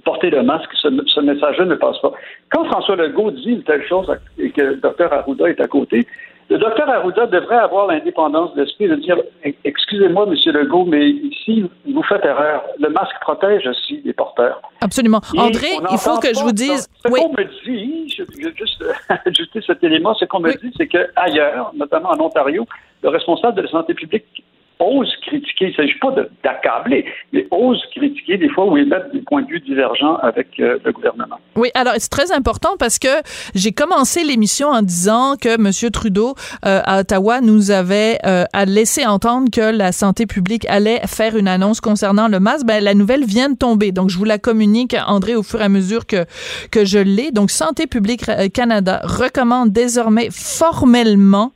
porter 0.00 0.30
le 0.30 0.42
masque, 0.42 0.70
ce, 0.80 0.88
ce 1.06 1.20
message-là 1.20 1.64
ne 1.64 1.74
passe 1.74 1.98
pas. 2.00 2.12
Quand 2.50 2.64
François 2.64 2.96
Legault 2.96 3.30
dit 3.30 3.50
une 3.50 3.62
telle 3.62 3.86
chose 3.86 4.10
et 4.38 4.50
que 4.50 4.60
le 4.62 4.76
docteur 4.76 5.12
Arruda 5.12 5.48
est 5.48 5.60
à 5.60 5.66
côté, 5.68 6.06
le 6.50 6.58
docteur 6.58 6.88
Arruda 6.90 7.26
devrait 7.26 7.56
avoir 7.56 7.86
l'indépendance 7.86 8.54
d'esprit 8.54 8.88
de 8.88 8.96
dire 8.96 9.16
Excusez-moi, 9.64 10.26
Monsieur 10.26 10.52
Legault, 10.52 10.84
mais 10.84 11.08
ici, 11.08 11.64
vous 11.90 12.02
faites 12.02 12.24
erreur. 12.24 12.62
Le 12.78 12.88
masque 12.90 13.14
protège 13.20 13.66
aussi 13.66 14.02
les 14.04 14.12
porteurs. 14.12 14.60
Absolument. 14.80 15.20
Et 15.34 15.38
André, 15.40 15.68
il 15.90 15.98
faut 15.98 16.18
que 16.18 16.28
je 16.34 16.40
vous 16.40 16.52
dise. 16.52 16.88
Ce 17.04 17.10
Oui. 17.10 17.20
qu'on 17.20 17.30
me 17.30 17.44
dit, 17.64 18.08
je 18.08 18.24
je 18.24 18.48
vais 18.48 18.54
juste 18.56 18.84
ajouter 19.26 19.60
cet 19.66 19.82
élément, 19.84 20.14
ce 20.14 20.24
qu'on 20.26 20.40
me 20.40 20.52
dit, 20.52 20.72
c'est 20.76 20.88
qu'ailleurs, 20.88 21.72
notamment 21.74 22.10
en 22.10 22.20
Ontario, 22.20 22.66
le 23.02 23.08
responsable 23.08 23.56
de 23.56 23.62
la 23.62 23.68
santé 23.68 23.94
publique 23.94 24.44
osent 24.82 25.14
critiquer. 25.26 25.66
Il 25.66 25.70
ne 25.70 25.74
s'agit 25.74 25.98
pas 25.98 26.14
d'accabler, 26.42 27.04
mais 27.32 27.46
osent 27.50 27.82
critiquer 27.94 28.38
des 28.38 28.48
fois 28.48 28.66
où 28.66 28.76
ils 28.76 28.86
mettent 28.86 29.12
des 29.12 29.20
points 29.20 29.42
de 29.42 29.48
vue 29.48 29.60
divergents 29.60 30.16
avec 30.16 30.48
euh, 30.60 30.78
le 30.84 30.92
gouvernement. 30.92 31.38
Oui, 31.56 31.70
alors 31.74 31.94
c'est 31.98 32.10
très 32.10 32.32
important 32.32 32.70
parce 32.78 32.98
que 32.98 33.08
j'ai 33.54 33.72
commencé 33.72 34.24
l'émission 34.24 34.68
en 34.68 34.82
disant 34.82 35.34
que 35.40 35.54
M. 35.54 35.90
Trudeau 35.90 36.34
euh, 36.64 36.80
à 36.84 37.00
Ottawa 37.00 37.40
nous 37.40 37.70
avait 37.70 38.18
euh, 38.26 38.44
laissé 38.66 39.06
entendre 39.06 39.50
que 39.50 39.76
la 39.76 39.92
santé 39.92 40.26
publique 40.26 40.66
allait 40.68 41.00
faire 41.06 41.36
une 41.36 41.48
annonce 41.48 41.80
concernant 41.80 42.28
le 42.28 42.40
masque. 42.40 42.66
Ben, 42.66 42.82
la 42.82 42.94
nouvelle 42.94 43.24
vient 43.24 43.50
de 43.50 43.56
tomber, 43.56 43.92
donc 43.92 44.10
je 44.10 44.18
vous 44.18 44.24
la 44.24 44.38
communique, 44.38 44.96
André, 45.06 45.34
au 45.34 45.42
fur 45.42 45.60
et 45.60 45.64
à 45.64 45.68
mesure 45.68 46.06
que 46.06 46.24
que 46.70 46.84
je 46.84 46.98
l'ai. 46.98 47.30
Donc 47.30 47.50
Santé 47.50 47.86
publique 47.86 48.24
Canada 48.54 49.00
recommande 49.04 49.70
désormais 49.70 50.28
formellement 50.30 51.52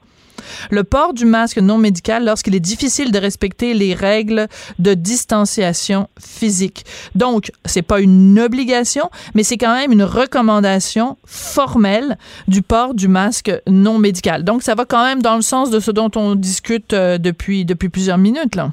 le 0.71 0.85
port 0.85 1.15
du 1.15 1.25
masque 1.25 1.59
non 1.59 1.79
médical 1.79 2.25
lorsqu'il 2.25 2.55
est 2.55 2.61
difficile 2.61 3.13
de 3.13 3.19
respecter 3.19 3.75
les 3.75 3.95
règles 3.95 4.49
de 4.79 4.95
distanciation 4.95 6.09
physique. 6.19 6.85
Donc, 7.15 7.51
c'est 7.65 7.83
pas 7.83 8.01
une 8.01 8.39
obligation, 8.39 9.11
mais 9.35 9.43
c'est 9.43 9.59
quand 9.59 9.75
même 9.75 9.93
une 9.93 10.03
recommandation 10.03 11.17
formelle 11.25 12.19
du 12.49 12.63
port 12.63 12.95
du 12.95 13.09
masque 13.09 13.53
non 13.67 13.99
médical. 13.99 14.45
Donc, 14.45 14.63
ça 14.63 14.75
va 14.75 14.85
quand 14.85 15.05
même 15.05 15.23
dans 15.23 15.37
le 15.37 15.43
sens 15.43 15.71
de 15.71 15.81
ce 15.81 15.91
dont 15.91 16.11
on 16.17 16.35
discute 16.35 16.93
euh, 16.93 17.19
depuis, 17.19 17.65
depuis 17.65 17.89
plusieurs 17.89 18.19
minutes, 18.19 18.55
là. 18.55 18.73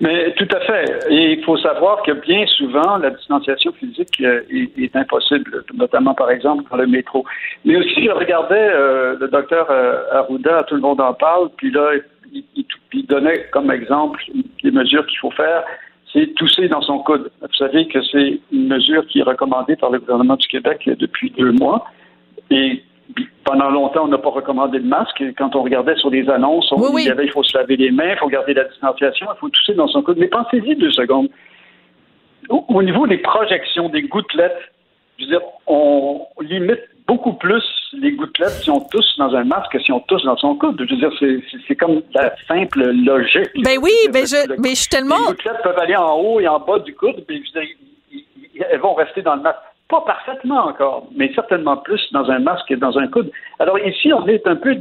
Mais 0.00 0.32
tout 0.34 0.48
à 0.54 0.60
fait. 0.60 0.98
Et 1.10 1.32
il 1.34 1.44
faut 1.44 1.56
savoir 1.58 2.02
que 2.02 2.12
bien 2.12 2.46
souvent, 2.46 2.96
la 2.98 3.10
distanciation 3.10 3.72
physique 3.72 4.20
euh, 4.20 4.42
est, 4.50 4.94
impossible, 4.96 5.64
notamment 5.74 6.14
par 6.14 6.30
exemple 6.30 6.64
dans 6.70 6.76
le 6.76 6.86
métro. 6.86 7.24
Mais 7.64 7.76
aussi, 7.76 8.04
je 8.04 8.10
regardais 8.10 8.68
euh, 8.72 9.16
le 9.20 9.28
docteur 9.28 9.66
euh, 9.70 10.02
Arruda, 10.12 10.62
tout 10.64 10.74
le 10.74 10.80
monde 10.80 11.00
en 11.00 11.14
parle, 11.14 11.50
puis 11.56 11.70
là, 11.70 11.90
il, 12.32 12.44
il- 12.56 12.64
il 12.92 13.06
donnait 13.06 13.44
comme 13.52 13.70
exemple 13.70 14.20
les 14.62 14.70
mesures 14.70 15.06
qu'il 15.06 15.18
faut 15.18 15.30
faire, 15.30 15.62
c'est 16.12 16.34
tousser 16.34 16.66
dans 16.68 16.80
son 16.82 16.98
coude. 16.98 17.30
Vous 17.40 17.54
savez 17.54 17.86
que 17.86 18.02
c'est 18.02 18.40
une 18.52 18.66
mesure 18.66 19.06
qui 19.06 19.20
est 19.20 19.22
recommandée 19.22 19.76
par 19.76 19.90
le 19.90 20.00
gouvernement 20.00 20.36
du 20.36 20.48
Québec 20.48 20.88
depuis 20.98 21.30
deux 21.38 21.52
mois. 21.52 21.84
Et 22.50 22.82
pendant 23.44 23.70
longtemps, 23.70 24.04
on 24.04 24.08
n'a 24.08 24.18
pas 24.18 24.30
recommandé 24.30 24.78
de 24.78 24.86
masque. 24.86 25.22
Quand 25.36 25.54
on 25.56 25.62
regardait 25.62 25.96
sur 25.96 26.10
les 26.10 26.28
annonces, 26.28 26.70
on 26.72 26.96
il 26.98 27.06
y 27.06 27.10
avait 27.10 27.24
il 27.26 27.32
faut 27.32 27.42
se 27.42 27.56
laver 27.56 27.76
les 27.76 27.90
mains, 27.90 28.12
il 28.12 28.18
faut 28.18 28.28
garder 28.28 28.54
la 28.54 28.64
distanciation, 28.64 29.26
il 29.34 29.38
faut 29.38 29.48
tousser 29.48 29.74
dans 29.74 29.88
son 29.88 30.02
coude. 30.02 30.18
Mais 30.18 30.28
pensez-y 30.28 30.76
deux 30.76 30.92
secondes. 30.92 31.28
Au, 32.48 32.64
au 32.68 32.82
niveau 32.82 33.06
des 33.06 33.18
projections, 33.18 33.88
des 33.88 34.02
gouttelettes, 34.02 34.56
je 35.18 35.24
veux 35.24 35.30
dire, 35.30 35.40
on 35.66 36.26
limite 36.40 36.80
beaucoup 37.06 37.32
plus 37.34 37.62
les 37.92 38.12
gouttelettes 38.12 38.60
si 38.62 38.70
on 38.70 38.80
tousse 38.80 39.16
dans 39.18 39.34
un 39.34 39.44
masque 39.44 39.72
que 39.72 39.80
si 39.80 39.90
on 39.92 40.00
tousse 40.00 40.22
dans 40.24 40.36
son 40.36 40.54
coude. 40.56 40.76
Je 40.88 40.94
veux 40.94 41.00
dire, 41.00 41.12
c'est- 41.68 41.74
comme 41.76 42.02
la 42.14 42.32
simple 42.46 42.82
logique. 42.92 43.50
Ben 43.64 43.78
oui, 43.82 43.90
ben 44.12 44.24
je, 44.26 44.36
mais 44.62 44.70
je 44.70 44.74
suis 44.76 44.88
tellement... 44.88 45.16
Les 45.18 45.26
gouttelettes 45.34 45.62
peuvent 45.62 45.78
aller 45.78 45.96
en 45.96 46.14
haut 46.18 46.40
et 46.40 46.46
en 46.48 46.60
bas 46.60 46.78
du 46.78 46.94
coude, 46.94 47.24
mais 47.28 47.36
je 47.44 47.58
veux 47.58 47.66
dire, 47.66 48.66
elles 48.70 48.80
vont 48.80 48.94
rester 48.94 49.22
dans 49.22 49.34
le 49.36 49.42
masque. 49.42 49.58
Pas 49.90 50.00
parfaitement 50.02 50.66
encore, 50.66 51.08
mais 51.16 51.32
certainement 51.34 51.76
plus 51.76 52.00
dans 52.12 52.30
un 52.30 52.38
masque 52.38 52.68
que 52.68 52.74
dans 52.74 52.96
un 52.96 53.08
coude. 53.08 53.30
Alors 53.58 53.78
ici, 53.80 54.12
on 54.12 54.26
est 54.28 54.46
un 54.46 54.56
peu 54.56 54.76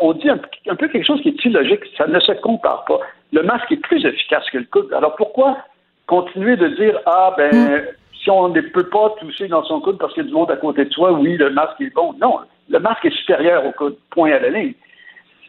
on 0.00 0.12
dit 0.12 0.28
un, 0.28 0.38
un 0.68 0.76
peu 0.76 0.88
quelque 0.88 1.06
chose 1.06 1.20
qui 1.22 1.28
est 1.28 1.44
illogique. 1.44 1.82
Ça 1.96 2.06
ne 2.06 2.20
se 2.20 2.32
compare 2.32 2.84
pas. 2.84 3.00
Le 3.32 3.42
masque 3.42 3.70
est 3.72 3.76
plus 3.76 4.04
efficace 4.04 4.48
que 4.50 4.58
le 4.58 4.66
coude. 4.70 4.92
Alors 4.92 5.16
pourquoi 5.16 5.58
continuer 6.06 6.56
de 6.56 6.68
dire 6.68 7.00
ah 7.06 7.34
ben 7.36 7.84
si 8.22 8.30
on 8.30 8.48
ne 8.48 8.60
peut 8.60 8.88
pas 8.88 9.14
tousser 9.20 9.48
dans 9.48 9.64
son 9.64 9.80
coude 9.80 9.98
parce 9.98 10.12
qu'il 10.14 10.24
y 10.24 10.26
a 10.26 10.28
du 10.28 10.34
monde 10.34 10.50
à 10.50 10.56
côté 10.56 10.84
de 10.84 10.92
soi, 10.92 11.12
oui 11.12 11.36
le 11.36 11.50
masque 11.50 11.80
est 11.80 11.94
bon. 11.94 12.14
Non, 12.20 12.38
le 12.68 12.78
masque 12.78 13.04
est 13.04 13.16
supérieur 13.16 13.64
au 13.64 13.72
coude. 13.72 13.96
Point 14.10 14.32
à 14.32 14.40
la 14.40 14.50
ligne. 14.50 14.74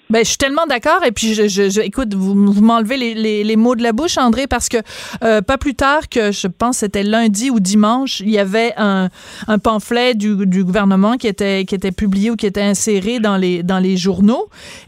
Ben, 0.10 0.20
je 0.24 0.30
suis 0.30 0.38
tellement 0.38 0.66
d'accord. 0.68 1.04
Et 1.06 1.12
puis, 1.12 1.34
je, 1.34 1.48
je, 1.48 1.82
écoute, 1.82 2.14
vous, 2.14 2.34
vous 2.54 2.62
m'enlevez 2.62 2.98
les, 2.98 3.14
les, 3.16 3.44
les 3.44 3.56
mots 3.56 3.76
de 3.76 3.82
la 3.82 3.92
bouche, 3.92 4.18
André, 4.18 4.46
parce 4.46 4.70
que 4.70 4.78
euh, 5.24 5.42
pas 5.42 5.58
plus 5.58 5.74
tard 5.74 6.10
que, 6.10 6.32
je 6.32 6.48
pense, 6.48 6.78
c'était 6.78 7.04
lundi 7.04 7.50
ou 7.50 7.60
dimanche, 7.60 8.20
il 8.20 8.30
y 8.30 8.38
avait 8.38 8.74
un, 8.78 9.10
un 9.48 9.58
pamphlet 9.60 10.14
du, 10.14 10.46
du 10.46 10.64
gouvernement 10.64 11.18
qui 11.18 11.28
était, 11.28 11.66
qui 11.66 11.74
était 11.74 11.92
publié 11.92 12.30
ou 12.30 12.36
qui 12.36 12.46
était 12.46 12.62
inséré 12.62 13.20
dans 13.20 13.38
les, 13.38 13.64
dans 13.64 13.80
les 13.80 13.98
journaux. 13.98 14.48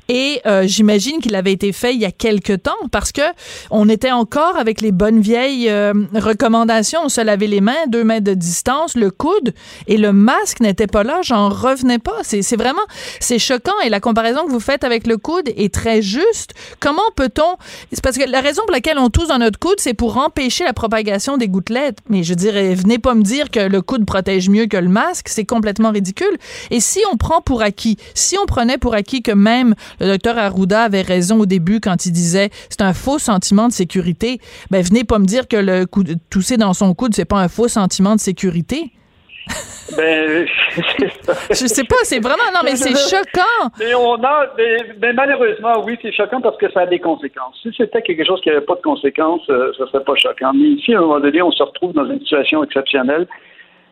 Et 0.09 0.41
euh, 0.45 0.63
j'imagine 0.65 1.19
qu'il 1.19 1.35
avait 1.35 1.51
été 1.51 1.71
fait 1.71 1.93
il 1.93 1.99
y 1.99 2.05
a 2.05 2.11
quelque 2.11 2.53
temps 2.53 2.71
parce 2.91 3.11
que 3.11 3.21
on 3.71 3.89
était 3.89 4.11
encore 4.11 4.57
avec 4.57 4.81
les 4.81 4.91
bonnes 4.91 5.19
vieilles 5.19 5.69
euh, 5.69 5.93
recommandations. 6.15 7.01
On 7.03 7.09
se 7.09 7.21
lavait 7.21 7.47
les 7.47 7.61
mains, 7.61 7.87
deux 7.87 8.03
mètres 8.03 8.23
de 8.23 8.33
distance, 8.33 8.95
le 8.95 9.11
coude 9.11 9.53
et 9.87 9.97
le 9.97 10.13
masque 10.13 10.59
n'était 10.61 10.87
pas 10.87 11.03
là. 11.03 11.19
J'en 11.23 11.49
revenais 11.49 11.99
pas. 11.99 12.17
C'est 12.23 12.41
c'est 12.41 12.55
vraiment, 12.55 12.81
c'est 13.19 13.39
choquant. 13.39 13.79
Et 13.83 13.89
la 13.89 13.99
comparaison 13.99 14.45
que 14.45 14.51
vous 14.51 14.59
faites 14.59 14.83
avec 14.83 15.07
le 15.07 15.17
coude 15.17 15.49
est 15.55 15.73
très 15.73 16.01
juste. 16.01 16.53
Comment 16.79 17.01
peut-on, 17.15 17.57
c'est 17.91 18.01
parce 18.01 18.17
que 18.17 18.29
la 18.29 18.41
raison 18.41 18.61
pour 18.63 18.71
laquelle 18.71 18.99
on 18.99 19.09
tousse 19.09 19.27
dans 19.27 19.37
notre 19.37 19.59
coude, 19.59 19.79
c'est 19.79 19.93
pour 19.93 20.17
empêcher 20.17 20.63
la 20.63 20.73
propagation 20.73 21.37
des 21.37 21.47
gouttelettes. 21.47 21.99
Mais 22.09 22.23
je 22.23 22.33
dirais, 22.33 22.73
venez 22.75 22.99
pas 22.99 23.13
me 23.13 23.23
dire 23.23 23.49
que 23.49 23.59
le 23.59 23.81
coude 23.81 24.05
protège 24.05 24.49
mieux 24.49 24.67
que 24.67 24.77
le 24.77 24.89
masque. 24.89 25.27
C'est 25.29 25.45
complètement 25.45 25.91
ridicule. 25.91 26.37
Et 26.71 26.79
si 26.79 27.01
on 27.11 27.17
prend 27.17 27.41
pour 27.41 27.61
acquis, 27.61 27.97
si 28.13 28.37
on 28.41 28.45
prenait 28.45 28.77
pour 28.77 28.93
acquis 28.93 29.21
que 29.21 29.31
même 29.31 29.75
le 29.99 30.07
docteur 30.07 30.37
Arruda 30.37 30.83
avait 30.83 31.01
raison 31.01 31.39
au 31.39 31.45
début 31.45 31.79
quand 31.79 32.05
il 32.05 32.11
disait 32.11 32.49
c'est 32.69 32.81
un 32.81 32.93
faux 32.93 33.19
sentiment 33.19 33.67
de 33.67 33.73
sécurité, 33.73 34.39
ben 34.71 34.81
venez 34.81 35.03
pas 35.03 35.19
me 35.19 35.25
dire 35.25 35.47
que 35.47 35.57
le 35.57 35.85
coup 35.85 36.03
tousser 36.29 36.57
dans 36.57 36.73
son 36.73 36.93
coude 36.93 37.13
c'est 37.13 37.25
pas 37.25 37.39
un 37.39 37.47
faux 37.47 37.67
sentiment 37.67 38.15
de 38.15 38.19
sécurité. 38.19 38.91
Ben, 39.95 40.45
Je 41.49 41.67
sais 41.67 41.83
pas, 41.85 41.95
c'est 42.03 42.19
vraiment 42.19 42.51
non 42.53 42.59
mais 42.63 42.75
c'est 42.75 42.89
choquant. 42.89 43.71
Mais 43.79 43.95
on 43.95 44.15
a, 44.15 44.47
mais, 44.57 44.77
mais 45.01 45.13
malheureusement, 45.13 45.83
oui, 45.85 45.97
c'est 46.01 46.11
choquant 46.11 46.41
parce 46.41 46.57
que 46.57 46.69
ça 46.71 46.81
a 46.81 46.85
des 46.85 46.99
conséquences. 46.99 47.55
Si 47.61 47.69
c'était 47.75 48.01
quelque 48.01 48.25
chose 48.25 48.41
qui 48.41 48.49
n'avait 48.49 48.61
pas 48.61 48.75
de 48.75 48.81
conséquences, 48.81 49.49
euh, 49.49 49.71
ça 49.77 49.87
serait 49.87 50.03
pas 50.03 50.15
choquant. 50.15 50.51
Mais 50.53 50.67
ici, 50.67 50.93
à 50.93 50.97
un 50.97 51.01
moment 51.01 51.19
donné, 51.19 51.41
on 51.41 51.51
se 51.51 51.63
retrouve 51.63 51.93
dans 51.93 52.05
une 52.05 52.19
situation 52.19 52.63
exceptionnelle. 52.63 53.27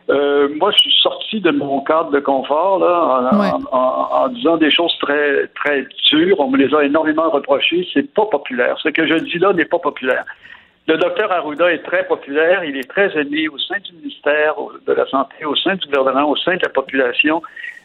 Euh, 0.08 0.48
moi, 0.60 0.70
je 0.72 0.78
suis 0.78 0.94
sorti 1.02 1.40
de 1.40 1.50
mon 1.50 1.80
cadre 1.80 2.10
de 2.12 2.20
confort 2.20 2.78
là, 2.78 2.94
en, 3.32 3.40
en- 3.54 3.62
en- 3.72 4.24
en 4.24 4.28
disant 4.28 4.56
des 4.56 4.70
choses 4.70 4.96
très, 5.00 5.48
très 5.56 5.84
dures. 6.10 6.38
On 6.38 6.48
me 6.48 6.56
les 6.58 6.72
a 6.74 6.84
énormément 6.84 7.28
reprochées. 7.30 7.86
C'est 7.92 8.08
pas 8.14 8.26
populaire. 8.26 8.76
Ce 8.82 8.88
que 8.88 9.06
je 9.06 9.14
dis 9.14 9.38
là 9.38 9.52
n'est 9.52 9.64
pas 9.64 9.78
populaire. 9.80 10.24
Le 10.88 10.96
docteur 10.96 11.32
Arruda 11.32 11.72
est 11.72 11.82
très 11.82 12.06
populaire. 12.06 12.62
Il 12.62 12.76
est 12.76 12.88
très 12.88 13.10
aimé 13.20 13.48
au 13.48 13.58
sein 13.58 13.78
du 13.84 13.92
ministère 13.94 14.54
de 14.86 14.92
la 14.92 15.04
Santé, 15.06 15.44
au 15.44 15.56
sein 15.56 15.74
du 15.74 15.86
gouvernement, 15.88 16.28
au 16.30 16.36
sein 16.36 16.54
de 16.54 16.62
la 16.62 16.68
population. 16.68 17.42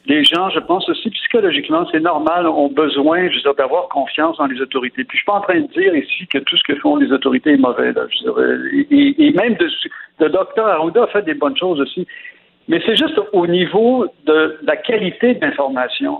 Les 0.08 0.24
gens, 0.24 0.50
je 0.50 0.60
pense 0.60 0.90
aussi 0.90 1.10
psychologiquement, 1.12 1.86
c'est 1.92 2.00
normal, 2.00 2.48
ont 2.48 2.70
besoin, 2.70 3.30
je 3.30 3.36
veux 3.36 3.42
dire, 3.42 3.54
d'avoir 3.56 3.88
confiance 3.90 4.38
dans 4.38 4.48
les 4.48 4.60
autorités. 4.60 5.04
Puis 5.04 5.18
je 5.18 5.22
suis 5.22 5.26
pas 5.26 5.34
en 5.34 5.42
train 5.42 5.60
de 5.60 5.68
dire 5.68 5.96
ici 5.96 6.26
que 6.28 6.40
tout 6.40 6.58
ce 6.58 6.64
que 6.64 6.76
font 6.78 6.96
les 6.96 7.12
autorités 7.12 7.52
est 7.52 7.58
mauvais. 7.58 7.94
Là. 7.94 8.02
Je 8.10 8.28
veux 8.30 8.70
dire, 8.72 8.88
et, 8.92 9.28
et 9.28 9.32
même 9.34 9.56
de, 9.56 9.70
le 10.20 10.30
docteur 10.30 10.68
Arruda 10.68 11.04
a 11.04 11.08
fait 11.08 11.22
des 11.24 11.36
bonnes 11.36 11.56
choses 11.58 11.80
aussi. 11.80 12.08
Mais 12.68 12.82
c'est 12.86 12.96
juste 12.96 13.20
au 13.34 13.46
niveau 13.48 14.08
de 14.26 14.58
la 14.64 14.76
qualité 14.78 15.36
de 15.36 15.42
l'information. 15.46 16.18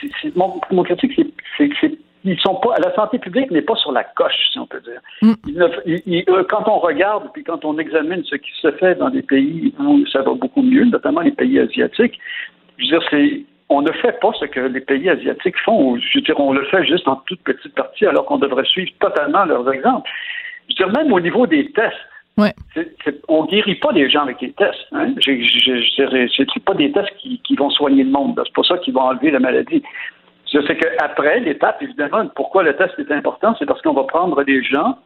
C'est- 0.00 0.10
c'est- 0.22 0.36
mon, 0.36 0.60
mon 0.70 0.82
critique, 0.82 1.12
c'est- 1.16 1.26
c'est 1.58 1.68
que 1.68 1.74
c'est- 1.80 1.98
ils 2.24 2.38
sont 2.40 2.54
pas, 2.56 2.74
la 2.82 2.94
santé 2.94 3.18
publique 3.18 3.50
n'est 3.50 3.62
pas 3.62 3.74
sur 3.76 3.92
la 3.92 4.04
coche, 4.04 4.48
si 4.52 4.58
on 4.58 4.66
peut 4.66 4.80
dire. 4.80 5.00
Ils 5.46 5.54
ne- 5.58 5.68
ils- 5.86 6.02
ils- 6.06 6.24
euh, 6.28 6.44
quand 6.48 6.64
on 6.68 6.78
regarde, 6.78 7.24
puis 7.34 7.42
quand 7.44 7.64
on 7.64 7.78
examine 7.78 8.22
ce 8.24 8.36
qui 8.36 8.50
se 8.60 8.70
fait 8.72 8.94
dans 8.94 9.10
des 9.10 9.22
pays 9.22 9.74
où 9.80 10.06
ça 10.06 10.22
va 10.22 10.32
beaucoup 10.34 10.62
mieux, 10.62 10.84
notamment 10.84 11.20
les 11.20 11.32
pays 11.32 11.58
asiatiques, 11.58 12.18
je 12.78 12.84
veux 12.84 12.98
dire, 12.98 13.08
c'est, 13.10 13.44
on 13.68 13.82
ne 13.82 13.92
fait 13.92 14.18
pas 14.20 14.32
ce 14.38 14.44
que 14.46 14.60
les 14.60 14.80
pays 14.80 15.08
asiatiques 15.08 15.58
font. 15.64 15.96
Je 15.96 16.18
veux 16.18 16.22
dire, 16.22 16.38
on 16.38 16.52
le 16.52 16.64
fait 16.66 16.84
juste 16.84 17.08
en 17.08 17.16
toute 17.26 17.40
petite 17.40 17.74
partie, 17.74 18.06
alors 18.06 18.26
qu'on 18.26 18.38
devrait 18.38 18.64
suivre 18.64 18.90
totalement 19.00 19.44
leurs 19.44 19.70
exemples. 19.72 20.08
Je 20.68 20.74
veux 20.84 20.90
dire, 20.90 21.02
même 21.02 21.12
au 21.12 21.20
niveau 21.20 21.46
des 21.46 21.70
tests, 21.72 21.96
on 23.28 23.44
guérit 23.44 23.74
pas 23.76 23.92
les 23.92 24.08
gens 24.08 24.22
avec 24.22 24.40
les 24.40 24.52
tests. 24.52 24.86
Hein? 24.92 25.14
Je 25.18 25.32
c'est 26.36 26.46
c'est 26.52 26.64
pas 26.64 26.74
des 26.74 26.90
tests 26.92 27.14
qui, 27.18 27.40
qui 27.44 27.56
vont 27.56 27.70
soigner 27.70 28.04
le 28.04 28.10
monde. 28.10 28.40
C'est 28.44 28.54
pas 28.54 28.62
ça 28.62 28.78
qui 28.78 28.90
va 28.90 29.02
enlever 29.02 29.30
la 29.30 29.40
maladie. 29.40 29.82
Je 30.52 30.60
sais 30.66 30.76
qu'après 30.76 31.40
l'étape, 31.40 31.82
évidemment, 31.82 32.26
pourquoi 32.34 32.62
le 32.62 32.76
test 32.76 32.92
est 32.98 33.10
important, 33.10 33.54
c'est 33.58 33.66
parce 33.66 33.80
qu'on 33.80 33.94
va 33.94 34.04
prendre 34.04 34.42
des 34.44 34.62
gens, 34.62 34.98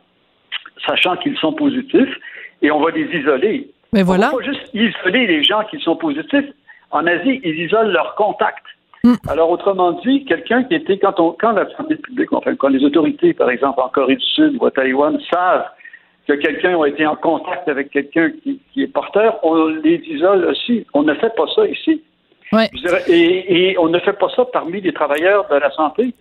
sachant 0.85 1.16
qu'ils 1.16 1.37
sont 1.38 1.52
positifs, 1.52 2.14
et 2.62 2.70
on 2.70 2.81
va 2.81 2.90
les 2.90 3.07
isoler. 3.16 3.70
Mais 3.92 4.02
voilà. 4.02 4.31
On 4.33 4.38
va 4.38 4.42
pas 4.42 4.52
juste 4.52 4.70
isoler 4.74 5.26
les 5.26 5.44
gens 5.44 5.62
qui 5.70 5.79
sont 5.81 5.96
positifs. 5.96 6.46
En 6.96 7.06
Asie, 7.06 7.40
ils 7.44 7.59
isolent 7.66 7.90
leurs 7.92 8.14
contacts. 8.16 8.64
Alors, 9.28 9.50
autrement 9.50 9.92
dit, 10.04 10.24
quelqu'un 10.24 10.64
qui 10.64 10.74
était, 10.74 10.98
quand, 10.98 11.20
on, 11.20 11.30
quand 11.32 11.52
la 11.52 11.66
santé 11.76 11.94
publique, 11.96 12.32
enfin, 12.32 12.56
quand 12.56 12.68
les 12.68 12.82
autorités, 12.85 13.35
par 13.35 13.50
exemple, 13.50 13.80
en 13.80 13.88
Corée 13.88 14.16
du 14.16 14.24
Sud 14.24 14.56
ou 14.61 14.66
à 14.66 14.70
Taïwan, 14.72 15.16
savent 15.32 15.66
que 16.26 16.32
quelqu'un 16.32 16.80
a 16.82 16.87
été 16.88 17.06
en 17.06 17.14
contact 17.14 17.68
avec 17.68 17.90
quelqu'un 17.90 18.30
qui, 18.42 18.61
qui 18.72 18.82
est 18.82 18.88
porteur, 18.88 19.38
on 19.44 19.66
les 19.68 20.02
isole 20.09 20.46
aussi. 20.46 20.85
On 20.92 21.02
ne 21.04 21.14
fait 21.14 21.35
pas 21.37 21.44
ça 21.54 21.66
ici. 21.68 22.02
Et, 23.09 23.70
et 23.70 23.78
on 23.78 23.88
ne 23.88 23.98
fait 24.00 24.14
pas 24.14 24.28
ça 24.35 24.44
parmi 24.46 24.80
les 24.80 24.92
travailleurs 24.92 25.46
de 25.48 25.54
la 25.56 25.70
santé. 25.72 26.14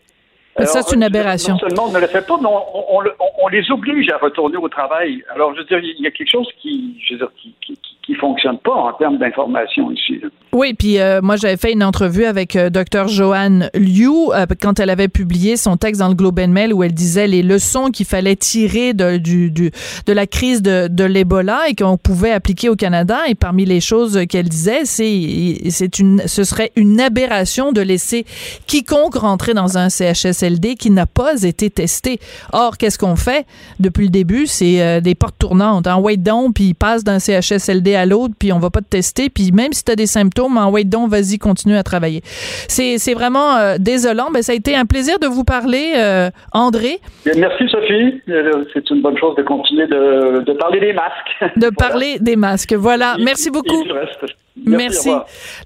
Mais 0.60 0.66
ça, 0.66 0.78
Alors, 0.80 0.88
c'est 0.90 0.96
une 0.96 1.04
aberration. 1.04 1.54
Non 1.54 1.60
seulement 1.60 1.86
on 1.90 1.92
ne 1.92 2.00
le 2.00 2.08
fait 2.08 2.26
pas, 2.26 2.38
mais 2.40 2.48
on, 2.48 2.78
on- 2.78 2.86
on 2.98 3.00
le- 3.02 3.14
on- 3.20 3.46
on 3.46 3.48
les 3.50 3.70
oblige 3.72 4.10
à 4.12 4.18
retourner 4.18 4.58
au 4.58 4.70
travail. 4.70 5.24
Alors, 5.34 5.54
je 5.54 5.60
veux 5.60 5.66
dire, 5.66 5.80
il 5.80 6.02
y 6.04 6.08
a 6.08 6.12
quelque 6.12 6.30
chose 6.32 6.48
qui, 6.62 6.98
je 7.04 7.14
veux 7.14 7.20
dire, 7.20 7.30
qui, 7.42 7.54
qui, 7.62 7.78
qui- 8.06 8.14
qui 8.14 8.20
fonctionne 8.20 8.58
pas 8.60 8.74
en 8.74 8.94
termes 8.94 9.18
d'information 9.18 9.92
ici. 9.92 10.20
Oui, 10.54 10.74
puis 10.74 11.00
euh, 11.00 11.22
moi 11.22 11.36
j'avais 11.36 11.58
fait 11.58 11.74
une 11.74 11.84
entrevue 11.84 12.26
avec 12.26 12.56
euh, 12.56 12.70
Dr 12.70 13.08
Joanne 13.08 13.70
Liu 13.74 14.08
euh, 14.34 14.46
quand 14.62 14.80
elle 14.80 14.90
avait 14.90 15.08
publié 15.08 15.58
son 15.58 15.76
texte 15.76 16.00
dans 16.00 16.08
le 16.08 16.14
Globe 16.14 16.40
and 16.40 16.48
Mail 16.50 16.74
où 16.74 16.84
elle 16.84 16.94
disait 16.94 17.28
les 17.28 17.42
leçons 17.44 17.90
qu'il 17.92 18.06
fallait 18.06 18.36
tirer 18.36 18.94
de, 18.94 19.18
du, 19.18 19.52
du- 19.52 19.72
de 20.06 20.14
la 20.14 20.28
crise 20.28 20.62
de, 20.62 20.88
de 20.88 21.04
l'Ebola 21.04 21.62
et 21.68 21.76
qu'on 21.76 21.98
pouvait 21.98 22.32
appliquer 22.32 22.70
au 22.70 22.76
Canada. 22.76 23.20
Et 23.28 23.36
parmi 23.36 23.66
les 23.66 23.82
choses 23.82 24.20
qu'elle 24.30 24.48
disait, 24.50 24.86
c'est 24.86 25.58
c'est 25.70 26.00
une 26.00 26.22
ce 26.26 26.44
serait 26.44 26.72
une 26.76 27.02
aberration 27.02 27.72
de 27.72 27.82
laisser 27.82 28.26
quiconque 28.68 29.16
rentrer 29.16 29.54
dans 29.54 29.78
un 29.78 29.90
CHSLD 29.90 30.76
qui 30.76 30.90
n'a 30.92 31.06
pas 31.06 31.42
été 31.44 31.70
testé. 31.70 32.20
Or, 32.54 32.78
qu'est-ce 32.78 32.98
qu'on 33.00 33.16
fait? 33.16 33.46
Depuis 33.80 34.06
le 34.06 34.12
début 34.12 34.46
C'est 34.48 34.82
euh, 34.82 35.02
des 35.02 35.16
portes 35.16 35.38
tournantes. 35.40 35.88
En 35.88 36.00
wait 36.02 36.18
down, 36.18 36.54
puis 36.54 36.74
passe 36.74 37.04
d'un 37.04 37.20
CHSLD 37.20 37.95
à 37.96 38.06
l'autre, 38.06 38.34
puis 38.38 38.52
on 38.54 38.60
va 38.60 38.70
pas 38.70 38.82
te 38.82 38.90
tester, 38.90 39.30
puis 39.30 39.52
même 39.52 39.74
si 39.74 39.84
tu 39.84 39.92
as 39.92 39.96
des 39.96 40.08
symptômes, 40.08 40.58
en 40.58 40.70
wait 40.72 40.84
down, 40.84 41.10
vas-y, 41.10 41.38
continue 41.38 41.76
à 41.76 41.84
travailler. 41.84 42.22
C'est 42.68 43.14
vraiment 43.14 43.56
euh, 43.58 43.76
désolant. 43.80 44.30
Ben, 44.32 44.42
ça 44.42 44.52
a 44.52 44.56
été 44.56 44.76
un 44.76 44.86
plaisir 44.86 45.20
de 45.20 45.28
vous 45.28 45.44
parler, 45.44 45.94
euh, 45.98 46.30
André, 46.52 47.00
Merci 47.38 47.68
Sophie. 47.70 48.22
Euh, 48.30 48.66
C'est 48.74 48.90
une 48.90 49.02
bonne 49.02 49.18
chose 49.18 49.36
de 49.36 49.44
continuer 49.44 49.88
de, 49.88 50.44
de 50.44 50.54
parler 50.54 50.80
des 50.80 50.94
masques. 50.94 51.56
de 51.56 51.70
parler 51.78 52.18
des 52.20 52.36
masques. 52.36 52.74
Voilà. 52.74 53.16
Merci 53.20 53.50
beaucoup. 53.50 53.84
Et 53.84 54.45
Merci. 54.66 55.10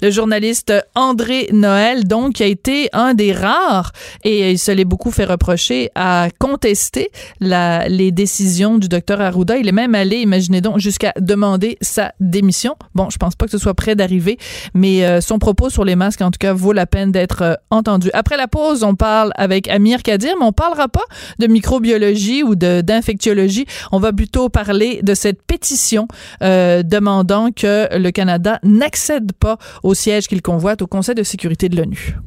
Le 0.01 0.09
journaliste 0.09 0.73
André 0.95 1.49
Noël, 1.51 2.05
donc, 2.05 2.33
qui 2.33 2.43
a 2.43 2.47
été 2.47 2.89
un 2.93 3.13
des 3.13 3.31
rares, 3.31 3.91
et 4.23 4.51
il 4.51 4.59
se 4.59 4.71
l'est 4.71 4.85
beaucoup 4.85 5.11
fait 5.11 5.25
reprocher, 5.25 5.91
à 5.95 6.29
contester 6.39 7.09
la, 7.39 7.87
les 7.87 8.11
décisions 8.11 8.77
du 8.77 8.87
docteur 8.87 9.21
Arruda. 9.21 9.57
Il 9.57 9.67
est 9.67 9.73
même 9.73 9.95
allé, 9.95 10.17
imaginez 10.17 10.61
donc, 10.61 10.79
jusqu'à 10.79 11.13
demander 11.19 11.77
sa 11.81 12.13
démission. 12.19 12.75
Bon, 12.95 13.09
je 13.09 13.17
pense 13.17 13.35
pas 13.35 13.45
que 13.45 13.51
ce 13.51 13.57
soit 13.57 13.73
près 13.73 13.95
d'arriver, 13.95 14.37
mais 14.73 15.05
euh, 15.05 15.21
son 15.21 15.39
propos 15.39 15.69
sur 15.69 15.85
les 15.85 15.95
masques, 15.95 16.21
en 16.21 16.31
tout 16.31 16.39
cas, 16.39 16.53
vaut 16.53 16.73
la 16.73 16.85
peine 16.85 17.11
d'être 17.11 17.41
euh, 17.43 17.53
entendu. 17.69 18.09
Après 18.13 18.37
la 18.37 18.47
pause, 18.47 18.83
on 18.83 18.95
parle 18.95 19.31
avec 19.35 19.67
Amir 19.67 20.01
Kadir, 20.03 20.35
mais 20.39 20.45
on 20.45 20.51
parlera 20.51 20.87
pas 20.87 21.05
de 21.37 21.47
microbiologie 21.47 22.43
ou 22.43 22.55
d'infectiologie. 22.55 23.65
On 23.91 23.99
va 23.99 24.13
plutôt 24.13 24.49
parler 24.49 25.01
de 25.03 25.13
cette 25.13 25.43
pétition 25.43 26.07
euh, 26.41 26.83
demandant 26.83 27.51
que 27.51 27.87
le 27.97 28.11
Canada 28.11 28.59
n'accède 28.79 29.31
pas 29.33 29.57
au 29.83 29.93
siège 29.93 30.27
qu'il 30.27 30.41
convoite 30.41 30.81
au 30.81 30.87
Conseil 30.87 31.15
de 31.15 31.23
sécurité 31.23 31.69
de 31.69 31.77
l'ONU. 31.77 32.17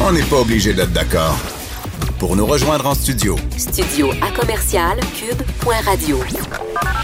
On 0.00 0.12
n'est 0.12 0.22
pas 0.22 0.40
obligé 0.40 0.72
d'être 0.72 0.92
d'accord. 0.92 1.36
Pour 2.18 2.34
nous 2.36 2.46
rejoindre 2.46 2.86
en 2.86 2.94
studio, 2.94 3.36
Studio 3.56 4.10
à 4.22 4.30
commercial 4.32 4.98
cube.radio. 5.18 6.18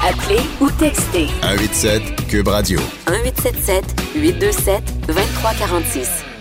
Appelez 0.02 0.40
ou 0.60 0.70
textez 0.70 1.28
187 1.42 2.26
Cube 2.28 2.48
Radio. 2.48 2.80
1877 3.10 3.84
827 4.16 5.06
2346. 5.06 6.33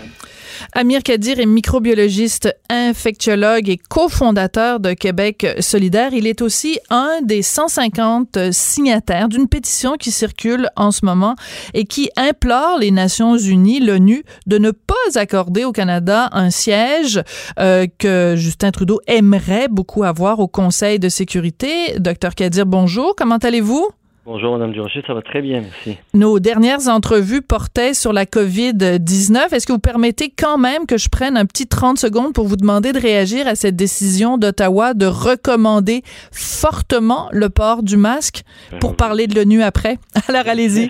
Amir 0.75 1.03
Kadir 1.03 1.39
est 1.39 1.45
microbiologiste, 1.45 2.55
infectiologue 2.67 3.69
et 3.69 3.77
cofondateur 3.77 4.79
de 4.79 4.93
Québec 4.93 5.45
solidaire. 5.59 6.13
Il 6.13 6.25
est 6.25 6.41
aussi 6.41 6.79
un 6.89 7.21
des 7.21 7.43
150 7.43 8.51
signataires 8.51 9.29
d'une 9.29 9.47
pétition 9.47 9.93
qui 9.97 10.09
circule 10.09 10.69
en 10.75 10.89
ce 10.89 11.05
moment 11.05 11.35
et 11.75 11.85
qui 11.85 12.09
implore 12.17 12.79
les 12.79 12.89
Nations 12.89 13.37
unies, 13.37 13.81
l'ONU, 13.81 14.23
de 14.47 14.57
ne 14.57 14.71
pas 14.71 14.95
accorder 15.13 15.63
au 15.63 15.71
Canada 15.71 16.29
un 16.31 16.49
siège 16.49 17.21
euh, 17.59 17.85
que 17.99 18.33
Justin 18.35 18.71
Trudeau 18.71 18.99
aimerait 19.05 19.67
beaucoup 19.69 20.03
avoir 20.03 20.39
au 20.39 20.47
Conseil 20.47 20.97
de 20.97 21.07
sécurité. 21.07 21.99
Docteur 21.99 22.33
Kadir, 22.33 22.65
bonjour. 22.65 23.15
Comment 23.15 23.37
allez-vous? 23.37 23.91
Bonjour, 24.25 24.53
Madame 24.53 24.71
Durocher, 24.71 25.03
ça 25.05 25.13
va 25.13 25.21
très 25.21 25.41
bien, 25.41 25.59
merci. 25.59 25.97
Nos 26.13 26.39
dernières 26.39 26.87
entrevues 26.87 27.41
portaient 27.41 27.93
sur 27.93 28.13
la 28.13 28.23
COVID-19. 28.23 29.53
Est-ce 29.53 29.67
que 29.67 29.73
vous 29.73 29.79
permettez 29.79 30.29
quand 30.29 30.57
même 30.57 30.85
que 30.85 30.97
je 30.97 31.09
prenne 31.09 31.35
un 31.35 31.45
petit 31.45 31.67
30 31.67 31.97
secondes 31.97 32.31
pour 32.31 32.47
vous 32.47 32.55
demander 32.55 32.93
de 32.93 32.99
réagir 32.99 33.47
à 33.47 33.55
cette 33.55 33.75
décision 33.75 34.37
d'Ottawa 34.37 34.93
de 34.93 35.07
recommander 35.07 36.03
fortement 36.31 37.27
le 37.33 37.49
port 37.49 37.83
du 37.83 37.97
masque 37.97 38.43
pour 38.79 38.95
parler 38.95 39.27
de 39.27 39.35
l'ONU 39.35 39.61
après? 39.61 39.97
Alors, 40.29 40.47
allez-y. 40.47 40.89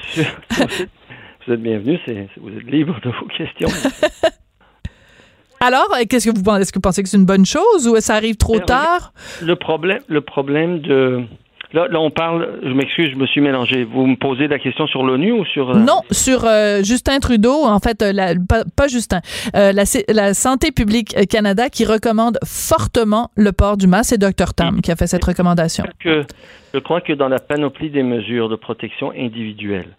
Vous 1.48 1.54
êtes 1.54 1.62
bienvenue, 1.62 2.00
vous 2.38 2.56
êtes 2.56 2.72
libre 2.72 3.00
de 3.04 3.10
vos 3.10 3.26
questions. 3.36 3.70
Alors, 5.60 5.90
euh, 5.96 6.04
qu'est-ce 6.08 6.30
que 6.30 6.36
vous 6.36 6.44
pensez? 6.44 6.62
Est-ce 6.62 6.72
que 6.72 6.78
vous 6.78 6.82
pensez 6.82 7.02
que 7.02 7.10
c'est 7.10 7.18
une 7.18 7.26
bonne 7.26 7.46
chose 7.46 7.88
ou 7.88 8.00
ça 8.00 8.14
arrive 8.14 8.36
trop 8.36 8.60
tard? 8.60 9.12
Le 9.42 9.56
problème, 9.56 10.02
le 10.08 10.22
problème 10.22 10.82
de... 10.82 11.24
Là, 11.74 11.88
là, 11.88 12.00
on 12.00 12.12
parle, 12.12 12.60
je 12.62 12.70
m'excuse, 12.70 13.10
je 13.12 13.16
me 13.18 13.26
suis 13.26 13.42
mélangé. 13.42 13.84
Vous 13.84 14.06
me 14.06 14.16
posez 14.16 14.48
la 14.48 14.60
question 14.60 14.86
sur 14.86 15.04
l'ONU 15.04 15.32
ou 15.32 15.44
sur... 15.44 15.72
euh, 15.72 15.80
Non, 15.80 16.02
sur 16.12 16.46
euh, 16.46 16.84
Justin 16.84 17.18
Trudeau, 17.20 17.66
en 17.66 17.80
fait, 17.80 18.04
euh, 18.04 18.14
la- 18.14 18.36
pas, 18.36 18.64
pas 18.76 18.88
Justin, 18.88 19.22
euh, 19.56 19.74
la, 19.74 20.34
Santé 20.36 20.72
publique 20.72 21.16
Canada 21.28 21.70
qui 21.70 21.84
recommande 21.86 22.38
fortement 22.46 23.32
le 23.36 23.52
port 23.52 23.76
du 23.78 23.88
masque. 23.88 24.12
C'est 24.12 24.18
Dr 24.20 24.54
Tam 24.54 24.82
qui 24.82 24.92
a 24.92 24.96
fait 24.96 25.08
cette 25.08 25.24
recommandation. 25.26 25.84
que, 26.00 26.24
je 26.76 26.80
crois 26.80 27.02
que 27.02 27.14
dans 27.14 27.28
la 27.30 27.40
panoplie 27.40 27.90
des 27.90 28.04
mesures 28.04 28.50
de 28.50 28.56
protection 28.56 29.12
individuelle, 29.18 29.98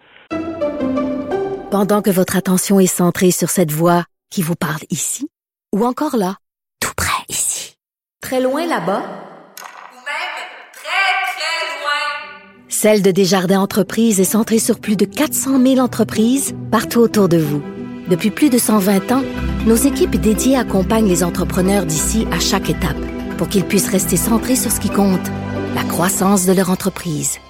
Pendant 1.71 2.03
que 2.03 2.11
votre 2.11 2.37
attention 2.37 2.79
est 2.79 2.87
centrée 2.87 3.33
sur 3.33 3.51
cette 3.51 3.73
voix 3.73 4.05
qui 4.31 4.43
vous 4.43 4.55
parle 4.55 4.83
ici, 4.91 5.29
ou 5.75 5.85
encore 5.85 6.17
là, 6.17 6.37
tout 6.81 6.93
près 6.97 7.25
ici, 7.29 7.75
très 8.21 8.41
loin 8.41 8.65
là-bas, 8.67 9.03
Celle 12.85 13.01
de 13.01 13.13
Desjardins 13.13 13.61
Entreprises 13.61 14.21
est 14.21 14.25
centrée 14.25 14.59
sur 14.59 14.79
plus 14.79 14.95
de 14.95 15.07
400 15.07 15.59
000 15.59 15.79
entreprises 15.79 16.55
partout 16.71 16.99
autour 16.99 17.31
de 17.31 17.39
vous. 17.39 17.63
Depuis 18.11 18.29
plus 18.29 18.51
de 18.51 18.59
120 18.59 19.11
ans, 19.11 19.23
nos 19.67 19.75
équipes 19.75 20.21
dédiées 20.21 20.59
accompagnent 20.59 21.09
les 21.09 21.25
entrepreneurs 21.25 21.87
d'ici 21.87 22.27
à 22.31 22.39
chaque 22.41 22.69
étape 22.69 23.01
pour 23.39 23.49
qu'ils 23.49 23.65
puissent 23.65 23.91
rester 23.91 24.17
centrés 24.17 24.55
sur 24.55 24.71
ce 24.71 24.81
qui 24.81 24.91
compte, 24.91 25.33
la 25.75 25.83
croissance 25.85 26.47
de 26.47 26.53
leur 26.53 26.69
entreprise. 26.69 27.41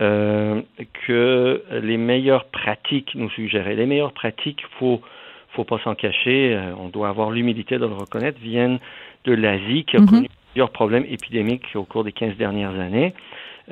euh, 0.00 0.62
que 1.08 1.64
les 1.82 1.96
meilleures 1.96 2.44
pratiques 2.44 3.16
nous 3.16 3.30
suggéraient. 3.30 3.74
Les 3.74 3.86
meilleures 3.86 4.12
pratiques, 4.12 4.62
faut 4.78 5.00
faut 5.56 5.64
pas 5.64 5.80
s'en 5.82 5.96
cacher, 5.96 6.54
euh, 6.54 6.74
on 6.78 6.90
doit 6.90 7.08
avoir 7.08 7.32
l'humilité 7.32 7.74
de 7.76 7.86
le 7.86 7.92
reconnaître, 7.92 8.38
viennent 8.40 8.78
de 9.24 9.32
l'Asie 9.32 9.84
qui 9.84 9.96
a 9.96 10.00
Mhm. 10.00 10.06
connu 10.06 10.28
plusieurs 10.54 10.70
problèmes 10.70 11.04
épidémiques 11.10 11.66
au 11.74 11.82
cours 11.82 12.04
des 12.04 12.12
15 12.12 12.36
dernières 12.36 12.78
années. 12.78 13.12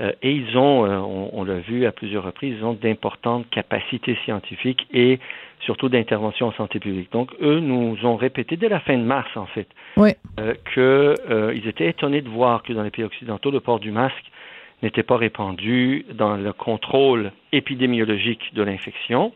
Euh, 0.01 0.11
et 0.22 0.33
ils 0.33 0.57
ont, 0.57 0.85
euh, 0.85 0.97
on, 0.97 1.30
on 1.33 1.45
l'a 1.45 1.61
vu 1.61 1.87
à 1.87 1.93
plusieurs 1.93 2.24
reprises, 2.24 2.57
ils 2.59 2.64
ont 2.64 2.72
d'importantes 2.72 3.49
capacités 3.51 4.18
scientifiques 4.24 4.89
et 4.93 5.20
surtout 5.61 5.89
d'intervention 5.89 6.49
en 6.49 6.53
santé 6.53 6.80
publique. 6.80 7.12
Donc, 7.12 7.30
eux 7.41 7.61
nous 7.61 7.97
ont 8.05 8.16
répété 8.16 8.57
dès 8.57 8.68
la 8.68 8.80
fin 8.80 8.97
de 8.99 9.05
mars, 9.05 9.28
en 9.37 9.47
fait, 9.47 9.68
Oui. 9.97 10.11
euh, 10.41 10.55
qu'ils 10.74 11.68
étaient 11.68 11.89
étonnés 11.89 12.22
de 12.22 12.28
voir 12.28 12.62
que 12.64 12.72
dans 12.72 12.83
les 12.83 12.91
pays 12.91 13.05
occidentaux, 13.05 13.53
le 13.53 13.61
port 13.61 13.78
du 13.78 13.93
masque 13.93 14.24
n'était 14.83 15.05
pas 15.05 15.18
répandu 15.18 16.05
dans 16.14 16.37
le 16.37 16.53
contrôle 16.53 17.30
épidémiologique 17.53 18.55
de 18.55 18.62
l'infection. 18.62 19.33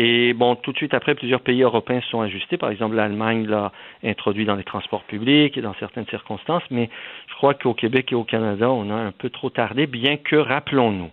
Et 0.00 0.32
bon, 0.32 0.54
tout 0.54 0.70
de 0.70 0.76
suite 0.76 0.94
après, 0.94 1.16
plusieurs 1.16 1.40
pays 1.40 1.60
européens 1.60 2.00
se 2.00 2.08
sont 2.08 2.20
ajustés. 2.20 2.56
Par 2.56 2.70
exemple, 2.70 2.94
l'Allemagne 2.94 3.46
l'a 3.48 3.72
introduit 4.04 4.44
dans 4.44 4.54
les 4.54 4.62
transports 4.62 5.02
publics 5.02 5.58
et 5.58 5.60
dans 5.60 5.74
certaines 5.80 6.06
circonstances. 6.06 6.62
Mais 6.70 6.88
je 7.26 7.34
crois 7.34 7.54
qu'au 7.54 7.74
Québec 7.74 8.12
et 8.12 8.14
au 8.14 8.22
Canada, 8.22 8.70
on 8.70 8.90
a 8.90 8.94
un 8.94 9.10
peu 9.10 9.28
trop 9.28 9.50
tardé, 9.50 9.88
bien 9.88 10.16
que, 10.16 10.36
rappelons-nous, 10.36 11.10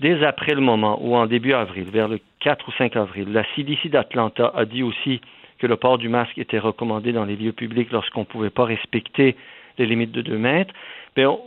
dès 0.00 0.24
après 0.24 0.54
le 0.54 0.60
moment 0.60 0.98
où, 1.00 1.14
en 1.14 1.26
début 1.26 1.52
avril, 1.52 1.84
vers 1.92 2.08
le 2.08 2.18
4 2.40 2.68
ou 2.68 2.72
5 2.72 2.96
avril, 2.96 3.32
la 3.32 3.44
CDC 3.54 3.88
d'Atlanta 3.88 4.52
a 4.52 4.64
dit 4.64 4.82
aussi 4.82 5.20
que 5.60 5.68
le 5.68 5.76
port 5.76 5.96
du 5.98 6.08
masque 6.08 6.38
était 6.38 6.58
recommandé 6.58 7.12
dans 7.12 7.24
les 7.24 7.36
lieux 7.36 7.52
publics 7.52 7.92
lorsqu'on 7.92 8.20
ne 8.20 8.24
pouvait 8.26 8.50
pas 8.50 8.64
respecter 8.64 9.36
les 9.78 9.86
limites 9.86 10.10
de 10.12 10.22
2 10.22 10.38
mètres, 10.38 10.74
on- 11.18 11.38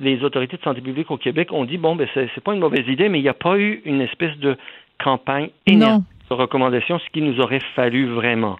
les 0.00 0.24
autorités 0.24 0.56
de 0.56 0.62
santé 0.62 0.80
publique 0.80 1.12
au 1.12 1.16
Québec 1.18 1.52
ont 1.52 1.64
dit, 1.64 1.78
bon, 1.78 1.94
ben, 1.94 2.08
c'est 2.14 2.28
c'est 2.34 2.42
pas 2.42 2.52
une 2.52 2.60
mauvaise 2.60 2.88
idée, 2.88 3.08
mais 3.08 3.20
il 3.20 3.22
n'y 3.22 3.28
a 3.28 3.34
pas 3.34 3.56
eu 3.58 3.80
une 3.84 4.00
espèce 4.00 4.36
de 4.38 4.56
campagne 4.98 5.50
énergique 5.66 6.02
de 6.30 6.34
recommandation, 6.34 6.98
ce 6.98 7.08
qu'il 7.10 7.24
nous 7.24 7.40
aurait 7.40 7.62
fallu 7.74 8.06
vraiment. 8.06 8.56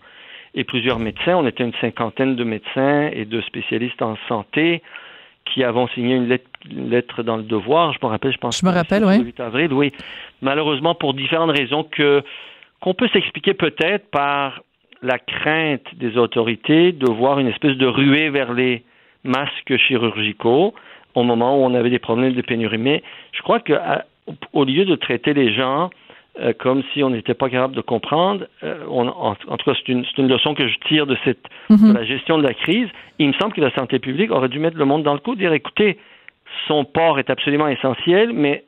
Et 0.54 0.64
plusieurs 0.64 0.98
médecins, 0.98 1.36
on 1.36 1.46
était 1.46 1.64
une 1.64 1.74
cinquantaine 1.80 2.34
de 2.36 2.44
médecins 2.44 3.10
et 3.12 3.24
de 3.24 3.40
spécialistes 3.42 4.00
en 4.02 4.16
santé 4.28 4.82
qui 5.44 5.62
avons 5.62 5.86
signé 5.88 6.16
une 6.16 6.28
lettre, 6.28 6.48
une 6.70 6.90
lettre 6.90 7.22
dans 7.22 7.36
le 7.36 7.42
devoir, 7.44 7.92
je 7.92 7.98
me 8.02 8.08
rappelle, 8.08 8.32
je 8.32 8.38
pense. 8.38 8.60
Je 8.60 8.66
me 8.66 8.72
rappelle, 8.72 9.02
le 9.02 9.08
oui. 9.08 9.18
8 9.22 9.40
avril, 9.40 9.72
oui. 9.72 9.92
Malheureusement, 10.42 10.94
pour 10.94 11.14
différentes 11.14 11.56
raisons 11.56 11.84
que 11.84 12.22
qu'on 12.80 12.94
peut 12.94 13.08
s'expliquer 13.12 13.54
peut-être 13.54 14.10
par 14.10 14.62
la 15.02 15.18
crainte 15.18 15.86
des 15.94 16.16
autorités 16.18 16.92
de 16.92 17.08
voir 17.10 17.38
une 17.38 17.46
espèce 17.48 17.76
de 17.76 17.86
ruée 17.86 18.28
vers 18.30 18.52
les 18.54 18.82
masques 19.24 19.76
chirurgicaux 19.76 20.74
au 21.14 21.22
moment 21.22 21.56
où 21.58 21.64
on 21.64 21.74
avait 21.74 21.90
des 21.90 21.98
problèmes 21.98 22.32
de 22.34 22.42
pénurie. 22.42 22.78
Mais 22.78 23.02
je 23.32 23.40
crois 23.42 23.60
que 23.60 23.72
à- 23.74 24.04
au 24.52 24.64
lieu 24.64 24.84
de 24.84 24.94
traiter 24.96 25.32
les 25.32 25.52
gens 25.54 25.90
euh, 26.40 26.52
comme 26.58 26.82
si 26.92 27.02
on 27.02 27.10
n'était 27.10 27.34
pas 27.34 27.48
capable 27.48 27.74
de 27.74 27.80
comprendre, 27.80 28.44
euh, 28.62 28.84
on- 28.88 29.08
en, 29.08 29.30
en 29.48 29.56
tout 29.56 29.70
cas, 29.70 29.76
c'est 29.76 29.88
une, 29.92 30.04
c'est 30.04 30.18
une 30.20 30.28
leçon 30.28 30.54
que 30.54 30.66
je 30.68 30.76
tire 30.88 31.06
de 31.06 31.16
cette 31.24 31.44
Mhm. 31.70 31.92
de 31.92 31.98
la 31.98 32.04
gestion 32.04 32.38
de 32.38 32.42
la 32.42 32.54
crise. 32.54 32.88
Il 33.18 33.28
me 33.28 33.32
semble 33.34 33.52
que 33.54 33.60
la 33.60 33.70
santé 33.72 33.98
publique 33.98 34.30
aurait 34.30 34.48
dû 34.48 34.58
mettre 34.58 34.76
le 34.76 34.84
monde 34.84 35.02
dans 35.02 35.14
le 35.14 35.20
coup, 35.20 35.34
dire 35.34 35.52
écoutez, 35.52 35.98
son 36.68 36.84
port 36.84 37.18
est 37.18 37.30
absolument 37.30 37.68
essentiel, 37.68 38.32
mais 38.32 38.64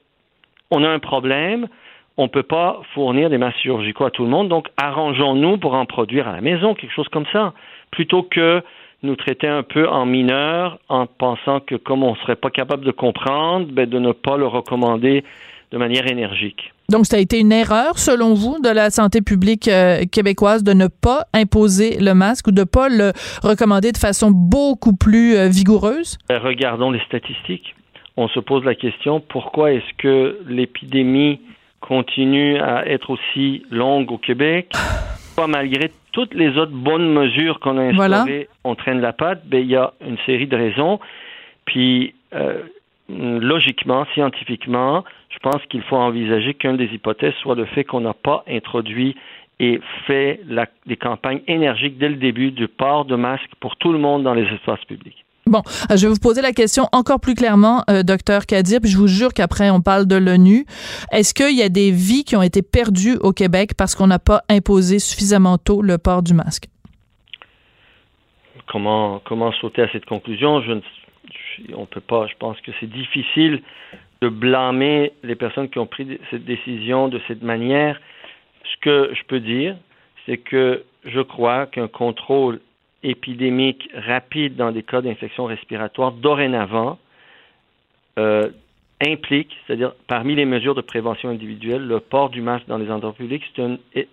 on 0.71 0.83
a 0.85 0.89
un 0.89 0.99
problème. 0.99 1.69
On 2.17 2.25
ne 2.25 2.29
peut 2.29 2.43
pas 2.43 2.81
fournir 2.95 3.31
des 3.31 3.39
masques 3.39 3.59
chirurgicaux 3.59 4.05
à 4.05 4.11
tout 4.11 4.25
le 4.25 4.31
monde, 4.31 4.49
donc 4.49 4.69
arrangeons-nous 4.77 5.59
pour 5.59 5.75
en 5.75 5.87
produire 5.87 6.27
à 6.27 6.33
la 6.33 6.41
maison, 6.41 6.75
quelque 6.75 6.93
chose 6.93 7.09
comme 7.09 7.27
ça, 7.33 7.53
plutôt 7.93 8.23
que 8.25 8.61
nous 9.05 9.15
traiter 9.15 9.47
un 9.47 9.63
peu 9.63 9.89
en 9.89 10.05
mineur 10.07 10.79
en 10.89 11.07
pensant 11.07 11.61
que 11.61 11.77
comme 11.77 12.03
on 12.03 12.13
ne 12.13 12.17
serait 12.17 12.35
pas 12.35 12.51
capable 12.51 12.85
de 12.85 12.91
comprendre, 12.91 13.69
ben, 13.71 13.89
de 13.89 13.99
ne 14.01 14.11
pas 14.11 14.37
le 14.37 14.47
recommander 14.49 15.23
de 15.71 15.79
manière 15.79 16.07
énergique. 16.07 16.73
Donc, 16.91 17.05
ça 17.05 17.17
a 17.17 17.21
été 17.21 17.39
une 17.39 17.53
erreur, 17.53 17.99
selon 17.99 18.35
vous, 18.35 18.59
de 18.61 18.71
la 18.71 18.91
santé 18.91 19.21
publique 19.21 19.69
euh, 19.69 20.05
québécoise 20.11 20.65
de 20.65 20.73
ne 20.73 20.87
pas 20.87 21.27
imposer 21.35 21.99
le 22.01 22.15
masque 22.15 22.47
ou 22.49 22.51
de 22.51 22.61
ne 22.61 22.65
pas 22.65 22.89
le 22.89 23.13
recommander 23.43 23.93
de 23.93 23.99
façon 23.99 24.31
beaucoup 24.31 24.97
plus 24.97 25.37
euh, 25.37 25.49
vigoureuse? 25.49 26.17
Ben, 26.29 26.39
regardons 26.39 26.91
les 26.91 27.01
statistiques. 27.01 27.75
On 28.17 28.29
se 28.29 28.41
pose 28.41 28.65
la 28.65 28.75
question, 28.75 29.21
pourquoi 29.21 29.73
est-ce 29.73 29.95
que 29.99 30.39
l'épidémie 30.49 31.41
continue 31.81 32.59
à 32.59 32.89
être 32.89 33.11
aussi 33.11 33.63
longue 33.71 34.11
au 34.11 34.19
Québec? 34.19 34.73
malgré 35.47 35.93
toutes 36.13 36.35
les 36.35 36.57
autres 36.57 36.73
bonnes 36.73 37.13
mesures 37.13 37.61
qu'on 37.61 37.79
a 37.79 37.83
instaurées, 37.83 38.49
on 38.65 38.75
traîne 38.75 39.01
la 39.01 39.13
patte, 39.13 39.47
ben, 39.47 39.61
il 39.61 39.71
y 39.71 39.77
a 39.77 39.93
une 40.05 40.19
série 40.27 40.49
de 40.49 40.57
raisons. 40.57 40.99
Puis, 41.65 42.15
euh, 42.35 42.63
logiquement, 43.09 44.05
scientifiquement, 44.15 45.05
je 45.29 45.39
pense 45.41 45.63
qu'il 45.69 45.83
faut 45.83 45.97
envisager 45.97 46.55
qu'une 46.55 46.77
des 46.77 46.87
hypothèses 46.87 47.35
soit 47.43 47.55
le 47.55 47.67
fait 47.67 47.85
qu'on 47.85 48.01
n'a 48.01 48.15
pas 48.15 48.45
introduit 48.49 49.17
et 49.61 49.81
fait 50.07 50.41
des 50.87 50.97
campagnes 50.97 51.41
énergiques 51.49 51.99
dès 51.99 52.09
le 52.09 52.17
début 52.17 52.53
du 52.53 52.69
port 52.69 53.05
de 53.05 53.17
masques 53.17 53.51
pour 53.61 53.77
tout 53.77 53.93
le 53.93 53.99
monde 53.99 54.23
dans 54.23 54.35
les 54.35 54.45
espaces 54.45 54.85
publics. 54.87 55.25
Bon, 55.47 55.63
euh, 55.91 55.97
je 55.97 56.07
vais 56.07 56.13
vous 56.13 56.21
poser 56.21 56.43
la 56.43 56.53
question 56.53 56.85
encore 56.93 57.21
plus 57.21 57.35
clairement, 57.35 57.83
euh, 57.89 58.03
docteur 58.03 58.45
Kadir, 58.45 58.81
puis 58.83 58.91
je 58.91 58.99
vous 58.99 59.07
jure 59.07 59.33
qu'après 59.33 59.71
on 59.71 59.81
parle 59.81 60.07
de 60.07 60.17
l'ONU. 60.17 60.67
Est-ce 61.11 61.33
qu'il 61.33 61.57
y 61.57 61.63
a 61.63 61.71
des 61.71 61.91
vies 61.91 62.25
qui 62.25 62.37
ont 62.37 62.43
été 62.43 62.61
perdues 62.63 63.17
au 63.21 63.33
Québec 63.33 63.71
parce 63.77 63.95
qu'on 63.95 64.07
n'a 64.07 64.19
pas 64.19 64.43
imposé 64.51 64.99
suffisamment 64.99 65.57
tôt 65.57 65.81
le 65.81 65.97
port 65.97 66.23
du 66.23 66.35
masque? 66.35 66.67
Comment, 68.67 69.21
comment 69.25 69.51
sauter 69.53 69.83
à 69.83 69.89
cette 69.91 70.05
conclusion? 70.05 70.61
Je 70.61 70.73
ne, 70.73 70.81
on 71.75 71.87
peut 71.87 72.03
pas. 72.03 72.27
Je 72.27 72.35
pense 72.39 72.61
que 72.61 72.71
c'est 72.79 72.91
difficile 72.91 73.63
de 74.21 74.29
blâmer 74.29 75.13
les 75.23 75.35
personnes 75.35 75.69
qui 75.69 75.79
ont 75.79 75.87
pris 75.87 76.19
cette 76.31 76.45
décision 76.45 77.09
de 77.09 77.21
cette 77.29 77.43
manière. 77.43 78.01
Ce 78.65 78.77
que 78.81 79.11
je 79.15 79.23
peux 79.25 79.41
dire, 79.41 79.77
c'est 80.27 80.39
que 80.39 80.85
je 81.05 81.21
crois 81.21 81.67
qu'un 81.67 81.89
contrôle 81.89 82.61
épidémique 83.03 83.89
rapide 83.95 84.57
dans 84.57 84.73
des 84.73 84.83
cas 84.83 85.01
d'infection 85.01 85.45
respiratoire 85.45 86.13
dorénavant 86.13 86.99
euh, 88.19 88.51
implique, 89.01 89.57
c'est-à-dire 89.67 89.93
parmi 90.09 90.35
les 90.35 90.45
mesures 90.45 90.75
de 90.75 90.81
prévention 90.81 91.29
individuelle, 91.29 91.87
le 91.87 92.01
port 92.01 92.31
du 92.31 92.43
masque 92.43 92.67
dans 92.67 92.79
les 92.79 92.91
endroits 92.91 93.13
publics, 93.13 93.45
c'est 93.55 94.09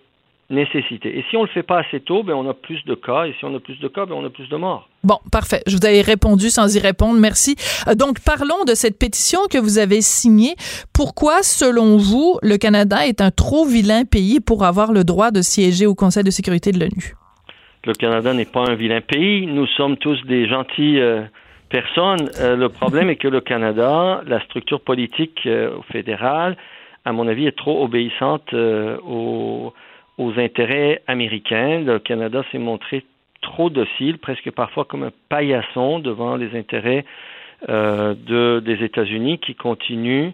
nécessité. 0.48 1.18
Et 1.18 1.24
si 1.28 1.36
on 1.36 1.42
ne 1.42 1.46
le 1.46 1.52
fait 1.52 1.62
pas 1.62 1.80
assez 1.80 2.00
tôt, 2.00 2.22
ben 2.22 2.34
on 2.34 2.48
a 2.48 2.54
plus 2.54 2.84
de 2.84 2.94
cas. 2.94 3.24
Et 3.24 3.34
si 3.38 3.44
on 3.44 3.54
a 3.54 3.60
plus 3.60 3.78
de 3.80 3.88
cas, 3.88 4.06
ben 4.06 4.14
on 4.14 4.24
a 4.24 4.30
plus 4.30 4.48
de 4.48 4.56
morts. 4.56 4.88
Bon, 5.02 5.18
parfait. 5.32 5.62
Je 5.66 5.76
vous 5.76 5.84
avais 5.84 6.02
répondu 6.02 6.50
sans 6.50 6.74
y 6.76 6.78
répondre. 6.78 7.18
Merci. 7.18 7.56
Euh, 7.88 7.94
donc, 7.94 8.20
parlons 8.24 8.64
de 8.64 8.74
cette 8.74 8.98
pétition 8.98 9.40
que 9.50 9.58
vous 9.58 9.78
avez 9.78 10.00
signée. 10.00 10.54
Pourquoi, 10.94 11.42
selon 11.42 11.96
vous, 11.96 12.38
le 12.42 12.58
Canada 12.58 13.06
est 13.06 13.20
un 13.20 13.30
trop 13.30 13.64
vilain 13.64 14.04
pays 14.04 14.40
pour 14.40 14.64
avoir 14.64 14.92
le 14.92 15.04
droit 15.04 15.30
de 15.30 15.42
siéger 15.42 15.86
au 15.86 15.94
Conseil 15.94 16.22
de 16.22 16.30
sécurité 16.30 16.70
de 16.70 16.78
l'ONU? 16.78 17.14
Le 17.84 17.92
Canada 17.92 18.32
n'est 18.32 18.44
pas 18.44 18.64
un 18.68 18.74
vilain 18.74 19.00
pays. 19.00 19.46
Nous 19.46 19.66
sommes 19.76 19.96
tous 19.96 20.20
des 20.26 20.48
gentils 20.48 21.00
euh, 21.00 21.22
personnes. 21.70 22.30
Euh, 22.40 22.56
le 22.56 22.68
problème 22.68 23.10
est 23.10 23.16
que 23.16 23.28
le 23.28 23.40
Canada, 23.40 24.22
la 24.26 24.40
structure 24.44 24.80
politique 24.80 25.48
fédérale, 25.90 26.56
à 27.04 27.12
mon 27.12 27.26
avis, 27.26 27.46
est 27.46 27.56
trop 27.56 27.84
obéissante 27.84 28.52
aux 28.52 29.72
aux 30.18 30.38
intérêts 30.38 31.02
américains. 31.06 31.80
Le 31.80 31.98
Canada 31.98 32.42
s'est 32.50 32.58
montré 32.58 33.04
trop 33.42 33.70
docile, 33.70 34.18
presque 34.18 34.50
parfois 34.50 34.84
comme 34.84 35.04
un 35.04 35.12
paillasson 35.28 35.98
devant 35.98 36.36
les 36.36 36.56
intérêts 36.56 37.04
euh, 37.68 38.14
de, 38.14 38.60
des 38.64 38.84
États-Unis 38.84 39.38
qui 39.38 39.54
continuent 39.54 40.30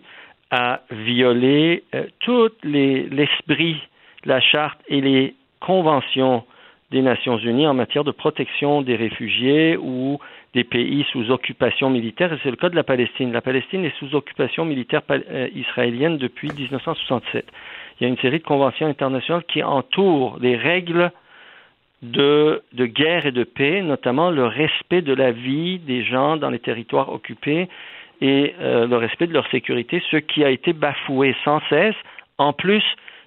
à 0.50 0.80
violer 0.90 1.84
euh, 1.94 2.06
tout 2.20 2.50
l'esprit, 2.62 3.76
la 4.24 4.40
charte 4.40 4.78
et 4.88 5.00
les 5.00 5.34
conventions 5.60 6.44
des 6.90 7.00
Nations 7.00 7.38
Unies 7.38 7.66
en 7.66 7.74
matière 7.74 8.04
de 8.04 8.10
protection 8.10 8.82
des 8.82 8.96
réfugiés 8.96 9.78
ou 9.78 10.18
des 10.52 10.64
pays 10.64 11.06
sous 11.10 11.30
occupation 11.30 11.88
militaire. 11.88 12.32
Et 12.32 12.38
c'est 12.42 12.50
le 12.50 12.56
cas 12.56 12.68
de 12.68 12.76
la 12.76 12.84
Palestine. 12.84 13.32
La 13.32 13.40
Palestine 13.40 13.84
est 13.84 13.96
sous 13.98 14.14
occupation 14.14 14.64
militaire 14.64 15.00
euh, 15.10 15.48
israélienne 15.54 16.18
depuis 16.18 16.50
1967 16.52 17.46
il 18.00 18.04
y 18.04 18.06
a 18.06 18.08
une 18.08 18.18
série 18.18 18.38
de 18.38 18.44
conventions 18.44 18.86
internationales 18.86 19.44
qui 19.44 19.62
entourent 19.62 20.38
les 20.40 20.56
règles 20.56 21.10
de, 22.02 22.62
guerre 22.74 23.26
et 23.26 23.32
de 23.32 23.44
paix, 23.44 23.82
notamment 23.82 24.30
le 24.30 24.46
respect 24.46 25.02
de 25.02 25.14
la 25.14 25.30
vie 25.30 25.78
des 25.78 26.04
gens 26.04 26.36
dans 26.36 26.50
les 26.50 26.58
territoires 26.58 27.12
occupés 27.12 27.68
et 28.20 28.54
euh, 28.60 28.86
le 28.86 28.96
respect 28.96 29.26
de 29.26 29.32
leur 29.32 29.48
sécurité, 29.50 30.02
ce 30.10 30.16
qui 30.16 30.44
a 30.44 30.50
été 30.50 30.72
bafoué 30.72 31.34
sans 31.44 31.60
cesse, 31.68 31.94
en 32.38 32.52
plus 32.52 32.82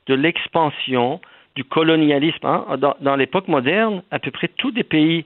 de 0.08 0.14
l'expansion 0.14 1.20
du 1.56 1.64
colonialisme. 1.64 2.46
Hein. 2.46 2.78
Dans 3.00 3.16
l'époque 3.16 3.48
moderne, 3.48 4.04
à 4.12 4.20
peu 4.20 4.32
près 4.32 4.50
tous 4.50 4.72
les 4.72 4.84
pays 4.84 5.26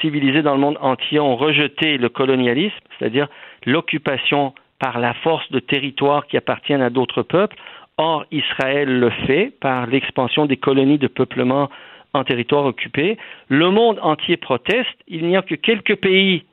civilisés 0.00 0.42
dans 0.42 0.54
le 0.54 0.60
monde 0.60 0.78
entier 0.80 1.18
ont 1.20 1.36
rejeté 1.36 1.98
le 1.98 2.08
colonialisme, 2.08 2.76
c'est-à-dire 2.98 3.28
l'occupation 3.66 4.54
par 4.78 4.98
la 4.98 5.14
force 5.14 5.50
de 5.50 5.60
territoires 5.60 6.26
qui 6.26 6.36
appartiennent 6.36 6.82
à 6.82 6.90
d'autres 6.90 7.22
peuples, 7.22 7.56
Or, 7.96 8.24
Israël 8.32 8.98
le 8.98 9.10
fait 9.10 9.52
par 9.60 9.86
l'expansion 9.86 10.46
des 10.46 10.56
colonies 10.56 10.98
de 10.98 11.06
peuplement 11.06 11.70
en 12.12 12.24
territoire 12.24 12.64
occupé. 12.64 13.18
Le 13.48 13.70
monde 13.70 13.98
entier 14.02 14.36
proteste. 14.36 14.96
Il 15.06 15.26
n'y 15.26 15.36
a 15.36 15.42
que 15.42 15.54
quelques 15.54 15.96
pays 15.96 16.44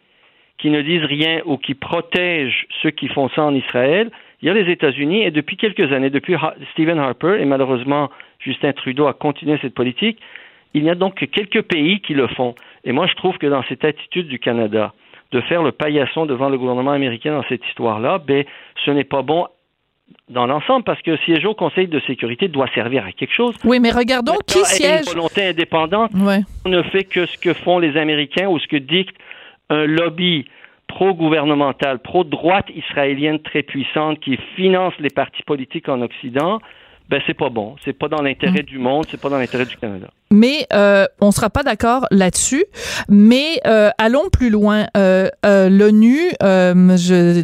qui 0.57 0.69
ne 0.69 0.81
disent 0.81 1.03
rien 1.03 1.41
ou 1.45 1.57
qui 1.57 1.73
protègent 1.73 2.67
ceux 2.81 2.91
qui 2.91 3.07
font 3.07 3.29
ça 3.29 3.43
en 3.43 3.55
Israël. 3.55 4.11
Il 4.41 4.47
y 4.47 4.49
a 4.51 4.53
les 4.53 4.71
États-Unis 4.71 5.23
et 5.23 5.31
depuis 5.31 5.57
quelques 5.57 5.91
années, 5.91 6.09
depuis 6.09 6.35
Stephen 6.73 6.99
Harper, 6.99 7.37
et 7.39 7.45
malheureusement 7.45 8.09
Justin 8.39 8.73
Trudeau 8.73 9.07
a 9.07 9.13
continué 9.13 9.57
cette 9.61 9.73
politique, 9.73 10.19
il 10.73 10.83
n'y 10.83 10.89
a 10.89 10.95
donc 10.95 11.15
que 11.15 11.25
quelques 11.25 11.63
pays 11.63 12.01
qui 12.01 12.13
le 12.13 12.27
font. 12.27 12.55
Et 12.83 12.91
moi, 12.91 13.07
je 13.07 13.13
trouve 13.15 13.37
que 13.37 13.47
dans 13.47 13.63
cette 13.63 13.83
attitude 13.83 14.27
du 14.27 14.39
Canada, 14.39 14.93
de 15.31 15.41
faire 15.41 15.63
le 15.63 15.71
paillasson 15.71 16.25
devant 16.25 16.49
le 16.49 16.57
gouvernement 16.57 16.91
américain 16.91 17.33
dans 17.33 17.43
cette 17.49 17.65
histoire-là, 17.67 18.19
ben, 18.19 18.43
ce 18.85 18.91
n'est 18.91 19.03
pas 19.03 19.21
bon 19.21 19.47
dans 20.29 20.45
l'ensemble, 20.45 20.83
parce 20.83 21.01
que 21.01 21.17
siéger 21.17 21.47
au 21.47 21.53
Conseil 21.53 21.87
de 21.87 21.99
sécurité 22.01 22.47
doit 22.47 22.67
servir 22.73 23.05
à 23.05 23.11
quelque 23.11 23.33
chose. 23.33 23.55
Oui, 23.63 23.79
mais 23.79 23.91
regardons 23.91 24.37
qui 24.45 24.63
siège. 24.65 25.07
Une 25.07 25.13
volonté 25.13 25.47
indépendante 25.47 26.11
on 26.65 26.69
ne 26.69 26.81
fait 26.83 27.03
que 27.03 27.25
ce 27.25 27.37
que 27.37 27.53
font 27.53 27.79
les 27.79 27.97
Américains 27.97 28.47
ou 28.47 28.59
ce 28.59 28.67
que 28.67 28.77
dicte 28.77 29.15
un 29.69 29.85
lobby 29.85 30.45
pro-gouvernemental, 30.87 31.99
pro-droite 31.99 32.67
israélienne 32.75 33.39
très 33.39 33.63
puissante 33.63 34.19
qui 34.19 34.37
finance 34.55 34.93
les 34.99 35.09
partis 35.09 35.43
politiques 35.43 35.87
en 35.87 36.01
Occident 36.01 36.59
ben 37.11 37.21
c'est 37.27 37.33
pas 37.33 37.49
bon. 37.49 37.75
C'est 37.83 37.93
pas 37.93 38.07
dans 38.07 38.21
l'intérêt 38.21 38.61
mm. 38.61 38.65
du 38.65 38.79
monde, 38.79 39.05
c'est 39.09 39.21
pas 39.21 39.29
dans 39.29 39.37
l'intérêt 39.37 39.65
du 39.65 39.75
Canada. 39.75 40.09
Mais 40.31 40.65
euh, 40.73 41.05
on 41.19 41.31
sera 41.31 41.49
pas 41.49 41.63
d'accord 41.63 42.07
là-dessus. 42.09 42.65
Mais 43.09 43.59
euh, 43.67 43.89
allons 43.97 44.29
plus 44.31 44.49
loin. 44.49 44.87
Euh, 44.97 45.29
euh 45.45 45.69
L'ONU, 45.69 46.19
euh, 46.41 46.97
je 46.97 47.43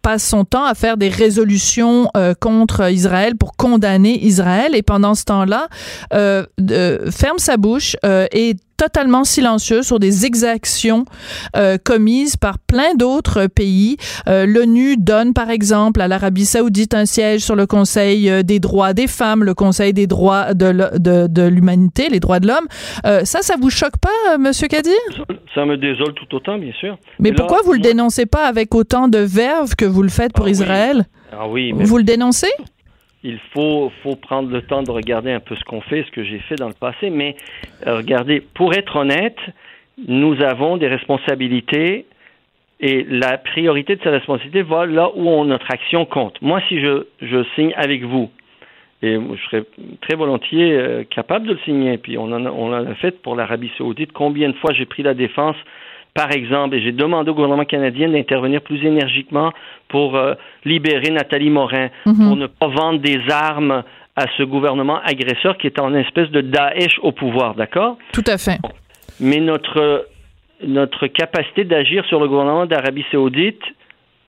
passe 0.00 0.26
son 0.26 0.44
temps 0.44 0.64
à 0.64 0.74
faire 0.74 0.96
des 0.96 1.08
résolutions 1.08 2.08
euh, 2.16 2.34
contre 2.38 2.90
Israël 2.90 3.36
pour 3.36 3.56
condamner 3.56 4.18
Israël 4.24 4.74
et 4.74 4.82
pendant 4.82 5.14
ce 5.14 5.24
temps-là 5.24 5.68
ferme 6.10 7.38
sa 7.38 7.56
bouche 7.56 7.96
et 8.04 8.56
totalement 8.82 9.22
silencieux 9.22 9.84
sur 9.84 10.00
des 10.00 10.26
exactions 10.26 11.04
euh, 11.56 11.78
commises 11.82 12.36
par 12.36 12.58
plein 12.58 12.96
d'autres 12.96 13.46
pays. 13.46 13.96
Euh, 14.28 14.44
L'ONU 14.44 14.96
donne, 14.96 15.34
par 15.34 15.50
exemple, 15.50 16.00
à 16.00 16.08
l'Arabie 16.08 16.46
saoudite 16.46 16.92
un 16.92 17.06
siège 17.06 17.42
sur 17.42 17.54
le 17.54 17.66
Conseil 17.66 18.42
des 18.42 18.58
droits 18.58 18.92
des 18.92 19.06
femmes, 19.06 19.44
le 19.44 19.54
Conseil 19.54 19.92
des 19.92 20.08
droits 20.08 20.52
de 20.54 21.48
l'humanité, 21.48 22.08
les 22.08 22.18
droits 22.22 22.40
de 22.40 22.48
l'homme. 22.48 22.66
ça, 23.24 23.42
ça 23.42 23.54
vous 23.60 23.70
choque 23.70 23.98
pas, 24.00 24.38
Monsieur 24.38 24.68
Kadir? 24.68 24.94
Ça, 25.54 25.66
me 25.66 25.76
désole 25.76 26.14
tout 26.14 26.34
autant, 26.34 26.58
bien 26.58 26.72
sûr. 26.72 26.96
Mais, 27.18 27.32
pourquoi 27.32 27.58
vous 27.64 27.74
le 27.74 27.80
dénoncez 27.80 28.26
pas 28.26 28.46
avec 28.46 28.74
autant 28.74 29.08
de 29.08 29.18
verve 29.18 29.74
que 29.76 29.84
vous 29.84 30.02
le 30.02 30.08
faites 30.08 30.32
pour 30.32 30.46
ah 30.46 30.50
Israël? 30.50 31.04
Ah 31.32 31.48
oui, 31.48 31.72
Vous 31.72 31.98
le 31.98 32.04
dénoncez? 32.04 32.50
il 33.24 33.38
faut, 33.52 33.92
faut 34.02 34.16
prendre 34.16 34.50
le 34.50 34.62
temps 34.62 34.82
de 34.82 34.90
regarder 34.90 35.30
un 35.30 35.40
peu 35.40 35.54
ce 35.54 35.64
qu'on 35.64 35.80
fait, 35.80 36.04
ce 36.04 36.10
que 36.10 36.24
j'ai 36.24 36.40
fait 36.40 36.56
dans 36.56 36.68
le 36.68 36.74
passé. 36.74 37.10
Mais 37.10 37.36
euh, 37.86 37.98
regardez, 37.98 38.40
pour 38.40 38.74
être 38.74 38.96
honnête, 38.96 39.38
nous 40.08 40.40
avons 40.42 40.76
des 40.76 40.88
responsabilités 40.88 42.06
et 42.80 43.06
la 43.08 43.38
priorité 43.38 43.94
de 43.94 44.02
ces 44.02 44.08
responsabilités 44.08 44.62
va 44.62 44.86
là 44.86 45.10
où 45.14 45.44
notre 45.44 45.70
action 45.70 46.04
compte. 46.04 46.40
Moi, 46.42 46.60
si 46.68 46.80
je, 46.80 47.06
je 47.20 47.44
signe 47.54 47.72
avec 47.76 48.02
vous, 48.02 48.28
et 49.02 49.14
je 49.18 49.42
serais 49.50 49.64
très 50.00 50.14
volontiers 50.16 50.72
euh, 50.72 51.04
capable 51.04 51.46
de 51.48 51.52
le 51.54 51.58
signer, 51.64 51.98
puis 51.98 52.16
on 52.18 52.24
en 52.32 52.46
a, 52.46 52.50
on 52.50 52.72
en 52.72 52.86
a 52.86 52.94
fait 52.94 53.20
pour 53.22 53.34
l'Arabie 53.36 53.70
saoudite, 53.76 54.12
combien 54.12 54.48
de 54.48 54.54
fois 54.54 54.72
j'ai 54.72 54.86
pris 54.86 55.02
la 55.02 55.14
défense 55.14 55.56
par 56.14 56.30
exemple, 56.30 56.76
et 56.76 56.82
j'ai 56.82 56.92
demandé 56.92 57.30
au 57.30 57.34
gouvernement 57.34 57.64
canadien 57.64 58.10
d'intervenir 58.10 58.60
plus 58.60 58.84
énergiquement 58.84 59.50
pour 59.88 60.14
euh, 60.14 60.34
libérer 60.66 61.10
Nathalie 61.10 61.48
Morin, 61.48 61.88
Mhm. 62.04 62.14
pour 62.28 62.36
ne 62.36 62.46
pas 62.46 62.66
vendre 62.68 63.00
des 63.00 63.18
armes 63.30 63.82
à 64.14 64.26
ce 64.36 64.42
gouvernement 64.42 65.00
agresseur 65.02 65.56
qui 65.56 65.66
est 65.66 65.80
en 65.80 65.94
espèce 65.94 66.30
de 66.30 66.42
Daesh 66.42 66.98
au 67.02 67.12
pouvoir, 67.12 67.54
d'accord? 67.54 67.96
Tout 68.12 68.24
à 68.26 68.36
fait. 68.36 68.58
Mais 69.20 69.38
notre, 69.40 70.06
notre 70.62 71.06
capacité 71.06 71.64
d'agir 71.64 72.04
sur 72.04 72.20
le 72.20 72.28
gouvernement 72.28 72.66
d'Arabie 72.66 73.06
saoudite 73.10 73.62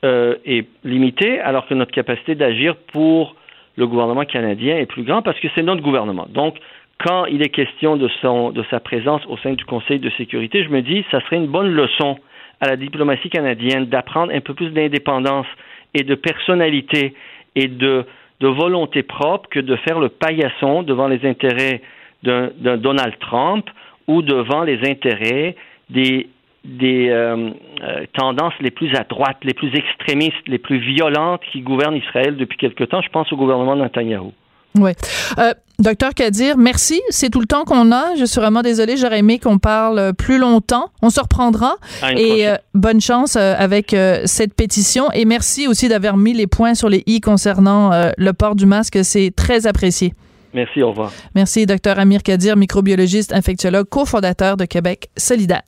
euh, 0.04 0.36
est 0.46 0.66
limitée, 0.84 1.38
alors 1.40 1.66
que 1.66 1.74
notre 1.74 1.92
capacité 1.92 2.34
d'agir 2.34 2.76
pour 2.94 3.36
le 3.76 3.86
gouvernement 3.86 4.24
canadien 4.24 4.76
est 4.76 4.86
plus 4.86 5.02
grande 5.02 5.24
parce 5.24 5.38
que 5.40 5.48
c'est 5.54 5.62
notre 5.62 5.82
gouvernement. 5.82 6.26
Donc, 6.30 6.56
quand 6.98 7.26
il 7.26 7.42
est 7.42 7.48
question 7.48 7.96
de, 7.96 8.08
son, 8.20 8.50
de 8.50 8.64
sa 8.70 8.80
présence 8.80 9.22
au 9.26 9.36
sein 9.38 9.54
du 9.54 9.64
Conseil 9.64 9.98
de 9.98 10.10
sécurité, 10.10 10.62
je 10.62 10.68
me 10.68 10.80
dis, 10.80 11.04
ça 11.10 11.20
serait 11.22 11.36
une 11.36 11.48
bonne 11.48 11.72
leçon 11.72 12.16
à 12.60 12.68
la 12.68 12.76
diplomatie 12.76 13.30
canadienne 13.30 13.86
d'apprendre 13.86 14.32
un 14.32 14.40
peu 14.40 14.54
plus 14.54 14.70
d'indépendance 14.70 15.46
et 15.92 16.04
de 16.04 16.14
personnalité 16.14 17.14
et 17.56 17.68
de, 17.68 18.04
de 18.40 18.48
volonté 18.48 19.02
propre 19.02 19.48
que 19.48 19.60
de 19.60 19.76
faire 19.76 19.98
le 19.98 20.08
paillasson 20.08 20.82
devant 20.82 21.08
les 21.08 21.26
intérêts 21.26 21.82
d'un 22.22 22.50
Donald 22.78 23.18
Trump 23.18 23.68
ou 24.06 24.22
devant 24.22 24.62
les 24.62 24.78
intérêts 24.88 25.56
des, 25.90 26.28
des 26.64 27.08
euh, 27.10 27.50
euh, 27.82 28.04
tendances 28.14 28.54
les 28.60 28.70
plus 28.70 28.94
à 28.94 29.04
droite, 29.04 29.36
les 29.42 29.54
plus 29.54 29.74
extrémistes, 29.74 30.46
les 30.46 30.58
plus 30.58 30.78
violentes 30.78 31.42
qui 31.52 31.60
gouvernent 31.60 31.96
Israël 31.96 32.36
depuis 32.36 32.56
quelque 32.56 32.84
temps. 32.84 33.02
Je 33.02 33.10
pense 33.10 33.32
au 33.32 33.36
gouvernement 33.36 33.76
de 33.76 33.82
Netanyahou. 33.82 34.32
Oui. 34.78 34.90
Euh, 35.38 35.54
docteur 35.78 36.14
Kadir, 36.14 36.56
merci. 36.56 37.00
C'est 37.08 37.30
tout 37.30 37.40
le 37.40 37.46
temps 37.46 37.64
qu'on 37.64 37.92
a. 37.92 38.16
Je 38.16 38.24
suis 38.24 38.40
vraiment 38.40 38.62
désolée. 38.62 38.96
J'aurais 38.96 39.20
aimé 39.20 39.38
qu'on 39.38 39.58
parle 39.58 40.14
plus 40.14 40.38
longtemps. 40.38 40.90
On 41.00 41.10
se 41.10 41.20
reprendra. 41.20 41.76
Et 42.16 42.48
euh, 42.48 42.56
bonne 42.74 43.00
chance 43.00 43.36
euh, 43.36 43.54
avec 43.56 43.94
cette 44.24 44.54
pétition. 44.54 45.10
Et 45.12 45.24
merci 45.24 45.68
aussi 45.68 45.88
d'avoir 45.88 46.16
mis 46.16 46.32
les 46.32 46.46
points 46.46 46.74
sur 46.74 46.88
les 46.88 47.04
i 47.06 47.20
concernant 47.20 47.90
le 48.16 48.32
port 48.32 48.56
du 48.56 48.66
masque. 48.66 48.98
C'est 49.02 49.32
très 49.34 49.66
apprécié. 49.66 50.12
Merci, 50.52 50.82
au 50.82 50.90
revoir. 50.90 51.12
Merci, 51.34 51.66
docteur 51.66 51.98
Amir 51.98 52.22
Kadir, 52.22 52.56
microbiologiste, 52.56 53.32
infectiologue, 53.32 53.88
cofondateur 53.88 54.56
de 54.56 54.64
Québec 54.64 55.08
solidaire. 55.16 55.62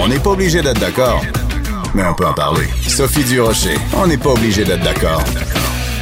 On 0.00 0.08
n'est 0.08 0.20
pas 0.20 0.30
obligé 0.30 0.62
d'être 0.62 0.80
d'accord, 0.80 1.22
mais 1.94 2.04
on 2.04 2.14
peut 2.14 2.26
en 2.26 2.32
parler. 2.32 2.66
Sophie 2.86 3.24
Durocher, 3.24 3.74
on 3.96 4.06
n'est 4.06 4.16
pas 4.16 4.30
obligé 4.30 4.64
d'être 4.64 4.82
d'accord. 4.84 5.22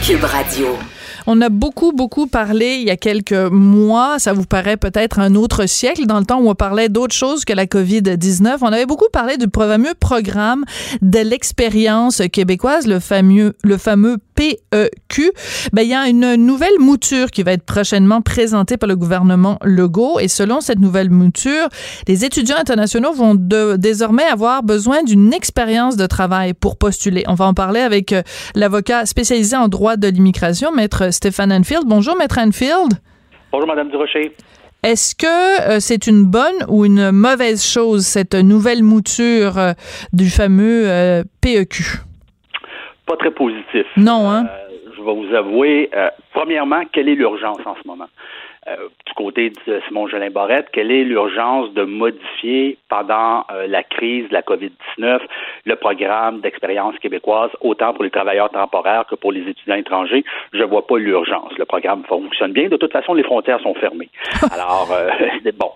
Cube 0.05 0.23
Radio. 0.23 0.77
On 1.29 1.41
a 1.41 1.49
beaucoup, 1.49 1.91
beaucoup 1.93 2.29
parlé 2.29 2.77
il 2.81 2.87
y 2.87 2.91
a 2.91 2.97
quelques 2.97 3.33
mois, 3.33 4.21
ça 4.21 4.33
vous 4.33 4.45
paraît 4.45 4.77
peut-être 4.77 5.19
un 5.19 5.35
autre 5.35 5.67
siècle, 5.67 6.07
dans 6.07 6.21
le 6.21 6.25
temps 6.25 6.41
où 6.41 6.49
on 6.49 6.55
parlait 6.55 6.89
d'autre 6.89 7.15
chose 7.15 7.45
que 7.45 7.53
la 7.53 7.67
COVID-19. 7.67 8.59
On 8.61 8.67
avait 8.67 8.87
beaucoup 8.87 9.09
parlé 9.13 9.37
du 9.37 9.47
fameux 9.53 9.95
programme 9.99 10.65
de 11.03 11.19
l'expérience 11.19 12.23
québécoise, 12.33 12.87
le 12.87 13.01
fameux, 13.01 13.57
le 13.65 13.77
fameux 13.77 14.19
PEQ. 14.37 15.33
Ben, 15.73 15.83
il 15.83 15.89
y 15.89 15.95
a 15.95 16.09
une 16.09 16.35
nouvelle 16.37 16.79
mouture 16.79 17.31
qui 17.31 17.43
va 17.43 17.53
être 17.53 17.65
prochainement 17.65 18.21
présentée 18.21 18.77
par 18.77 18.89
le 18.89 18.97
gouvernement 18.97 19.59
Legault 19.63 20.21
et 20.21 20.29
selon 20.29 20.61
cette 20.61 20.79
nouvelle 20.79 21.11
mouture, 21.11 21.69
les 22.07 22.25
étudiants 22.25 22.57
internationaux 22.59 23.13
vont 23.13 23.35
de- 23.35 23.77
désormais 23.77 24.25
avoir 24.25 24.63
besoin 24.63 25.03
d'une 25.03 25.33
expérience 25.33 25.97
de 25.97 26.07
travail 26.07 26.53
pour 26.55 26.77
postuler. 26.77 27.25
On 27.27 27.35
va 27.35 27.47
en 27.47 27.55
parler 27.55 27.81
avec 27.81 28.13
euh, 28.13 28.23
l'avocat 28.55 29.07
spécialisé 29.07 29.57
en 29.57 29.69
droit 29.69 29.97
de 29.97 30.09
l'immigration, 30.09 30.71
maître 30.73 31.11
Stéphane 31.13 31.53
Anfield. 31.53 31.85
Bonjour, 31.87 32.17
maître 32.17 32.39
Anfield. 32.39 32.93
Bonjour, 33.53 33.67
Madame 33.69 33.89
Durocher. 33.91 34.35
Est-ce 34.83 35.15
que 35.15 35.61
euh, 35.69 35.81
c'est 35.81 36.07
une 36.07 36.25
bonne 36.25 36.65
ou 36.69 36.85
une 36.85 37.11
mauvaise 37.11 37.65
chose, 37.65 38.05
cette 38.07 38.35
nouvelle 38.35 38.83
mouture 38.83 39.59
euh, 39.59 39.73
du 40.13 40.29
fameux 40.31 41.25
PEQ? 41.41 42.01
Pas 43.07 43.17
très 43.17 43.31
positif. 43.31 43.87
Non, 43.97 44.29
hein? 44.31 44.47
Euh, 44.47 44.67
je 44.97 45.03
vais 45.03 45.15
vous 45.15 45.35
avouer, 45.35 45.91
euh, 45.95 46.11
premièrement, 46.33 46.83
quelle 46.93 47.09
est 47.09 47.15
l'urgence 47.15 47.61
en 47.65 47.77
ce 47.81 47.87
moment? 47.87 48.09
Euh, 48.69 48.89
du 49.07 49.15
côté 49.15 49.51
de 49.51 49.81
Simon 49.87 50.09
Jolin 50.09 50.31
Barrette, 50.31 50.67
quelle 50.73 50.91
est 50.91 51.05
l'urgence 51.05 51.73
de 51.75 51.85
modifier 51.85 52.77
pendant 52.89 53.45
euh, 53.53 53.69
la 53.69 53.85
crise 53.85 54.29
de 54.29 54.33
la 54.33 54.43
COVID-19 54.43 55.21
le 55.67 55.77
programme 55.77 56.41
d'expérience 56.41 56.99
québécoise, 56.99 57.51
autant 57.61 57.95
pour 57.95 58.03
les 58.03 58.11
travailleurs 58.11 58.51
temporaires 58.51 59.07
que 59.09 59.15
pour 59.15 59.31
les 59.31 59.49
étudiants 59.49 59.77
étrangers? 59.77 60.25
Je 60.53 60.65
vois 60.65 60.85
pas 60.85 60.99
l'urgence. 60.99 61.57
Le 61.59 61.65
programme 61.65 62.03
fonctionne 62.09 62.53
bien. 62.53 62.69
De 62.69 62.77
toute 62.77 62.93
façon, 62.93 63.15
les 63.15 63.23
frontières 63.23 63.61
sont 63.61 63.75
fermées. 63.75 64.11
Alors, 64.53 64.89
euh, 64.91 65.11
bon, 65.57 65.71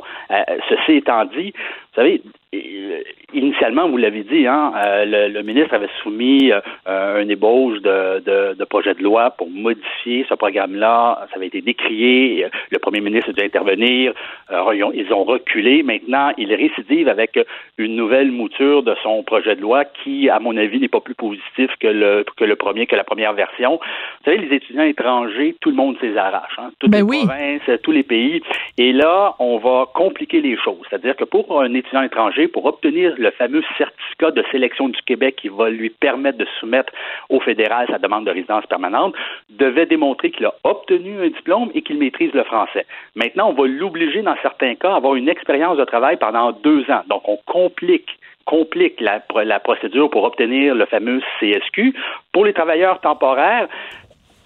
ceci 0.69 0.95
étant 0.95 1.27
dit, 1.27 1.53
vous 1.93 1.97
savez, 1.97 2.23
euh, 2.53 3.03
initialement, 3.33 3.89
vous 3.89 3.97
l'avez 3.97 4.23
dit, 4.25 4.47
hein, 4.47 4.73
euh, 4.77 5.05
le, 5.05 5.33
le 5.33 5.43
ministre 5.43 5.75
avait 5.75 5.89
soumis 6.03 6.51
euh, 6.53 6.61
un 6.87 7.29
ébauche 7.29 7.81
de, 7.81 8.21
de, 8.21 8.55
de 8.55 8.65
projet 8.65 8.95
de 8.95 9.03
loi 9.03 9.31
pour 9.31 9.49
modifier 9.51 10.27
ce 10.29 10.35
programme-là. 10.35 11.27
Ça 11.31 11.37
avait 11.37 11.47
été 11.47 11.61
décrié. 11.61 12.45
Euh, 12.45 12.49
Le 12.71 12.79
premier 12.79 13.01
ministre 13.01 13.31
a 13.31 13.33
dû 13.33 13.45
intervenir. 13.45 14.13
Euh, 14.51 14.91
ils, 14.95 15.13
ont, 15.13 15.25
reculé. 15.25 15.83
Maintenant, 15.83 16.33
il 16.39 16.53
récidive 16.55 17.09
avec 17.09 17.39
une 17.79 17.95
nouvelle 17.95 18.33
mouture 18.33 18.83
de 18.83 18.95
son 19.03 19.23
projet 19.23 19.55
de 19.55 19.61
loi 19.61 19.85
qui, 19.85 20.29
à 20.29 20.41
mon 20.41 20.57
avis, 20.57 20.81
n'est 20.81 20.89
pas 20.89 21.01
plus 21.01 21.15
positif 21.15 21.71
que 21.79 21.89
le, 21.89 22.25
que 22.37 22.45
le 22.45 22.57
premier, 22.57 22.87
que 22.87 22.97
la 22.97 23.05
première 23.05 23.33
version. 23.33 23.79
Vous 23.79 24.25
savez, 24.25 24.39
les 24.39 24.57
étudiants 24.57 24.85
étrangers, 24.85 25.57
tout 25.61 25.71
le 25.71 25.77
monde 25.77 25.97
s'les 26.01 26.19
arrache. 26.19 26.59
Hein, 26.59 26.71
toutes 26.79 26.95
les 26.95 27.03
provinces, 27.03 27.81
tous 27.83 27.93
les 27.93 28.03
pays. 28.03 28.43
Et 28.79 28.93
là, 28.93 29.35
on 29.39 29.59
va 29.59 29.87
compliquer 29.95 30.41
les 30.41 30.57
choses. 30.57 30.83
C'est-à-dire 30.89 31.15
que 31.15 31.25
pour 31.25 31.61
un 31.61 31.75
étudiant 31.81 32.03
étranger, 32.03 32.49
pour 32.49 32.65
obtenir 32.67 33.15
le 33.19 33.31
fameux 33.33 33.63
certificat 33.77 34.31
de 34.31 34.45
sélection 34.51 34.89
du 34.89 35.01
Québec 35.03 35.37
qui 35.37 35.49
va 35.49 35.69
lui 35.69 35.91
permettre 35.91 36.39
de 36.39 36.47
soumettre 36.59 36.93
au 37.29 37.41
fédéral 37.41 37.87
sa 37.91 37.99
demande 37.99 38.27
de 38.27 38.31
résidence 38.31 38.67
permanente, 38.67 39.15
devait 39.51 39.87
démontrer 39.87 40.31
qu'il 40.31 40.47
a 40.47 40.55
obtenu 40.65 41.21
un 41.21 41.29
diplôme 41.29 41.71
et 41.75 41.83
qu'il 41.83 41.99
maîtrise 41.99 42.33
le 42.33 42.45
français. 42.45 42.87
Maintenant, 43.17 43.51
on 43.51 43.55
va 43.55 43.67
l'obliger, 43.67 44.23
dans 44.23 44.37
certains 44.43 44.75
cas, 44.75 44.93
à 44.93 44.97
avoir 44.97 45.15
une 45.17 45.29
expérience 45.29 45.77
de 45.77 45.85
travail 45.85 46.17
pendant 46.17 46.53
deux 46.53 46.89
ans. 46.91 47.03
Donc, 47.09 47.23
on 47.29 47.39
complique 47.47 48.09
complique 48.47 49.01
la, 49.01 49.23
la 49.45 49.61
procédure 49.61 50.11
pour 50.11 50.25
obtenir 50.25 50.75
le 50.75 50.85
fameux 50.87 51.21
CSQ. 51.39 51.95
Pour 52.33 52.45
les 52.45 52.53
travailleurs 52.53 53.01
temporaires, 53.01 53.69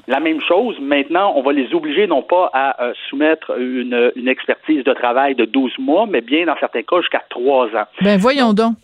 la 0.07 0.21
même 0.21 0.41
chose, 0.41 0.79
maintenant, 0.81 1.33
on 1.37 1.43
va 1.43 1.53
les 1.53 1.73
obliger 1.75 2.07
non 2.07 2.23
pas 2.23 2.51
à 2.53 2.83
euh, 2.83 2.93
soumettre 3.09 3.59
une, 3.59 4.13
une, 4.17 4.29
expertise 4.29 4.85
de 4.85 4.93
travail 4.93 5.35
de 5.35 5.45
12 5.45 5.79
mois, 5.79 6.07
mais 6.07 6.21
bien 6.21 6.47
dans 6.47 6.57
certains 6.59 6.83
cas 6.83 7.01
jusqu'à 7.01 7.23
3 7.31 7.67
ans. 7.69 7.87
Ben 8.03 8.19
voyons 8.19 8.53
donc. 8.53 8.75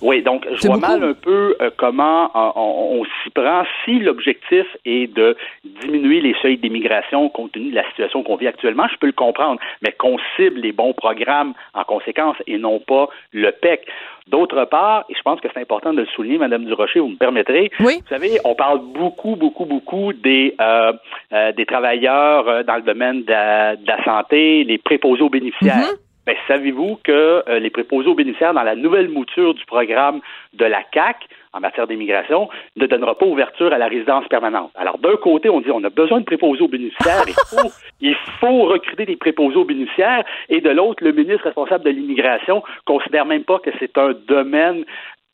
Oui, 0.00 0.22
donc 0.22 0.46
je 0.50 0.66
vois 0.66 0.76
beaucoup. 0.76 0.92
mal 0.92 1.04
un 1.04 1.14
peu 1.14 1.56
euh, 1.60 1.70
comment 1.76 2.24
euh, 2.34 2.50
on, 2.56 3.00
on 3.00 3.04
s'y 3.04 3.30
prend 3.30 3.64
si 3.84 3.98
l'objectif 3.98 4.66
est 4.84 5.12
de 5.12 5.36
diminuer 5.82 6.20
les 6.20 6.34
seuils 6.40 6.58
d'immigration 6.58 7.28
compte 7.28 7.52
tenu 7.52 7.70
de 7.70 7.76
la 7.76 7.88
situation 7.90 8.22
qu'on 8.22 8.36
vit 8.36 8.46
actuellement, 8.46 8.86
je 8.92 8.96
peux 8.98 9.06
le 9.06 9.12
comprendre, 9.12 9.60
mais 9.82 9.92
qu'on 9.92 10.18
cible 10.36 10.60
les 10.60 10.72
bons 10.72 10.92
programmes 10.92 11.54
en 11.74 11.84
conséquence 11.84 12.36
et 12.46 12.58
non 12.58 12.80
pas 12.80 13.08
le 13.32 13.50
PEC. 13.50 13.86
D'autre 14.30 14.64
part, 14.64 15.04
et 15.08 15.14
je 15.14 15.22
pense 15.22 15.40
que 15.40 15.48
c'est 15.52 15.60
important 15.60 15.92
de 15.92 16.02
le 16.02 16.06
souligner, 16.14 16.38
Madame 16.38 16.64
Durocher, 16.64 17.00
vous 17.00 17.08
me 17.08 17.16
permettrez, 17.16 17.70
oui. 17.80 17.96
vous 18.00 18.08
savez, 18.08 18.38
on 18.44 18.54
parle 18.54 18.80
beaucoup, 18.94 19.34
beaucoup, 19.34 19.64
beaucoup 19.64 20.12
des, 20.12 20.54
euh, 20.60 20.92
euh, 21.32 21.52
des 21.52 21.66
travailleurs 21.66 22.48
euh, 22.48 22.62
dans 22.62 22.76
le 22.76 22.82
domaine 22.82 23.24
de 23.24 23.32
la, 23.32 23.76
de 23.76 23.86
la, 23.86 24.04
santé, 24.04 24.64
les 24.64 24.78
préposés 24.78 25.22
aux 25.22 25.30
bénéficiaires. 25.30 25.78
Mm 25.78 25.94
-hmm. 25.94 26.09
Ben, 26.30 26.36
savez-vous 26.46 27.00
que 27.02 27.42
euh, 27.48 27.58
les 27.58 27.70
préposés 27.70 28.08
aux 28.08 28.14
bénéficiaires 28.14 28.54
dans 28.54 28.62
la 28.62 28.76
nouvelle 28.76 29.08
mouture 29.08 29.52
du 29.52 29.64
programme 29.64 30.20
de 30.52 30.64
la 30.64 30.84
CAC 30.84 31.16
en 31.52 31.58
matière 31.58 31.88
d'immigration 31.88 32.48
ne 32.76 32.86
donnera 32.86 33.18
pas 33.18 33.26
ouverture 33.26 33.72
à 33.72 33.78
la 33.78 33.88
résidence 33.88 34.28
permanente? 34.28 34.70
Alors, 34.76 34.98
d'un 34.98 35.16
côté, 35.16 35.50
on 35.50 35.60
dit 35.60 35.72
on 35.72 35.82
a 35.82 35.90
besoin 35.90 36.20
de 36.20 36.24
préposés 36.24 36.62
aux 36.62 36.68
bénéficiaires, 36.68 37.24
il, 37.26 37.34
faut, 37.34 37.72
il 38.00 38.14
faut 38.38 38.62
recruter 38.66 39.06
des 39.06 39.16
préposés 39.16 39.56
aux 39.56 39.64
bénéficiaires, 39.64 40.22
et 40.48 40.60
de 40.60 40.70
l'autre, 40.70 41.02
le 41.02 41.10
ministre 41.10 41.46
responsable 41.46 41.82
de 41.82 41.90
l'immigration 41.90 42.62
considère 42.84 43.26
même 43.26 43.42
pas 43.42 43.58
que 43.58 43.70
c'est 43.80 43.98
un 43.98 44.12
domaine 44.28 44.84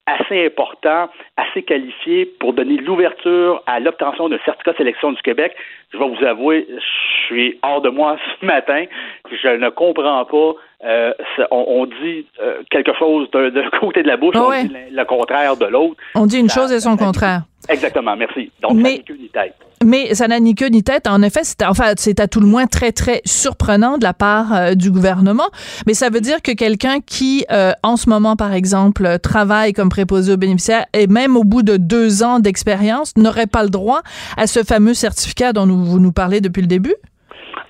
assez 0.07 0.47
important, 0.47 1.09
assez 1.37 1.63
qualifié 1.63 2.27
pour 2.39 2.53
donner 2.53 2.77
l'ouverture 2.77 3.63
à 3.67 3.81
l'obtention 3.81 4.29
d'un 4.29 4.39
certificat 4.45 4.73
de 4.73 4.77
sélection 4.77 5.13
du 5.13 5.21
Québec. 5.23 5.55
Je 5.93 5.99
vais 5.99 6.09
vous 6.09 6.25
avouer, 6.25 6.67
je 6.71 7.27
suis 7.27 7.59
hors 7.63 7.81
de 7.81 7.91
moi 7.91 8.17
ce 8.41 8.47
matin. 8.47 8.85
Je 9.31 9.49
ne 9.49 9.69
comprends 9.69 10.25
pas. 10.25 10.53
Euh, 10.87 11.13
on, 11.51 11.65
on, 11.69 11.87
dit 11.87 12.27
euh, 12.41 12.63
quelque 12.71 12.93
chose 12.97 13.29
d'un 13.33 13.51
côté 13.81 14.03
de 14.03 14.09
la 14.09 14.17
bouche, 14.17 14.37
oh 14.39 14.45
on 14.47 14.51
ouais. 14.51 14.65
dit 14.65 14.73
le, 14.91 14.97
le, 14.97 15.05
contraire 15.05 15.57
de 15.57 15.67
l'autre. 15.67 15.97
On 16.15 16.27
dit 16.27 16.39
une 16.39 16.49
ça, 16.49 16.61
chose 16.61 16.73
et 16.73 16.81
son 16.81 16.97
contraire. 16.97 17.43
Exactement, 17.69 18.17
merci. 18.17 18.53
Donc, 18.63 18.75
Mais... 18.75 19.03
ça 19.07 19.13
n'est 19.13 19.19
ni 19.19 19.29
tête. 19.29 19.55
Mais 19.85 20.15
ça 20.15 20.27
n'a 20.27 20.41
ni 20.41 20.55
queue 20.55 20.69
ni 20.69 20.83
tête. 20.83 21.07
En 21.07 21.23
effet, 21.23 21.41
c'est 21.43 21.65
enfin, 21.65 21.93
à 22.19 22.29
tout 22.29 22.41
le 22.41 22.47
moins 22.47 22.67
très, 22.67 22.93
très 22.93 23.21
surprenant 23.25 23.99
de 23.99 24.05
la 24.05 24.15
part 24.15 24.55
euh, 24.55 24.75
du 24.75 24.91
gouvernement. 24.91 25.49
Mais 25.87 25.95
ça 25.95 26.09
veut 26.09 26.21
dire 26.21 26.41
que 26.41 26.53
quelqu'un 26.53 27.01
qui, 27.01 27.45
euh, 27.51 27.73
en 27.83 27.97
ce 27.97 28.09
moment, 28.09 28.37
par 28.37 28.55
exemple, 28.55 29.19
travaille 29.23 29.73
comme 29.75 29.91
préposé 29.91 30.33
aux 30.33 30.37
bénéficiaires 30.39 30.87
et 30.95 31.07
même 31.07 31.37
au 31.37 31.45
bout 31.45 31.63
de 31.63 31.77
deux 31.77 32.23
ans 32.23 32.41
d'expérience, 32.41 33.13
n'aurait 33.17 33.47
pas 33.47 33.65
le 33.65 33.71
droit 33.71 34.03
à 34.37 34.47
ce 34.47 34.63
fameux 34.63 34.95
certificat 34.95 35.53
dont 35.53 35.67
nous, 35.67 35.85
vous 35.85 36.01
nous 36.01 36.13
parlez 36.13 36.41
depuis 36.41 36.63
le 36.63 36.69
début? 36.69 36.95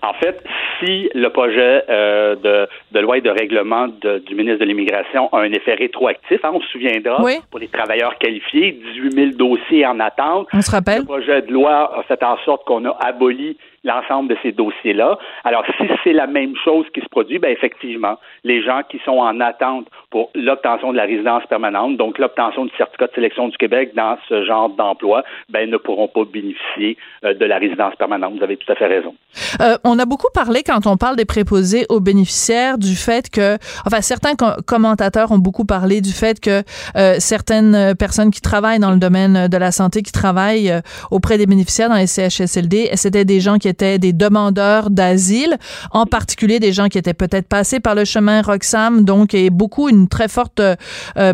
En 0.06 0.14
fait, 0.14 0.40
si 0.78 1.08
le 1.14 1.28
projet 1.30 1.82
euh, 1.88 2.36
de, 2.36 2.68
de, 2.92 3.00
loi 3.00 3.18
et 3.18 3.20
de 3.20 3.30
règlement 3.30 3.88
du 3.88 4.34
ministre 4.34 4.60
de 4.60 4.64
l'Immigration 4.64 5.28
a 5.32 5.40
un 5.40 5.52
effet 5.52 5.74
rétroactif, 5.74 6.44
hein, 6.44 6.50
on 6.54 6.60
se 6.60 6.68
souviendra, 6.68 7.22
pour 7.50 7.58
les 7.58 7.68
travailleurs 7.68 8.16
qualifiés, 8.18 8.78
18 8.94 9.12
000 9.12 9.26
dossiers 9.32 9.84
en 9.84 9.98
attente. 9.98 10.48
On 10.52 10.60
se 10.60 10.70
rappelle? 10.70 11.00
Le 11.00 11.04
projet 11.04 11.42
de 11.42 11.52
loi 11.52 11.98
a 11.98 12.02
fait 12.04 12.22
en 12.22 12.36
sorte 12.44 12.64
qu'on 12.66 12.84
a 12.84 12.96
aboli 13.00 13.56
l'ensemble 13.86 14.28
de 14.28 14.36
ces 14.42 14.52
dossiers-là. 14.52 15.16
Alors, 15.44 15.64
si 15.78 15.84
c'est 16.02 16.12
la 16.12 16.26
même 16.26 16.54
chose 16.64 16.84
qui 16.92 17.00
se 17.00 17.08
produit, 17.08 17.38
ben 17.38 17.50
effectivement, 17.50 18.18
les 18.44 18.62
gens 18.62 18.82
qui 18.88 19.00
sont 19.04 19.18
en 19.18 19.40
attente 19.40 19.86
pour 20.10 20.30
l'obtention 20.34 20.90
de 20.92 20.96
la 20.96 21.04
résidence 21.04 21.44
permanente, 21.46 21.96
donc 21.96 22.18
l'obtention 22.18 22.64
du 22.64 22.72
certificat 22.76 23.06
de 23.06 23.12
sélection 23.14 23.48
du 23.48 23.56
Québec 23.56 23.92
dans 23.94 24.18
ce 24.28 24.44
genre 24.44 24.70
d'emploi, 24.70 25.22
ben 25.48 25.70
ne 25.70 25.76
pourront 25.76 26.08
pas 26.08 26.24
bénéficier 26.24 26.96
euh, 27.24 27.32
de 27.34 27.44
la 27.44 27.58
résidence 27.58 27.94
permanente. 27.94 28.34
Vous 28.36 28.42
avez 28.42 28.56
tout 28.56 28.70
à 28.70 28.74
fait 28.74 28.86
raison. 28.86 29.14
Euh, 29.60 29.76
on 29.84 29.98
a 30.00 30.04
beaucoup 30.04 30.30
parlé 30.34 30.62
quand 30.64 30.86
on 30.86 30.96
parle 30.96 31.14
des 31.14 31.24
préposés 31.24 31.86
aux 31.88 32.00
bénéficiaires 32.00 32.78
du 32.78 32.96
fait 32.96 33.30
que, 33.30 33.54
enfin, 33.86 34.00
certains 34.00 34.34
commentateurs 34.66 35.30
ont 35.30 35.38
beaucoup 35.38 35.64
parlé 35.64 36.00
du 36.00 36.12
fait 36.12 36.40
que 36.40 36.62
euh, 36.96 37.14
certaines 37.18 37.94
personnes 37.96 38.32
qui 38.32 38.40
travaillent 38.40 38.80
dans 38.80 38.90
le 38.90 38.98
domaine 38.98 39.46
de 39.46 39.56
la 39.56 39.70
santé, 39.70 40.02
qui 40.02 40.12
travaillent 40.12 40.72
auprès 41.12 41.38
des 41.38 41.46
bénéficiaires 41.46 41.88
dans 41.88 41.96
les 41.96 42.08
CHSLD, 42.08 42.90
c'était 42.94 43.24
des 43.24 43.38
gens 43.38 43.58
qui 43.58 43.68
étaient 43.68 43.75
des 43.82 44.12
demandeurs 44.12 44.90
d'asile, 44.90 45.56
en 45.90 46.06
particulier 46.06 46.60
des 46.60 46.72
gens 46.72 46.88
qui 46.88 46.98
étaient 46.98 47.14
peut-être 47.14 47.48
passés 47.48 47.80
par 47.80 47.94
le 47.94 48.04
chemin 48.04 48.42
Roxham, 48.42 49.04
donc 49.04 49.34
et 49.34 49.50
beaucoup 49.50 49.88
une 49.88 50.08
très 50.08 50.28
forte 50.28 50.60
euh, 50.60 50.74
euh, 51.16 51.32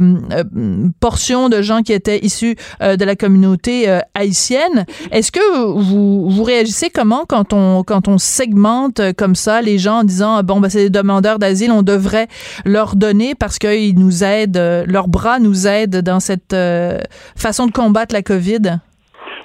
portion 1.01 1.49
de 1.49 1.63
gens 1.63 1.83
qui 1.83 1.93
étaient 1.93 2.25
issus 2.25 2.57
euh, 2.83 2.97
de 2.97 3.05
la 3.05 3.17
communauté 3.17 4.01
haïtienne. 4.15 4.87
Est-ce 5.11 5.33
que 5.33 5.67
vous, 5.79 6.29
vous 6.29 6.43
réagissez 6.43 6.91
comment 6.91 7.25
quand 7.27 7.53
on 7.53 7.83
quand 7.83 8.09
on 8.09 8.19
segmente 8.19 9.01
comme 9.17 9.35
ça 9.35 9.63
les 9.63 9.79
gens 9.79 10.01
en 10.01 10.05
disant 10.05 10.43
bon 10.43 10.61
ben 10.61 10.69
c'est 10.69 10.85
des 10.85 10.91
demandeurs 10.91 11.39
d'asile, 11.39 11.73
on 11.73 11.83
devrait 11.83 12.29
leur 12.65 12.97
donner 12.97 13.35
parce 13.35 13.59
qu'ils 13.59 13.99
nous 13.99 14.25
aident, 14.25 14.85
leurs 14.87 15.09
bras 15.09 15.39
nous 15.39 15.67
aident 15.67 16.01
dans 16.03 16.21
cette 16.21 16.55
façon 17.37 17.67
de 17.67 17.73
combattre 17.73 18.15
la 18.15 18.23
COVID? 18.23 18.79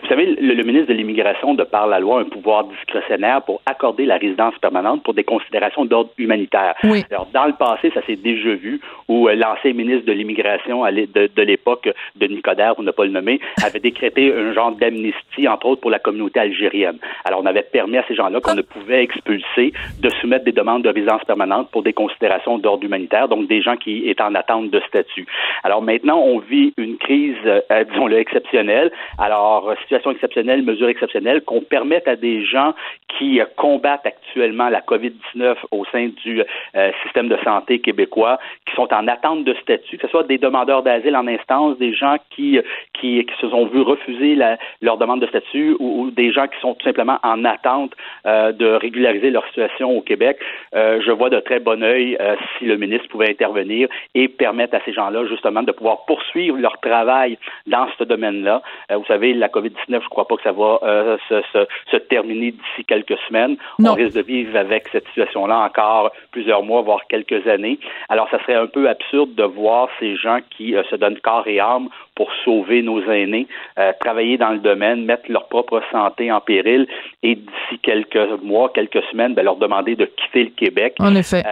Vous 0.07 0.13
savez, 0.13 0.37
le, 0.39 0.63
ministre 0.63 0.87
de 0.87 0.93
l'Immigration, 0.93 1.53
de 1.53 1.65
par 1.65 1.85
la 1.85 1.99
loi, 1.99 2.19
a 2.19 2.21
un 2.21 2.29
pouvoir 2.29 2.63
discrétionnaire 2.63 3.41
pour 3.41 3.59
accorder 3.65 4.05
la 4.05 4.15
résidence 4.15 4.57
permanente 4.61 5.03
pour 5.03 5.13
des 5.13 5.25
considérations 5.25 5.83
d'ordre 5.83 6.11
humanitaire. 6.17 6.75
Alors, 7.11 7.27
dans 7.33 7.45
le 7.45 7.51
passé, 7.51 7.91
ça 7.93 8.01
s'est 8.05 8.15
déjà 8.15 8.55
vu 8.55 8.79
où 9.09 9.27
euh, 9.27 9.35
l'ancien 9.35 9.73
ministre 9.73 10.05
de 10.05 10.13
l'Immigration 10.13 10.85
de, 10.85 11.29
de 11.35 11.41
l'époque, 11.41 11.89
de 12.15 12.27
Nicodère, 12.27 12.75
pour 12.75 12.85
ne 12.85 12.91
pas 12.91 13.03
le 13.03 13.11
nommer, 13.11 13.41
avait 13.65 13.81
décrété 13.81 14.33
un 14.33 14.53
genre 14.53 14.71
d'amnistie, 14.71 15.45
entre 15.45 15.65
autres, 15.65 15.81
pour 15.81 15.91
la 15.91 15.99
communauté 15.99 16.39
algérienne. 16.39 16.99
Alors, 17.25 17.41
on 17.43 17.45
avait 17.45 17.63
permis 17.63 17.97
à 17.97 18.05
ces 18.07 18.15
gens-là 18.15 18.39
qu'on 18.39 18.55
ne 18.55 18.61
pouvait 18.61 19.03
expulser 19.03 19.73
de 19.99 20.09
soumettre 20.21 20.45
des 20.45 20.53
demandes 20.53 20.83
de 20.83 20.89
résidence 20.89 21.25
permanente 21.25 21.69
pour 21.69 21.83
des 21.83 21.91
considérations 21.91 22.57
d'ordre 22.59 22.85
humanitaire, 22.85 23.27
donc 23.27 23.49
des 23.49 23.61
gens 23.61 23.75
qui 23.75 24.07
étaient 24.07 24.23
en 24.23 24.35
attente 24.35 24.69
de 24.69 24.79
statut. 24.87 25.25
Alors 25.65 25.81
maintenant, 25.81 26.19
on 26.19 26.39
vit 26.39 26.73
une 26.77 26.95
crise, 26.95 27.35
euh, 27.45 27.83
disons-le, 27.91 28.19
exceptionnelle. 28.19 28.89
Alors, 29.17 29.73
situation 29.81 29.96
exceptionnelle, 30.11 30.61
mesures 30.63 30.89
exceptionnelles, 30.89 31.41
qu'on 31.41 31.61
permette 31.61 32.07
à 32.07 32.15
des 32.15 32.45
gens 32.45 32.73
qui 33.17 33.39
combattent 33.55 34.05
actuellement 34.05 34.69
la 34.69 34.81
COVID-19 34.81 35.55
au 35.71 35.85
sein 35.85 36.09
du 36.23 36.43
euh, 36.75 36.91
système 37.03 37.29
de 37.29 37.37
santé 37.43 37.79
québécois, 37.79 38.39
qui 38.65 38.75
sont 38.75 38.93
en 38.93 39.07
attente 39.07 39.43
de 39.43 39.53
statut, 39.55 39.97
que 39.97 40.05
ce 40.05 40.11
soit 40.11 40.23
des 40.23 40.37
demandeurs 40.37 40.83
d'asile 40.83 41.15
en 41.15 41.27
instance, 41.27 41.77
des 41.77 41.93
gens 41.93 42.17
qui, 42.31 42.59
qui, 42.93 43.25
se 43.39 43.49
sont 43.49 43.65
vus 43.67 43.81
refuser 43.81 44.37
leur 44.81 44.97
demande 44.97 45.21
de 45.21 45.27
statut 45.27 45.75
ou, 45.79 46.11
des 46.11 46.31
gens 46.31 46.47
qui 46.47 46.59
sont 46.59 46.73
tout 46.73 46.85
simplement 46.85 47.19
en 47.23 47.45
attente 47.45 47.93
euh, 48.25 48.51
de 48.51 48.65
régulariser 48.65 49.29
leur 49.29 49.45
situation 49.47 49.95
au 49.97 50.01
Québec. 50.01 50.37
Euh, 50.75 51.01
je 51.05 51.11
vois 51.11 51.29
de 51.29 51.39
très 51.39 51.59
bon 51.59 51.83
œil 51.83 52.17
si 52.57 52.65
le 52.65 52.77
ministre 52.77 53.07
pouvait 53.09 53.29
intervenir 53.29 53.87
et 54.15 54.27
permettre 54.27 54.75
à 54.75 54.79
ces 54.85 54.93
gens-là 54.93 55.25
justement 55.27 55.63
de 55.63 55.71
pouvoir 55.71 56.05
poursuivre 56.05 56.57
leur 56.57 56.79
travail 56.79 57.37
dans 57.65 57.87
ce 57.97 58.03
domaine-là. 58.03 58.61
vous 58.91 59.05
savez, 59.05 59.33
la 59.33 59.47
COVID-19 59.47 59.86
je 59.89 59.95
ne 59.95 60.09
crois 60.09 60.27
pas 60.27 60.35
que 60.35 60.43
ça 60.43 60.51
va 60.51 60.79
euh, 60.83 61.17
se, 61.29 61.97
terminer 61.97 62.51
d'ici 62.51 62.85
quelques 62.87 63.17
semaines. 63.27 63.57
On 63.83 63.93
risque 63.93 64.15
de 64.15 64.21
vivre 64.21 64.57
avec 64.57 64.87
cette 64.91 65.07
situation-là 65.07 65.57
encore 65.57 66.11
plusieurs 66.31 66.63
mois, 66.63 66.81
voire 66.81 67.01
quelques 67.07 67.47
années. 67.47 67.79
Alors, 68.09 68.29
ça 68.29 68.39
serait 68.41 68.55
un 68.55 68.67
peu 68.67 68.89
absurde 68.89 69.35
de 69.35 69.43
voir 69.43 69.89
ces 69.99 70.15
gens 70.15 70.39
qui 70.55 70.75
euh, 70.75 70.83
se 70.89 70.95
donnent 70.95 71.19
corps 71.19 71.47
et 71.47 71.59
âme 71.59 71.89
pour 72.15 72.29
sauver 72.43 72.81
nos 72.81 73.01
aînés, 73.09 73.47
euh, 73.79 73.91
travailler 73.99 74.37
dans 74.37 74.51
le 74.51 74.59
domaine, 74.59 75.05
mettre 75.05 75.31
leur 75.31 75.47
propre 75.47 75.81
santé 75.91 76.31
en 76.31 76.41
péril 76.41 76.87
et 77.23 77.35
d'ici 77.35 77.79
quelques 77.81 78.41
mois, 78.41 78.71
quelques 78.73 79.03
semaines, 79.11 79.33
ben, 79.33 79.43
leur 79.43 79.57
demander 79.57 79.95
de 79.95 80.05
quitter 80.05 80.45
le 80.45 80.49
Québec. 80.51 80.95
En 80.99 81.15
effet 81.15 81.43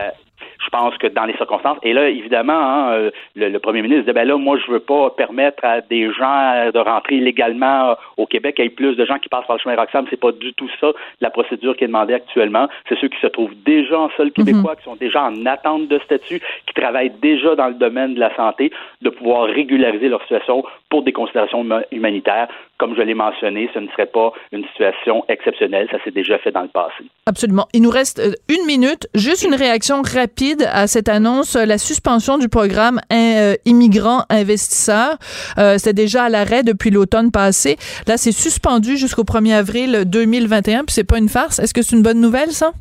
je 0.65 0.69
pense 0.69 0.97
que 0.97 1.07
dans 1.07 1.25
les 1.25 1.35
circonstances, 1.35 1.77
et 1.83 1.93
là, 1.93 2.09
évidemment, 2.09 2.53
hein, 2.53 2.91
euh, 2.93 3.11
le, 3.35 3.57
premier 3.59 3.81
ministre 3.81 4.05
dit, 4.05 4.11
ben 4.11 4.27
là, 4.27 4.37
moi, 4.37 4.57
je 4.57 4.71
veux 4.71 4.79
pas 4.79 5.11
permettre 5.11 5.63
à 5.63 5.81
des 5.81 6.11
gens 6.11 6.71
de 6.73 6.79
rentrer 6.79 7.15
illégalement 7.15 7.95
au 8.17 8.25
Québec, 8.25 8.55
qu'il 8.55 8.65
y 8.65 8.67
ait 8.67 8.71
plus 8.71 8.95
de 8.95 9.05
gens 9.05 9.19
qui 9.19 9.29
passent 9.29 9.45
par 9.45 9.57
le 9.57 9.61
chemin 9.61 9.75
Roxham. 9.75 10.05
C'est 10.09 10.19
pas 10.19 10.31
du 10.31 10.53
tout 10.53 10.69
ça, 10.81 10.91
la 11.21 11.29
procédure 11.29 11.75
qui 11.77 11.83
est 11.83 11.87
demandée 11.87 12.13
actuellement. 12.13 12.67
C'est 12.89 12.97
ceux 12.99 13.07
qui 13.07 13.19
se 13.19 13.27
trouvent 13.27 13.55
déjà 13.65 13.99
en 13.99 14.09
sol 14.17 14.31
québécois, 14.31 14.71
mhm. 14.71 14.77
qui 14.77 14.83
sont 14.83 14.95
déjà 14.95 15.23
en 15.23 15.45
attente 15.45 15.87
de 15.87 15.99
statut, 15.99 16.41
qui 16.65 16.73
travaillent 16.73 17.13
déjà 17.21 17.55
dans 17.55 17.67
le 17.67 17.75
domaine 17.75 18.15
de 18.15 18.19
la 18.19 18.35
santé, 18.35 18.71
de 19.01 19.09
pouvoir 19.09 19.45
régulariser 19.45 20.09
leur 20.09 20.21
situation 20.21 20.63
pour 20.89 21.03
des 21.03 21.13
considérations 21.13 21.65
humanitaires. 21.91 22.47
Comme 22.77 22.95
je 22.95 23.01
l'ai 23.01 23.13
mentionné, 23.13 23.69
ce 23.73 23.79
ne 23.79 23.87
serait 23.89 24.07
pas 24.07 24.31
une 24.51 24.65
situation 24.65 25.23
exceptionnelle. 25.29 25.87
Ça 25.91 25.97
s'est 26.03 26.11
déjà 26.11 26.37
fait 26.39 26.51
dans 26.51 26.61
le 26.61 26.67
passé. 26.67 27.05
Absolument. 27.25 27.67
Il 27.73 27.81
nous 27.81 27.89
reste 27.89 28.19
euh, 28.19 28.33
une 28.49 28.65
minute. 28.65 29.07
Juste 29.15 29.43
une 29.43 29.55
réaction 29.55 30.01
rapide 30.01 30.67
à 30.71 30.87
cette 30.87 31.07
annonce, 31.07 31.55
la 31.55 31.77
suspension 31.77 32.37
du 32.37 32.49
programme 32.49 32.99
euh, 33.13 33.55
immigrants 33.65 34.23
investisseurs. 34.29 35.17
Euh, 35.57 35.77
C'était 35.77 35.93
déjà 35.93 36.23
à 36.25 36.29
l'arrêt 36.29 36.63
depuis 36.63 36.89
l'automne 36.89 37.31
passé. 37.31 37.77
Là, 38.07 38.17
c'est 38.17 38.31
suspendu 38.31 38.97
jusqu'au 38.97 39.23
1er 39.23 39.53
avril 39.53 40.03
2021, 40.05 40.83
puis 40.85 40.93
c'est 40.93 41.03
pas 41.03 41.17
une 41.17 41.29
farce. 41.29 41.59
Est-ce 41.59 41.73
que 41.73 41.81
c'est 41.81 41.95
une 41.95 42.03
bonne 42.03 42.19
nouvelle, 42.19 42.51
ça? 42.51 42.71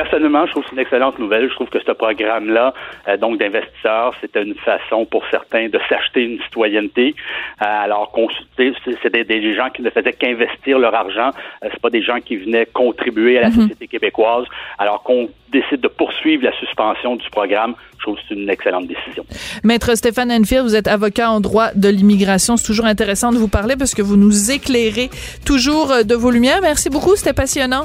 Personnellement, 0.00 0.46
je 0.46 0.52
trouve 0.52 0.62
que 0.62 0.70
c'est 0.70 0.76
une 0.76 0.80
excellente 0.80 1.18
nouvelle. 1.18 1.46
Je 1.50 1.54
trouve 1.54 1.68
que 1.68 1.78
ce 1.78 1.92
programme-là, 1.92 2.72
euh, 3.06 3.18
donc 3.18 3.38
d'investisseurs, 3.38 4.14
c'était 4.22 4.42
une 4.42 4.54
façon 4.54 5.04
pour 5.04 5.22
certains 5.30 5.68
de 5.68 5.78
s'acheter 5.90 6.22
une 6.22 6.40
citoyenneté. 6.44 7.14
Euh, 7.60 7.64
alors 7.66 8.10
qu'on 8.10 8.28
c'était 8.56 9.24
des 9.24 9.54
gens 9.54 9.68
qui 9.68 9.82
ne 9.82 9.90
faisaient 9.90 10.14
qu'investir 10.14 10.78
leur 10.78 10.94
argent. 10.94 11.32
Euh, 11.62 11.68
c'est 11.70 11.82
pas 11.82 11.90
des 11.90 12.00
gens 12.00 12.18
qui 12.24 12.36
venaient 12.36 12.64
contribuer 12.64 13.36
à 13.36 13.42
la 13.42 13.48
mhm. 13.50 13.60
société 13.60 13.88
québécoise. 13.88 14.46
Alors 14.78 15.02
qu'on 15.02 15.28
décide 15.52 15.82
de 15.82 15.88
poursuivre 15.88 16.44
la 16.44 16.52
suspension 16.58 17.16
du 17.16 17.28
programme, 17.28 17.74
je 17.98 18.04
trouve 18.04 18.16
que 18.16 18.22
c'est 18.26 18.36
une 18.36 18.48
excellente 18.48 18.86
décision. 18.86 19.26
Maître 19.64 19.94
Stéphane 19.96 20.32
Enfield, 20.32 20.64
vous 20.64 20.76
êtes 20.76 20.88
avocat 20.88 21.30
en 21.30 21.40
droit 21.40 21.74
de 21.74 21.90
l'immigration. 21.90 22.56
C'est 22.56 22.66
toujours 22.66 22.86
intéressant 22.86 23.32
de 23.32 23.36
vous 23.36 23.48
parler 23.48 23.76
parce 23.76 23.94
que 23.94 24.00
vous 24.00 24.16
nous 24.16 24.50
éclairez 24.50 25.10
toujours 25.44 25.92
de 26.06 26.14
vos 26.14 26.30
lumières. 26.30 26.60
Merci 26.62 26.88
beaucoup, 26.88 27.16
c'était 27.16 27.34
passionnant. 27.34 27.84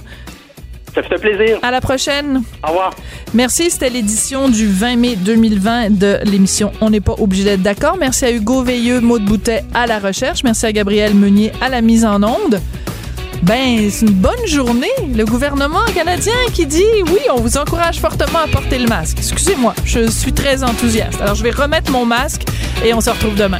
Ça 0.96 1.04
fait 1.04 1.18
plaisir. 1.18 1.60
À 1.62 1.72
la 1.72 1.82
prochaine. 1.82 2.42
Au 2.64 2.70
revoir. 2.70 2.94
Merci. 3.34 3.70
C'était 3.70 3.90
l'édition 3.90 4.48
du 4.48 4.68
20 4.68 4.96
mai 4.96 5.16
2020 5.18 5.90
de 5.92 6.20
l'émission 6.24 6.72
On 6.80 6.90
n'est 6.90 7.02
pas 7.02 7.16
obligé 7.18 7.44
d'être 7.44 7.62
d'accord. 7.62 7.98
Merci 8.00 8.26
à 8.26 8.32
Hugo 8.32 8.64
Veilleux, 8.64 9.02
Maude 9.02 9.26
Boutet 9.26 9.66
à 9.74 9.88
la 9.88 10.00
recherche. 10.00 10.44
Merci 10.44 10.66
à 10.66 10.72
Gabriel 10.72 11.14
Meunier 11.14 11.52
à 11.62 11.68
la 11.68 11.82
mise 11.82 12.06
en 12.06 12.24
onde. 12.24 12.62
Ben, 13.44 13.92
c'est 13.92 14.06
une 14.06 14.14
bonne 14.14 14.48
journée. 14.48 14.88
Le 15.14 15.26
gouvernement 15.26 15.84
canadien 15.94 16.34
qui 16.54 16.66
dit 16.66 16.84
oui, 17.08 17.20
on 17.32 17.42
vous 17.42 17.58
encourage 17.58 18.00
fortement 18.00 18.40
à 18.40 18.48
porter 18.48 18.80
le 18.80 18.88
masque. 18.88 19.18
Excusez-moi, 19.20 19.76
je 19.84 20.10
suis 20.10 20.34
très 20.34 20.64
enthousiaste. 20.64 21.22
Alors, 21.22 21.36
je 21.36 21.44
vais 21.44 21.52
remettre 21.52 21.92
mon 21.92 22.06
masque 22.06 22.44
et 22.84 22.94
on 22.94 23.02
se 23.02 23.10
retrouve 23.10 23.36
demain. 23.36 23.60